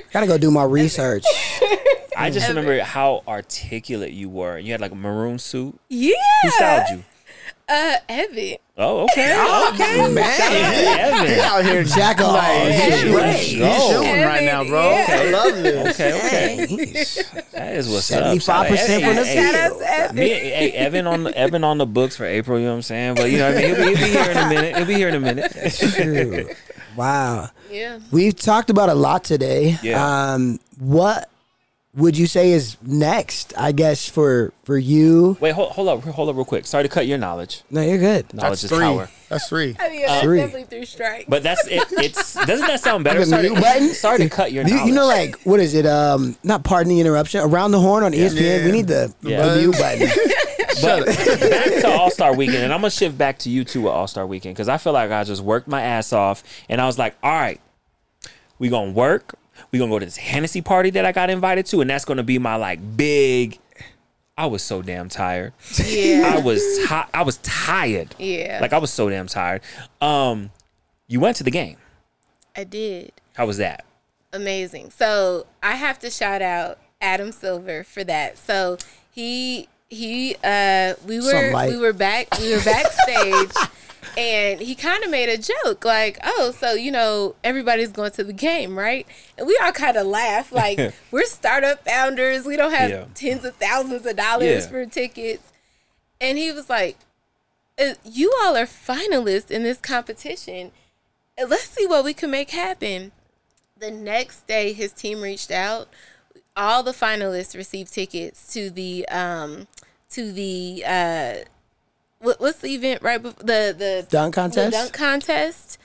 [0.12, 1.24] Gotta go do my research.
[2.18, 2.60] I just Ever.
[2.60, 4.58] remember how articulate you were.
[4.58, 5.80] You had like a maroon suit.
[5.90, 6.14] Yeah.
[6.44, 7.04] Who styled you?
[7.72, 8.58] Uh Evan.
[8.78, 9.32] Oh, okay.
[9.74, 10.14] okay.
[10.14, 10.38] man.
[10.38, 11.40] Shout out Evan.
[11.40, 12.34] out here Jack off.
[12.34, 13.60] Like, He's he's, great.
[13.62, 13.92] Oh.
[13.92, 14.90] showing right now, bro.
[14.90, 15.06] Yeah.
[15.10, 16.00] I love this.
[16.02, 16.66] Okay, okay.
[16.66, 17.16] Dang, he's
[17.54, 18.36] That is what's up.
[18.36, 18.46] 75%
[19.06, 19.80] from the hey, field.
[19.80, 20.16] to Evan.
[20.18, 22.60] Me, hey, Evan on the Evan on the books for April.
[22.60, 23.16] You know what I'm saying?
[23.16, 24.76] But you know, what I mean, he'll be, he'll be here in a minute.
[24.76, 25.52] He'll be here in a minute.
[25.78, 26.50] True.
[26.98, 27.50] Wow.
[27.72, 28.00] Yeah.
[28.12, 29.78] We've talked about a lot today.
[29.82, 30.34] Yeah.
[30.34, 31.31] Um, what
[31.94, 33.54] would you say is next?
[33.58, 35.36] I guess for for you.
[35.42, 36.66] Wait, hold, hold up, hold up, real quick.
[36.66, 37.64] Sorry to cut your knowledge.
[37.70, 38.34] No, you're good.
[38.34, 38.80] Knowledge That's is three.
[38.80, 39.10] power.
[39.30, 39.76] That's three.
[39.80, 40.38] I mean, that's Three.
[40.40, 41.26] definitely three strikes.
[41.28, 41.84] But that's it.
[41.92, 43.20] It's doesn't that sound better?
[43.20, 43.90] The Sorry, mute button?
[43.90, 44.88] sorry to cut your You, knowledge.
[44.90, 45.86] you know, like what is it?
[45.86, 47.42] Um, not pardon the interruption.
[47.42, 48.60] Around the horn on ESPN.
[48.60, 48.66] Yeah.
[48.66, 49.46] We need the, Yeah.
[49.48, 50.08] the mute button.
[50.82, 53.92] But back to All Star Weekend, and I'm gonna shift back to you too with
[53.92, 56.88] All Star Weekend because I feel like I just worked my ass off, and I
[56.88, 57.62] was like, all right,
[58.58, 59.36] we gonna work.
[59.72, 62.24] We gonna go to this Hennessy party that I got invited to, and that's gonna
[62.24, 63.58] be my like big.
[64.38, 65.54] I was so damn tired.
[65.86, 66.34] yeah.
[66.36, 68.16] I was ti- I was tired.
[68.18, 68.60] Yeah.
[68.62, 69.62] Like I was so damn tired.
[70.00, 70.52] Um,
[71.08, 71.78] you went to the game.
[72.56, 73.12] I did.
[73.36, 73.86] How was that?
[74.34, 74.90] amazing.
[74.92, 78.38] So I have to shout out Adam Silver for that.
[78.38, 78.78] So
[79.12, 83.52] he he uh we were we were back we were backstage
[84.18, 88.24] and he kind of made a joke like, "Oh, so you know everybody's going to
[88.24, 89.06] the game, right?"
[89.38, 92.46] And we all kind of laugh like we're startup founders.
[92.46, 93.06] We don't have Yeah.
[93.14, 94.68] tens of thousands of dollars Yeah.
[94.68, 95.44] for tickets.
[96.20, 96.98] And he was like,
[97.80, 100.72] "Uh, "You all are finalists in this competition.
[101.42, 103.12] Uh, Let's see what we can make happen."
[103.78, 105.90] the next day his team reached out
[106.56, 109.68] all the finalists received tickets to the um
[110.08, 111.34] to the uh
[112.22, 114.72] what, what's the event right before the the Dunk contest?
[114.72, 115.78] the dunk contest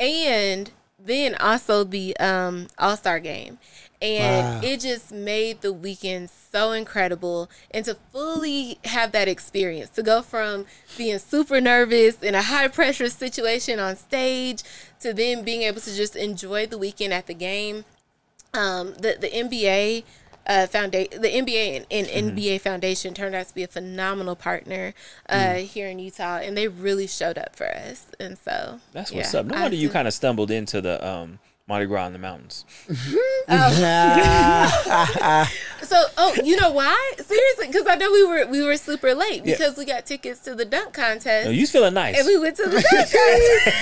[0.00, 3.58] and then also the um all-star game
[4.02, 4.60] and Wow.
[4.62, 10.20] it just made the weekend so incredible and to fully have that experience to go
[10.22, 10.66] from
[10.98, 14.62] being super nervous in a high pressure situation on stage
[15.00, 17.84] to then being able to just enjoy the weekend at the game
[18.52, 20.04] um, the the NBA
[20.46, 24.94] uh, foundation, the NBA and, and NBA Foundation turned out to be a phenomenal partner
[25.28, 28.06] uh, here in Utah, and they really showed up for us.
[28.20, 29.46] And so That's yeah, what's up.
[29.46, 32.66] No wonder you kind of stumbled into the um, Mardi Gras in the mountains.
[32.88, 33.16] Mm-hmm.
[33.48, 35.50] Oh.
[35.84, 37.12] So, oh, you know why?
[37.18, 40.54] Seriously, because I know we were we were super late because we got tickets to
[40.54, 42.16] the dunk contest, Oh, you was feeling nice.
[42.18, 43.76] and we went to the dunk contest.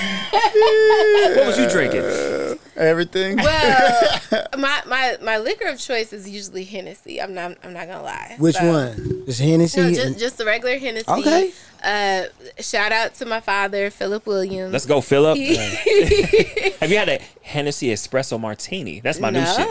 [1.37, 2.01] what was you drinking?
[2.03, 3.37] Uh, everything.
[3.37, 4.19] Well,
[4.59, 7.23] my, my my liquor of choice is usually Hennessy.
[7.23, 8.35] I'm not I'm not gonna lie.
[8.39, 9.23] Which So- one?
[9.29, 9.81] Is Hennessy?
[9.81, 11.09] No, just, just the regular Hennessy.
[11.09, 11.53] Okay.
[11.83, 12.25] Uh,
[12.61, 14.73] shout out to my father, Philip Williams.
[14.73, 15.37] Let's go, Philip.
[16.81, 19.01] Have you had a Hennessy espresso martini?
[19.01, 19.67] That's my new shit.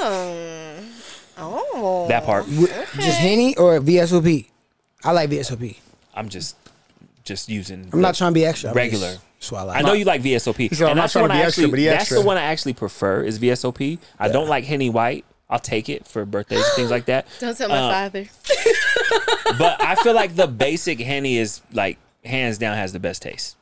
[1.37, 2.05] Oh.
[2.09, 2.45] That part.
[2.45, 4.47] Wh- Just Henny or VSOP?
[5.03, 5.77] I like VSOP.
[6.13, 6.55] I'm just
[7.23, 7.89] just using.
[7.93, 8.73] I'm not trying to be extra.
[8.73, 9.13] Regular.
[9.13, 9.77] Just, that's what I like.
[9.77, 10.75] I know you like VSOP.
[10.75, 11.71] So I'm and not that's the trying one to I be extra, actually.
[11.71, 12.19] but he that's extra.
[12.19, 13.97] the one I actually prefer is VSOP.
[14.19, 15.25] I don't like Henny White.
[15.51, 17.27] I'll take it for birthdays and things like that.
[17.39, 18.25] Don't tell my Uh, father.
[19.57, 23.57] But I feel like the basic Henny is like hands down has the best taste.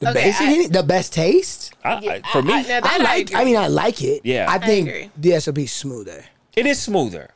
[0.00, 1.72] the Okay, basic I- Henny, the best taste.
[1.82, 3.22] I, Yeah, I, for me, I, I, now that I I, like.
[3.30, 3.36] agree.
[3.40, 4.20] I, mean, I like it.
[4.24, 4.46] Yeah.
[4.48, 5.10] I I think agree.
[5.20, 6.24] VSOP is smoother.
[6.54, 7.30] it is smoother.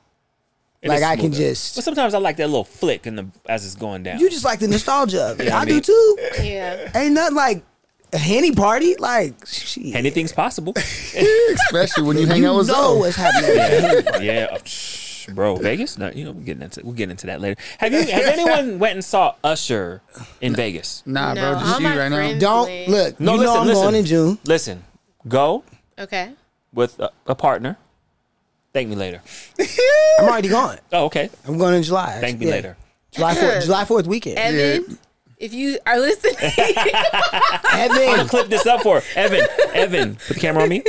[0.82, 3.26] It Like, is I can just- But sometimes I like that little flick in the
[3.49, 4.20] as it's going down.
[4.20, 5.47] You just like the nostalgia of it.
[5.47, 6.18] Yeah, I I, mean- do too.
[6.42, 6.90] yeah.
[6.94, 7.64] Ain't nothing like
[8.16, 8.96] a Henny party.
[8.96, 9.94] Like, shit.
[9.94, 10.72] Anything's possible.
[10.76, 12.98] Especially when you hang you out with know Zoe.
[13.00, 13.50] what's happening.
[13.58, 14.26] at a Henny party.
[14.26, 15.56] yeah, uh, bro.
[15.56, 15.98] Vegas?
[15.98, 17.60] No, you know we're getting into we'll get into that later.
[17.78, 18.00] Have you?
[18.00, 20.02] Has anyone went and saw Usher
[20.40, 21.02] in Vegas?
[21.06, 22.38] Nah, No, bro, all just you my right now.
[22.38, 23.20] Don't look.
[23.20, 23.82] No, you listen, know I'm listen.
[23.84, 24.38] going in June.
[24.44, 24.84] Listen,
[25.28, 25.64] go
[25.98, 26.32] Okay.
[26.72, 27.76] with a, a partner.
[28.72, 29.22] Thank me later.
[30.18, 30.78] I'm already going.
[30.92, 31.30] Oh, okay.
[31.46, 32.18] I'm going in July.
[32.20, 32.53] Thank me Yeah.
[32.53, 32.76] later.
[33.11, 33.64] July fourth.
[33.64, 34.36] July fourth weekend.
[34.38, 34.99] Evan,
[35.38, 39.46] if you are listening, I'm gonna Evan, clip this up for Evan.
[39.75, 40.83] Evan, put the camera on me.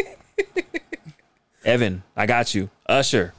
[1.66, 2.70] Evan, I got you.
[2.88, 3.34] Usher.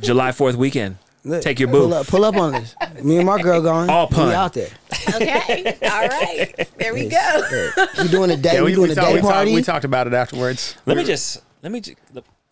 [0.00, 0.98] July 4th weekend.
[1.24, 1.94] look, Take your Pull boo.
[1.94, 2.74] up, pull up on this.
[3.02, 3.88] Me and my girl going.
[3.88, 4.28] All pun.
[4.28, 4.68] We out there.
[5.14, 5.78] okay.
[5.82, 6.68] All right.
[6.76, 7.70] There we go.
[8.02, 8.54] We doing a day.
[8.54, 9.54] Yeah, we, we, doing we, a talk- day we, talk- party.
[9.54, 10.76] we talked about it afterwards.
[10.84, 11.96] Let me just let me just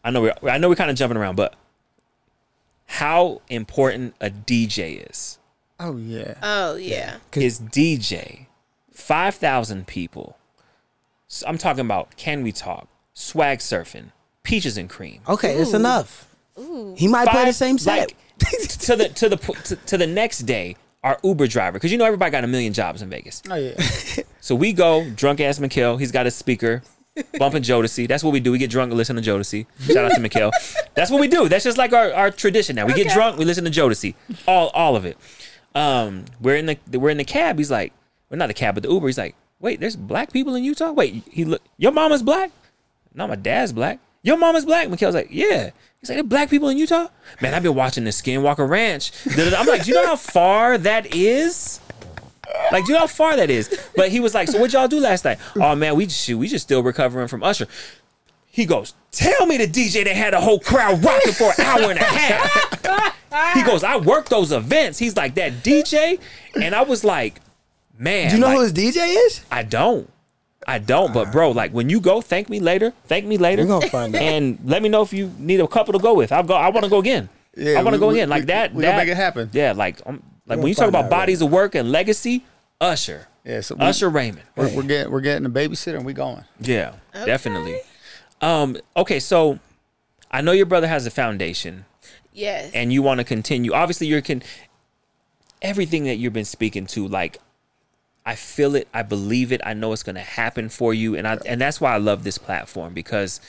[0.03, 1.55] I know we're I know we're kind of jumping around, but
[2.87, 5.39] how important a DJ is.
[5.79, 6.35] Oh yeah.
[6.43, 7.17] Oh yeah.
[7.35, 8.47] Is DJ
[8.93, 10.39] 5,000 people.
[11.29, 14.13] So I'm talking about Can We Talk, Swag Surfing,
[14.43, 15.21] Peaches and Cream.
[15.29, 16.35] okay, it's enough.
[16.97, 18.13] He might play the same set.
[18.41, 20.77] like, to the to the to, to the next day.
[21.05, 23.41] Our Uber driver, because you know everybody got a million jobs in Vegas.
[23.49, 23.75] Oh yeah.
[24.41, 25.99] So we go, drunk ass Mikhail.
[25.99, 26.83] He's got a speaker,
[27.39, 28.09] bumping Jodeci.
[28.09, 28.51] That's what we do.
[28.51, 29.67] We get drunk and listen to Jodeci.
[29.81, 30.51] Shout out to Mikhail.
[30.95, 31.49] That's what we do.
[31.49, 32.87] That's just like our, our tradition now.
[32.87, 34.15] We get drunk, we listen to Jodeci.
[34.49, 35.17] All all of it.
[35.77, 37.59] Um, we're in the we're in the cab.
[37.59, 37.93] He's like,
[38.31, 39.07] we're not the cab, but the Uber.
[39.07, 40.91] He's like, wait, there's black people in Utah.
[40.91, 42.51] Wait, he look, your mama's black?
[43.15, 44.01] No, my dad's black.
[44.23, 44.89] Your mama's black?
[44.89, 45.71] Mikhail's like, yeah.
[46.01, 47.09] He's like, there black people in Utah?
[47.43, 49.13] Man, I've been watching the Skinwalker Ranch.
[49.37, 51.81] I'm like, do you know how far that is?
[52.73, 53.69] Like, do you know how far that is?
[53.95, 55.39] But he was like, so what y'all do last night?
[55.57, 57.67] Oh man, we just shoot, we just still recovering from Usher.
[58.47, 61.91] He goes, tell me the DJ that had a whole crowd rocking for an hour
[61.91, 63.17] and a half.
[63.55, 64.99] He goes, I work those events.
[64.99, 66.19] He's like that DJ,
[66.61, 67.41] and I was like,
[67.99, 69.41] man, Do you know like, who his DJ is?
[69.51, 70.11] I don't.
[70.69, 72.93] I don't, but bro, like when you go, thank me later.
[73.07, 73.63] Thank me later.
[73.63, 74.21] We're gonna find out.
[74.23, 76.33] And let me know if you need a couple to go with.
[76.33, 76.55] I'll go.
[76.55, 77.29] I want to go again.
[77.57, 78.29] Yeah, I want to we- go we- again.
[78.29, 78.75] Like we- that.
[78.75, 79.49] we that gonna make it happen.
[79.53, 82.45] Yeah, like um, like when you talk about find out, bodies of work and legacy,
[82.81, 83.29] Usher.
[83.45, 83.61] Yeah.
[83.61, 84.43] So we, Usher Raymond.
[84.57, 86.43] we're, we're getting we're getting a babysitter and we going.
[86.61, 87.79] Yeah, definitely.
[88.41, 88.77] Um.
[88.97, 89.61] Okay, so
[90.33, 91.85] I know your brother has a foundation,
[92.37, 92.71] Yes.
[92.75, 93.73] and you want to continue.
[93.73, 94.43] Obviously, you're can
[95.63, 97.39] everything that you've been speaking to, like
[98.27, 101.27] I feel it, I believe it, I know it's going to happen for you, and
[101.27, 103.41] I and that's why I love this platform because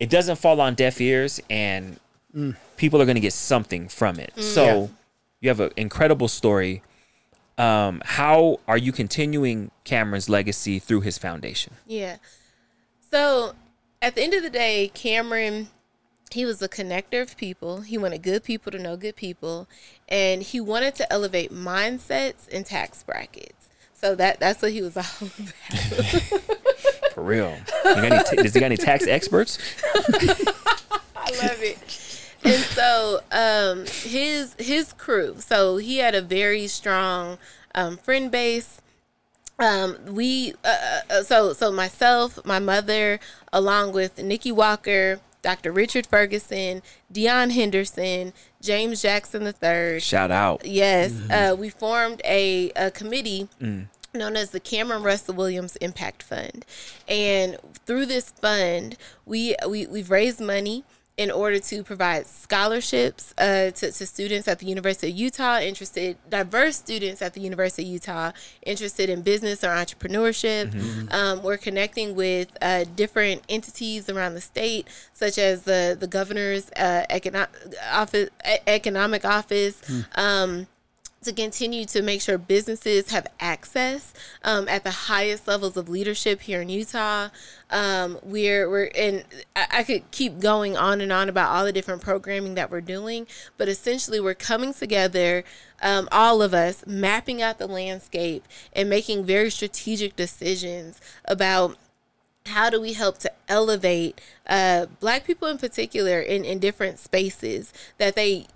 [0.00, 1.98] it doesn't fall on deaf ears, and
[2.76, 4.32] people are going to get something from it.
[4.38, 4.86] So Yeah.
[5.40, 6.82] you have an incredible story.
[7.56, 11.74] Um, how are you continuing Cameron's legacy through his foundation?
[11.86, 12.18] Yeah.
[13.10, 13.54] So
[14.00, 15.68] at the end of the day, Cameron,
[16.30, 17.80] he was a connector of people.
[17.80, 19.68] He wanted good people to know good people.
[20.08, 23.68] And he wanted to elevate mindsets and tax brackets.
[23.94, 26.42] So that that's what he was all about.
[27.12, 27.56] For real?
[27.84, 29.58] You got any t- does he got any tax experts?
[29.84, 31.78] I love it.
[32.44, 35.36] And so um, his his crew.
[35.38, 37.38] So he had a very strong
[37.74, 38.80] um, friend base.
[39.58, 43.18] Um, we uh, uh, so so myself, my mother,
[43.52, 45.72] along with Nikki Walker, Dr.
[45.72, 50.00] Richard Ferguson, Dion Henderson, James Jackson III.
[50.00, 50.64] Shout out.
[50.64, 53.48] Yes, uh, we formed a, a committee
[54.14, 56.64] known as the Cameron Russell Williams Impact Fund,
[57.06, 57.56] and
[57.86, 58.96] through this fund,
[59.26, 60.84] we, we we've raised money
[61.18, 66.16] in order to provide scholarships uh, to, to students at the University of Utah interested,
[66.30, 68.30] diverse students at the University of Utah
[68.62, 70.72] interested in business or entrepreneurship.
[71.12, 76.70] Um, we're connecting with uh, different entities around the state, such as the the governor's
[76.76, 77.50] uh, economic
[77.90, 78.30] office,
[78.66, 79.82] economic office.
[80.14, 80.68] Um,
[81.22, 84.12] to continue to make sure businesses have access
[84.44, 87.28] um, at the highest levels of leadership here in Utah.
[87.70, 89.24] Um, we're we're and
[89.56, 93.26] I, could keep going on and on about all the different programming that we're doing,
[93.56, 95.44] but essentially we're coming together,
[95.82, 101.76] um, all of us, mapping out the landscape and making very strategic decisions about
[102.46, 107.72] how do we help to elevate uh, black people in particular in, in different spaces
[107.98, 108.46] that they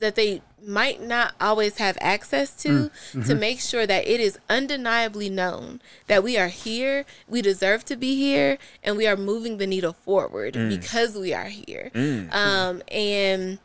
[0.00, 3.38] that they might not always have access to mm, to mm-hmm.
[3.38, 8.16] make sure that it is undeniably known that we are here we deserve to be
[8.16, 10.68] here and we are moving the needle forward mm.
[10.68, 11.90] because we are here.
[11.94, 13.58] Mm, um, and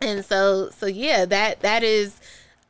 [0.00, 2.20] and so so yeah that that is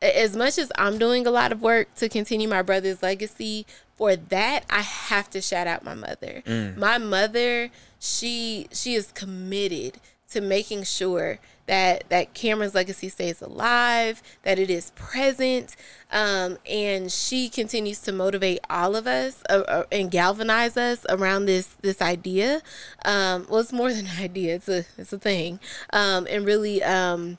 [0.02, 3.66] as much as I'm doing a lot of work to continue my brother's legacy,
[3.96, 6.42] for that I have to shout out my mother.
[6.76, 9.98] My mother, she she is committed
[10.30, 15.76] to making sure that that Cameron's legacy stays alive, that it is present,
[16.10, 21.46] um, and she continues to motivate all of us uh, uh, and galvanize us around
[21.46, 22.60] this this idea.
[23.04, 25.60] Um, well, it's more than an idea; it's a it's a thing,
[25.92, 26.82] um, and really.
[26.82, 27.38] Um,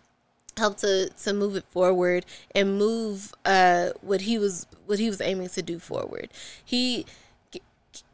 [0.57, 5.21] help to to move it forward and move uh what he was what he was
[5.21, 6.29] aiming to do forward.
[6.63, 7.05] He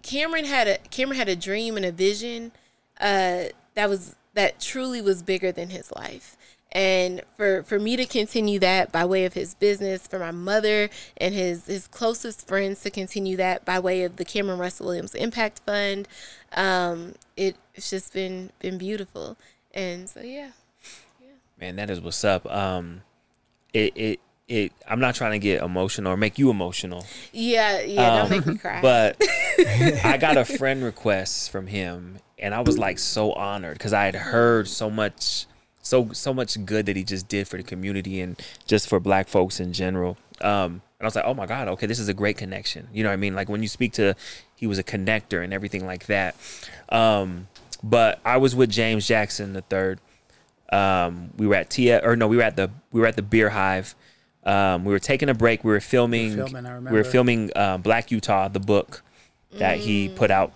[0.04, 2.52] Cameron had a Cameron had a dream and a vision
[3.02, 6.38] uh that was that truly was bigger than his life.
[6.72, 10.90] And for for me to continue that by way of his business, for my mother
[11.18, 15.16] and his his closest friends to continue that by way of the Cameron Russell Williams
[15.16, 16.08] Impact Fund,
[16.54, 19.38] um, it, it's just been been beautiful.
[19.74, 20.52] And so yeah.
[21.22, 21.28] yeah.
[21.60, 22.46] Man, that is what's up.
[22.54, 23.02] Um,
[23.74, 24.74] it it it.
[24.88, 28.58] I'm not trying to get emotional or make you emotional, Yeah, yeah, don't make me
[28.58, 28.82] cry.
[28.82, 29.18] but
[30.04, 34.06] I got a friend request from him, and I was like so honored because I
[34.06, 35.46] had heard so much,
[35.82, 39.28] so so much good that he just did for the community and just for Black
[39.28, 40.18] folks in general.
[40.42, 42.88] Um, and I was like, oh my god, okay, this is a great connection.
[42.94, 43.36] You know what I mean?
[43.36, 44.16] Like when you speak to,
[44.56, 46.36] he was a connector and everything like that.
[46.90, 47.48] Um,
[47.84, 50.00] but I was with James Jackson the third.
[50.72, 53.22] Um, we were at Tia, or no, we were at the we were at the
[53.22, 53.96] Beer Hive.
[54.44, 55.64] Um, we were taking a break.
[55.64, 56.36] We were filming.
[56.36, 59.04] filming, I we were filming uh, Black Utah, the book
[59.52, 60.54] that he put out,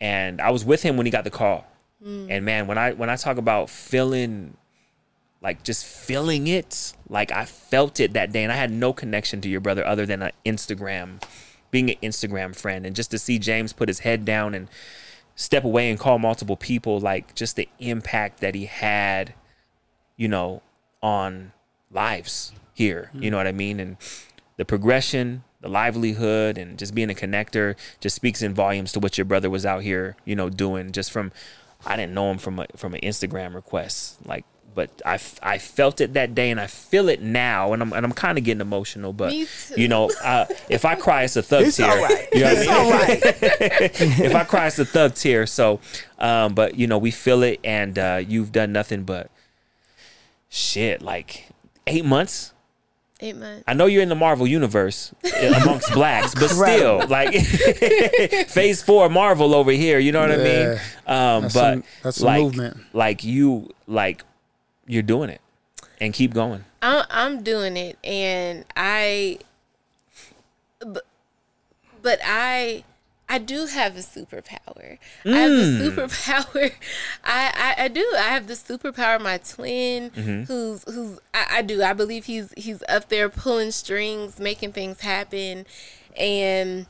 [0.00, 1.66] and I was with him when he got the call.
[2.02, 2.26] Hmm.
[2.30, 4.56] And man, when I when I talk about feeling,
[5.42, 9.40] like just feeling it, like I felt it that day, and I had no connection
[9.42, 11.22] to your brother other than an Instagram,
[11.70, 14.68] being an Instagram friend, and just to see James put his head down and
[15.34, 19.34] step away and call multiple people, like just the impact that he had,
[20.16, 20.62] you know,
[21.02, 21.52] on
[21.90, 23.10] lives here.
[23.12, 23.28] You hmm.
[23.30, 23.78] know what I mean?
[23.78, 23.96] And
[24.56, 29.18] the progression, the livelihood, and just being a connector just speaks in volumes to what
[29.18, 31.32] your brother was out here, you know, doing just from.
[31.86, 35.56] I didn't know him from a, from an Instagram request, like, but I, f- I
[35.56, 38.44] felt it that day, and I feel it now, and I'm and I'm kind of
[38.44, 39.32] getting emotional, but
[39.76, 41.90] you know, uh, if I cry, it's a thug It's tear.
[41.90, 42.28] all right.
[42.34, 42.76] You know what I It's mean?
[42.76, 44.20] all right.
[44.26, 45.46] if I cry, it's a thug tear.
[45.46, 45.80] So,
[46.18, 49.30] um, but you know, we feel it, and uh, you've done nothing but
[50.48, 51.02] shit.
[51.02, 51.48] Like
[51.86, 52.52] eight months.
[53.22, 53.64] Eight months.
[53.66, 57.34] I know you're in the Marvel universe uh, amongst blacks, but still, like
[58.48, 59.98] Phase Four Marvel over here.
[59.98, 60.68] You know what I mean?
[61.06, 62.76] Um, That's but some- that's like, movement.
[62.94, 64.24] like you, like
[64.86, 65.40] you're doing it,
[66.00, 66.64] and keep going.
[66.82, 69.38] I'm I'm doing it, and I,
[70.80, 71.04] but,
[72.00, 72.84] but I,
[73.30, 74.98] I do have a superpower.
[75.24, 75.88] I have the mm.
[75.88, 76.72] superpower.
[77.24, 78.04] I, I I do.
[78.16, 79.16] I have the superpower.
[79.16, 80.42] of My twin, mm-hmm.
[80.42, 81.80] who's who's I, I do.
[81.80, 85.64] I believe he's he's up there pulling strings, making things happen,
[86.18, 86.86] and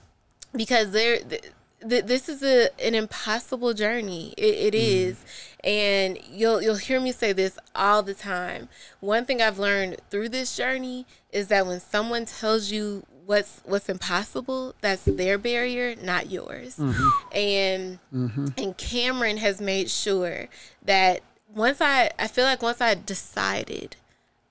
[0.57, 1.19] because there.
[1.19, 1.53] Th-
[1.89, 4.35] th- this is a an impossible journey.
[4.37, 4.79] It, it mm.
[4.79, 5.25] is,
[5.63, 8.71] and you'll you'll hear me say this all the time.
[9.01, 13.89] One thing I've learned through this journey is that when someone tells you what's what's
[13.89, 16.77] impossible, that's their barrier, not yours.
[16.77, 17.09] Mm-hmm.
[17.33, 18.47] And mm-hmm.
[18.59, 20.49] and Cameron has made sure
[20.85, 21.23] that
[21.55, 23.95] once I I feel like once I decided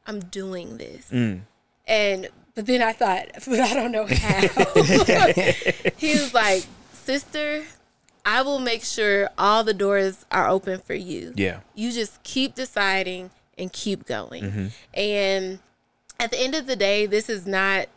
[0.07, 1.41] I'm doing this, mm.
[1.85, 4.47] and but then I thought, but I don't know how.
[5.97, 7.65] he was like, sister,
[8.25, 11.33] I will make sure all the doors are open for you.
[11.35, 11.59] Yeah.
[11.75, 14.43] You just keep deciding and keep going.
[14.43, 14.67] Mm-hmm.
[14.93, 15.59] And
[16.17, 17.89] at the end of the day, this is not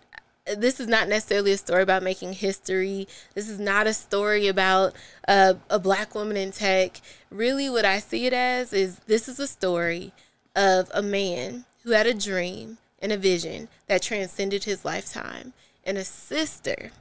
[0.44, 3.06] this is not necessarily a story about making history.
[3.35, 4.94] This is not a story about
[5.28, 7.01] uh, a black woman in tech.
[7.31, 10.12] Really, what I see it as is this is a story
[10.56, 15.52] of a man who had a dream and a vision that transcended his lifetime,
[15.85, 16.93] and a sister.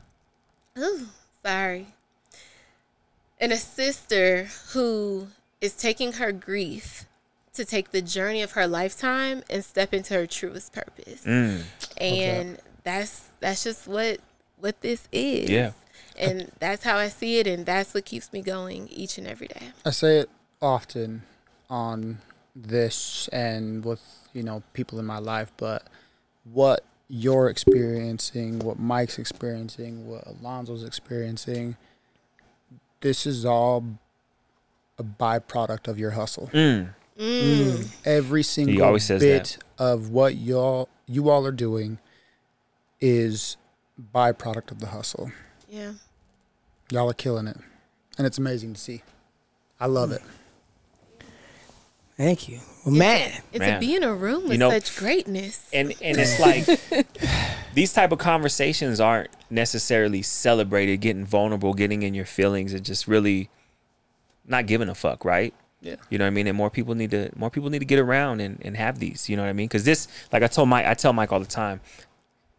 [0.77, 1.07] Ooh,
[1.43, 1.87] sorry.
[3.39, 5.27] And a sister who
[5.61, 7.05] is taking her grief
[7.53, 11.23] to take the journey of her lifetime and step into her truest purpose.
[11.99, 14.19] And that's that's just what
[14.59, 15.49] what this is.
[15.49, 15.71] Yeah.
[16.17, 19.47] And that's how I see it and that's what keeps me going each and every
[19.47, 19.69] day.
[19.85, 20.29] I say it
[20.61, 21.23] often
[21.69, 22.19] on
[22.55, 24.01] this and with
[24.33, 25.83] you know people in my life, but
[26.43, 31.75] what you're experiencing, what Mike's experiencing, what Alonzo's experiencing,
[33.01, 33.83] this is all
[34.97, 36.49] a byproduct of your hustle.
[36.53, 36.89] Mm.
[37.19, 37.87] Mm.
[38.05, 41.99] Every single always says bit of what y'all you all are doing
[43.01, 43.57] is
[44.13, 45.31] byproduct of the hustle.
[45.69, 45.93] Yeah.
[46.91, 47.57] Y'all are killing it,
[48.17, 49.01] and it's amazing to see.
[49.79, 50.21] I love it.
[52.17, 52.59] Thank you.
[52.85, 53.31] Well, man.
[53.51, 53.73] It's Man.
[53.75, 55.67] to be in a room with know- such greatness.
[55.73, 57.07] and and it's like
[57.73, 63.07] these type of conversations aren't necessarily celebrated getting vulnerable getting in your feelings and just
[63.07, 63.49] really
[64.47, 65.95] not giving a fuck right Yeah.
[66.09, 67.99] you know what i mean and more people need to more people need to get
[67.99, 70.69] around and, and have these you know what i mean because this like i told
[70.69, 71.79] mike i tell mike all the time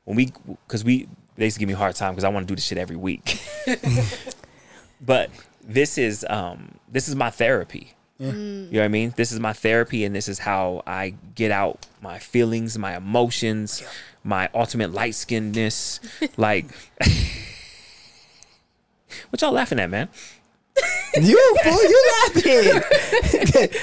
[0.04, 0.32] when we
[0.66, 2.56] because we they used to give me a hard time because i want to do
[2.56, 3.40] this shit every week
[5.00, 5.30] but
[5.62, 8.28] this is um this is my therapy you
[8.70, 9.12] know what I mean?
[9.16, 13.82] This is my therapy, and this is how I get out my feelings, my emotions,
[14.22, 15.98] my ultimate light skinnedness.
[16.36, 16.66] like,
[19.30, 20.08] what y'all laughing at, man?
[21.20, 22.82] You fool, you laughing.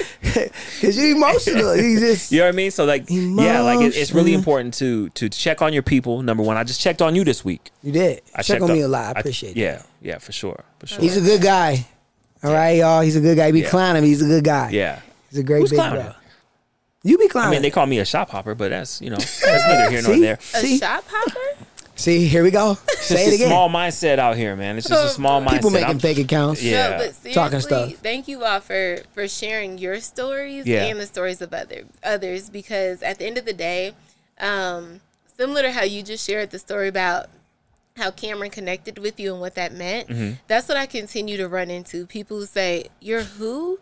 [0.80, 1.76] Cause you emotional.
[1.76, 2.70] You just You know what I mean?
[2.70, 6.22] So like, yeah, like it, it's really important to to check on your people.
[6.22, 7.70] Number one, I just checked on you this week.
[7.82, 8.22] you did.
[8.34, 9.16] I Check checked on me a lot.
[9.16, 9.56] I appreciate it.
[9.60, 11.00] Yeah, yeah, for sure, for sure.
[11.00, 11.86] He's a good guy.
[12.42, 13.00] All right, y'all.
[13.02, 13.48] He's a good guy.
[13.48, 13.68] You be Yeah.
[13.70, 14.08] clowning him.
[14.08, 14.70] He's a good guy.
[14.70, 15.00] yeah.
[15.30, 16.02] He's a great Who's big clowning?
[16.02, 16.14] bro.
[17.02, 17.48] You be clowning.
[17.50, 20.02] I mean, they call me a shop hopper, but that's you know that's neither here
[20.02, 20.20] nor See?
[20.20, 20.34] there.
[20.34, 20.78] A See?
[20.78, 21.64] shop hopper?
[22.00, 22.74] See, here we go.
[23.00, 23.48] Say It's it a again.
[23.48, 24.78] small mindset out here, man.
[24.78, 25.50] It's just a small mindset.
[25.50, 26.62] People making I'm- fake accounts.
[26.62, 26.90] Yeah.
[26.90, 27.92] No, but seriously, Talking stuff.
[27.96, 30.84] thank you all for for sharing your stories Yeah.
[30.84, 33.92] and the stories of other others because at the end of the day,
[34.40, 35.00] um,
[35.36, 37.28] similar to how you just shared the story about
[37.96, 40.08] how Cameron connected with you and what that meant.
[40.08, 40.32] Mm-hmm.
[40.46, 42.06] That's what I continue to run into.
[42.06, 43.78] People who say, "You're who?"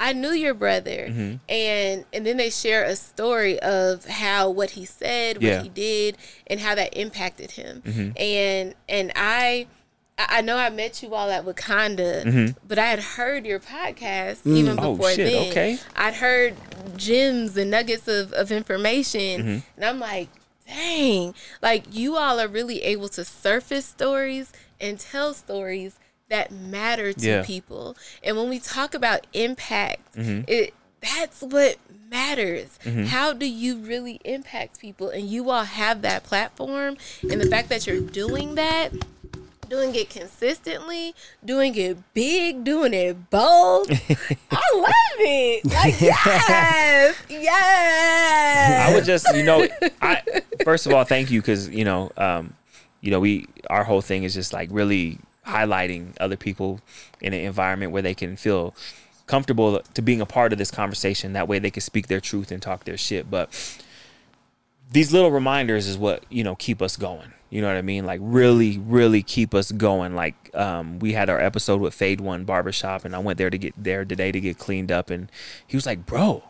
[0.00, 1.34] I knew your brother, Mm-hmm.
[1.48, 5.54] and and then they share a story of how what he said, what Yeah.
[5.56, 5.62] Mm-hmm.
[5.64, 6.16] he did,
[6.48, 7.82] and how that impacted him.
[8.16, 9.66] And and I.
[10.22, 14.76] I know I met you all at Wakanda, but I had heard your podcast even
[14.76, 15.50] before Oh, before shit, then.
[15.50, 15.78] okay.
[15.96, 16.56] I'd heard
[16.98, 19.58] gems and nuggets of, of information, Mm-hmm.
[19.76, 20.28] and I'm like,
[20.66, 25.98] dang, like you all are really able to surface stories and tell stories
[26.30, 27.42] that matter to Yeah.
[27.44, 27.96] people.
[28.24, 30.42] And when we talk about impact, Mm-hmm.
[30.48, 31.76] it that's what
[32.10, 32.78] matters.
[33.08, 35.08] How do you really impact people?
[35.08, 38.90] And you all have that platform, and the fact that you're doing that.
[39.70, 43.88] Doing it consistently, doing it big, doing it bold.
[44.50, 45.64] I love it.
[45.64, 48.88] Like, yes, yes.
[48.90, 49.66] I would just, you know,
[50.02, 50.22] I
[50.64, 52.54] first of all, thank you because you know, um,
[53.00, 55.18] you know, we our whole thing is just like really
[55.50, 56.80] highlighting other people
[57.20, 58.74] in an environment where they can feel
[59.26, 61.32] comfortable to being a part of this conversation.
[61.32, 63.30] That way, they can speak their truth and talk their shit.
[63.30, 63.50] But
[64.90, 67.32] these little reminders is what you know keep us going.
[67.50, 68.06] You know what I mean?
[68.06, 70.14] Like really, really keep us going.
[70.14, 73.58] Like um, we had our episode with Fade One Barbershop, and I went there to
[73.58, 75.30] get there today to get cleaned up, and
[75.66, 76.44] he was like, "Bro,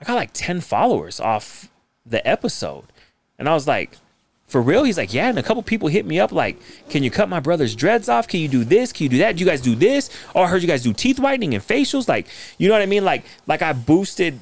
[0.00, 1.68] I got like 10 followers off
[2.06, 2.86] the episode.
[3.38, 3.96] And I was like,
[4.50, 4.82] for real?
[4.82, 5.28] He's like, yeah.
[5.28, 8.26] And a couple people hit me up like, can you cut my brother's dreads off?
[8.26, 8.92] Can you do this?
[8.92, 9.36] Can you do that?
[9.36, 10.10] Do you guys do this?
[10.34, 12.08] Oh, I heard you guys do teeth whitening and facials.
[12.08, 12.26] Like,
[12.58, 13.04] you know what I mean?
[13.04, 14.40] Like, like I boosted,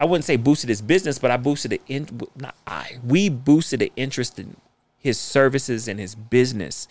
[0.00, 3.80] I wouldn't say boosted his business, but I boosted it in, not I, we boosted
[3.80, 4.56] the interest in
[4.98, 6.88] his services and his business.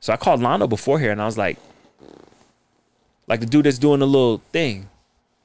[0.00, 1.58] So I called Lando before here and I was like,
[3.26, 4.90] like the dude that's doing the little thing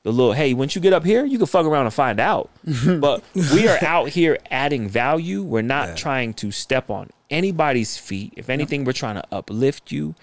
[0.06, 2.49] the little hey once you get up here you can fuck around and find out.
[2.86, 5.41] But we are out here adding value.
[5.41, 8.34] We're not trying to step on anybody's feet.
[8.38, 10.15] If anything we're trying to uplift you.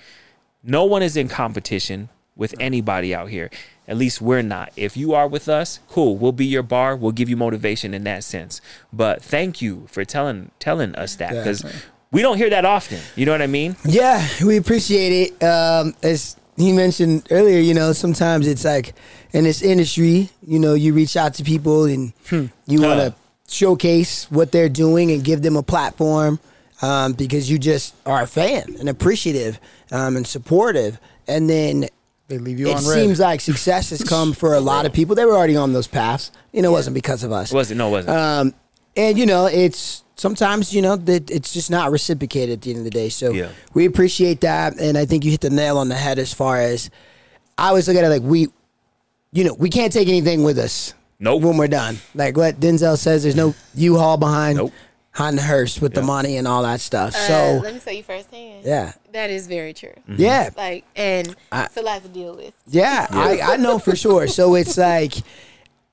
[0.62, 3.50] No one is in competition with anybody out here.
[3.88, 4.72] At least we're not.
[4.76, 6.16] If you are with us cool.
[6.16, 6.94] We'll be your bar.
[6.94, 8.60] We'll give you motivation in that sense.
[8.92, 11.64] But thank you for telling telling us that because
[12.12, 13.00] we don't hear that often.
[13.16, 13.74] You know what i mean?
[13.84, 15.42] Yeah, we appreciate it.
[15.42, 18.94] Um, as he mentioned earlier, you know, sometimes it's like
[19.32, 23.14] in this industry, you know, you reach out to people and you want to
[23.48, 26.38] showcase what they're doing and give them a platform
[26.82, 29.58] um, because you just are a fan and appreciative
[29.90, 30.98] um, and supportive.
[31.28, 31.86] And then
[32.28, 32.94] They leave you it on red.
[32.94, 35.14] seems like success has come for a lot of people.
[35.14, 36.32] They were already on those paths.
[36.52, 37.52] You know, it wasn't because of us.
[37.52, 37.78] It wasn't.
[37.78, 38.54] no it wasn't Um,
[38.96, 42.78] and you know, it's sometimes you know that it's just not reciprocated at the end
[42.78, 43.08] of the day.
[43.08, 43.48] So Yeah.
[43.74, 46.60] we appreciate that, and I think you hit the nail on the head as far
[46.60, 46.90] as
[47.58, 48.48] I always look at it like we,
[49.32, 50.94] you know, we can't take anything with us.
[51.18, 51.42] Nope.
[51.42, 54.72] When we're done, like what Denzel says, there's no U-Haul behind Nope.
[55.12, 57.14] behind the hearse with the money and all that stuff.
[57.14, 58.64] Uh, so let me say you firsthand.
[58.64, 59.92] yeah, That is very true.
[60.08, 62.54] yeah, Like, and I- it's a lot to deal with.
[62.66, 64.26] Yeah, I, I know for sure.
[64.26, 65.14] So it's like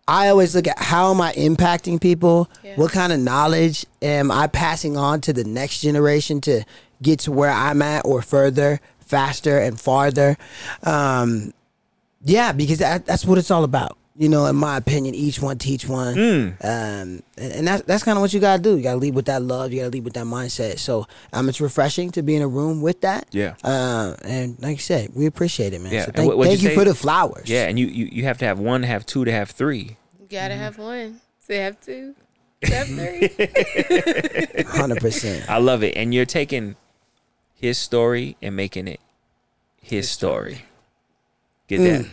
[0.09, 2.49] I always look at how am I impacting people?
[2.63, 2.75] Yeah.
[2.77, 6.63] What kind of knowledge am I passing on to the next generation to
[6.99, 10.35] get to where I'm at or further, faster and farther?
[10.81, 11.53] Um,
[12.23, 13.98] yeah, because that, that's what it's all about.
[14.19, 18.17] You know, in my opinion, each one teach one, um, and, and that's that's kind
[18.17, 18.75] of what you gotta do.
[18.75, 19.71] You gotta lead with that love.
[19.71, 20.77] You gotta lead with that mindset.
[20.77, 23.27] So, um, it's refreshing to be in a room with that.
[23.31, 23.55] Yeah.
[23.63, 25.93] Uh, and like you said, we appreciate it, man.
[25.93, 27.49] Yeah, So thank, what- thank you you, for the flowers.
[27.49, 29.95] Yeah, and you, you you have to have one, to have two, to have three.
[30.19, 30.63] You gotta Mm-hmm.
[30.63, 31.21] have one.
[31.47, 32.13] to have two.
[32.63, 34.63] You have three.
[34.67, 35.49] hundred percent.
[35.49, 36.75] I love it, and you're taking
[37.55, 38.99] his story and making it
[39.81, 40.65] his story.
[41.69, 42.05] Get that?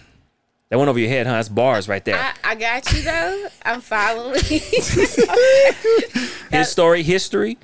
[0.68, 1.34] That went over your head, huh?
[1.34, 2.16] That's bars right there.
[2.18, 3.46] I, I got you though.
[3.64, 4.40] I'm following.
[6.50, 7.56] his story, history.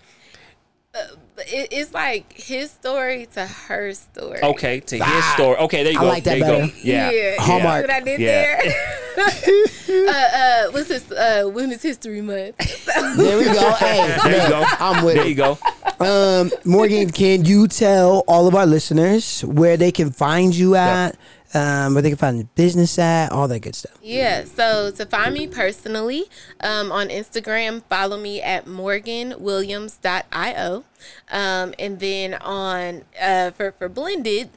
[0.94, 4.40] it, it's like his story to her story.
[4.42, 5.56] Okay, to his story.
[5.58, 6.08] Okay, there you I go.
[6.08, 6.66] like that there you better.
[6.68, 6.72] go.
[6.82, 7.10] Yeah.
[7.10, 7.34] Yeah.
[7.40, 7.82] Hallmark.
[7.88, 8.62] What I did Yeah.
[8.62, 8.98] there.
[10.08, 11.10] uh, uh, what's this?
[11.10, 12.56] Uh, Women's History Month.
[13.16, 13.72] There we go.
[13.72, 14.64] Hey, There you go.
[14.78, 15.28] I'm with There it.
[15.28, 15.58] you go.
[16.00, 21.16] Um, Morgan, can you tell all of our listeners where they can find you at,
[21.54, 23.96] um, where they can find the business at, all that good stuff?
[24.02, 26.24] Yeah, so to find me personally
[26.60, 30.84] um, on Instagram, follow me at morganwilliams.io.
[31.30, 34.50] Um, and then on uh, for, for Blended,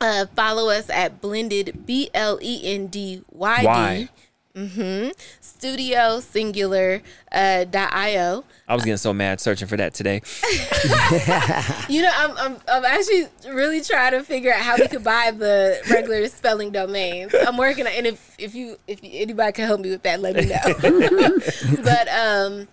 [0.00, 3.96] uh, follow us at Blended, B L E N D Y Why?
[3.96, 4.08] D.
[4.56, 5.10] Mm-hmm.
[5.40, 8.42] Studio singular uh, dot io.
[8.66, 10.22] I was getting so mad searching for that today.
[11.88, 15.30] You know, I'm, I'm I'm actually really trying to figure out how we could buy
[15.30, 17.34] the regular spelling domains.
[17.34, 20.36] I'm working on, and if if you if anybody can help me with that, let
[20.36, 20.58] me know.
[21.84, 22.68] but um,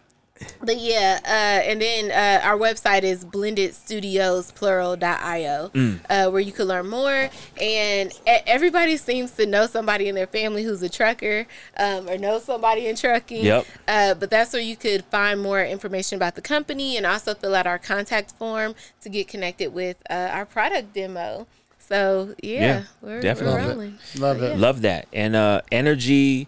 [0.61, 5.99] But yeah, uh, and then uh, our website is blendedstudiosplural.io, Mm.
[6.09, 7.29] uh, where you can learn more.
[7.59, 11.45] And e- everybody seems to know somebody in their family who's a trucker
[11.77, 13.43] um, or knows somebody in trucking.
[13.45, 13.65] Yep.
[13.87, 17.55] Uh, but that's where you could find more information about the company and also fill
[17.55, 21.47] out our contact form to get connected with uh, our product demo.
[21.79, 23.55] So yeah, Yeah, we're, definitely.
[23.55, 23.75] we're Love it.
[23.75, 23.99] rolling.
[24.17, 24.57] Love it.
[24.57, 25.07] Love that.
[25.11, 26.47] And uh energy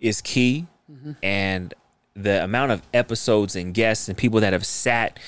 [0.00, 0.66] is key.
[0.90, 1.12] Mm-hmm.
[1.22, 1.72] And
[2.14, 5.18] the amount of episodes and guests and people that have sat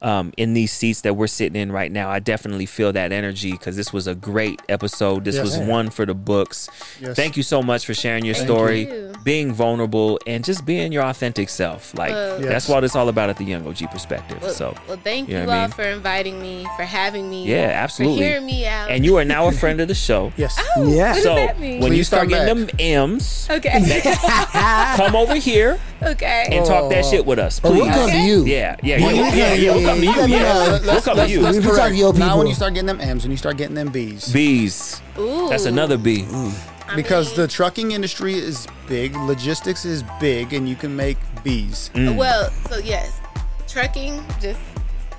[0.00, 3.50] um, in these seats that we're sitting in right now, I definitely feel that energy
[3.52, 5.24] because this was a great episode.
[5.24, 5.44] This Yes.
[5.44, 6.68] was one for the books.
[7.00, 7.16] Yes.
[7.16, 9.12] Thank you so much for sharing your Thank story, you.
[9.24, 11.96] being vulnerable, and just being your authentic self.
[11.98, 14.38] Like Well- that's what it's all about at the Young OG perspective.
[14.40, 15.70] Well, so well, thank you you, know what I mean?
[15.72, 17.44] for inviting me, for having me.
[17.46, 18.18] Yeah, absolutely.
[18.18, 18.90] For hearing me out.
[18.90, 20.32] and you are now a friend of the show.
[20.38, 20.56] Yes.
[20.76, 21.08] Oh, Yeah.
[21.08, 21.80] What does So that mean?
[21.80, 22.68] when you start getting back.
[22.76, 24.02] them M's, okay.
[24.96, 26.46] come over here okay.
[26.52, 27.82] and talk that shit with us, Oh, please.
[27.82, 28.44] we'll come to you.
[28.44, 29.87] Yeah, yeah, Well, yeah, you yeah, yeah.
[29.96, 30.20] We'll come to you.
[30.20, 31.40] let me Yeah, we'll come to you.
[31.40, 32.48] let's- We talk to your Now when people.
[32.48, 34.32] you start getting them M's, when you start getting them B's.
[34.32, 35.00] Bees.
[35.18, 35.48] Ooh.
[35.48, 36.26] That's another B.
[36.90, 41.18] I because mean, the trucking industry is big, logistics is big, and you can make
[41.44, 41.90] B's.
[41.94, 42.16] Mm.
[42.16, 43.12] Well, so yes,
[43.68, 44.58] trucking, just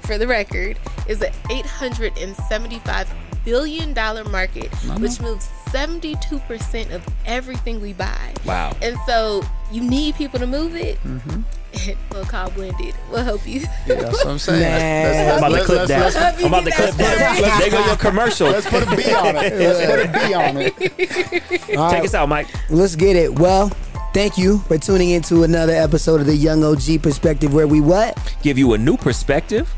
[0.02, 0.78] for the record,
[1.08, 3.08] is an eight hundred and seventy-five
[3.50, 4.70] billion dollar market,
[5.00, 8.34] which moves seventy-two percent of everything we buy.
[8.46, 8.76] Wow.
[8.82, 11.02] And so you need people to move it.
[11.04, 11.42] Mm-hmm.
[12.12, 12.94] we'll call blended.
[13.12, 13.62] We'll help you.
[13.88, 14.62] Yeah, that's what I'm saying.
[14.62, 15.32] Man.
[15.32, 16.22] I'm about to let's- clip let's- that.
[16.22, 17.60] let's- I'm about to clip that.
[17.60, 18.50] There go your commercial.
[18.50, 19.54] Let's put a B on it.
[19.60, 20.74] Let's put a B on it.
[21.78, 22.48] All Take right, us out, Mike.
[22.70, 23.38] let's get it.
[23.40, 23.70] Well,
[24.14, 28.18] thank you for tuning into another episode of the Young OG Perspective, where we what?
[28.44, 29.74] Give you a new perspective.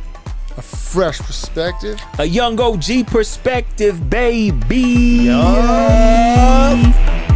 [0.57, 1.99] A fresh perspective.
[2.19, 5.27] A young OG perspective, baby.
[5.27, 7.30] Yup.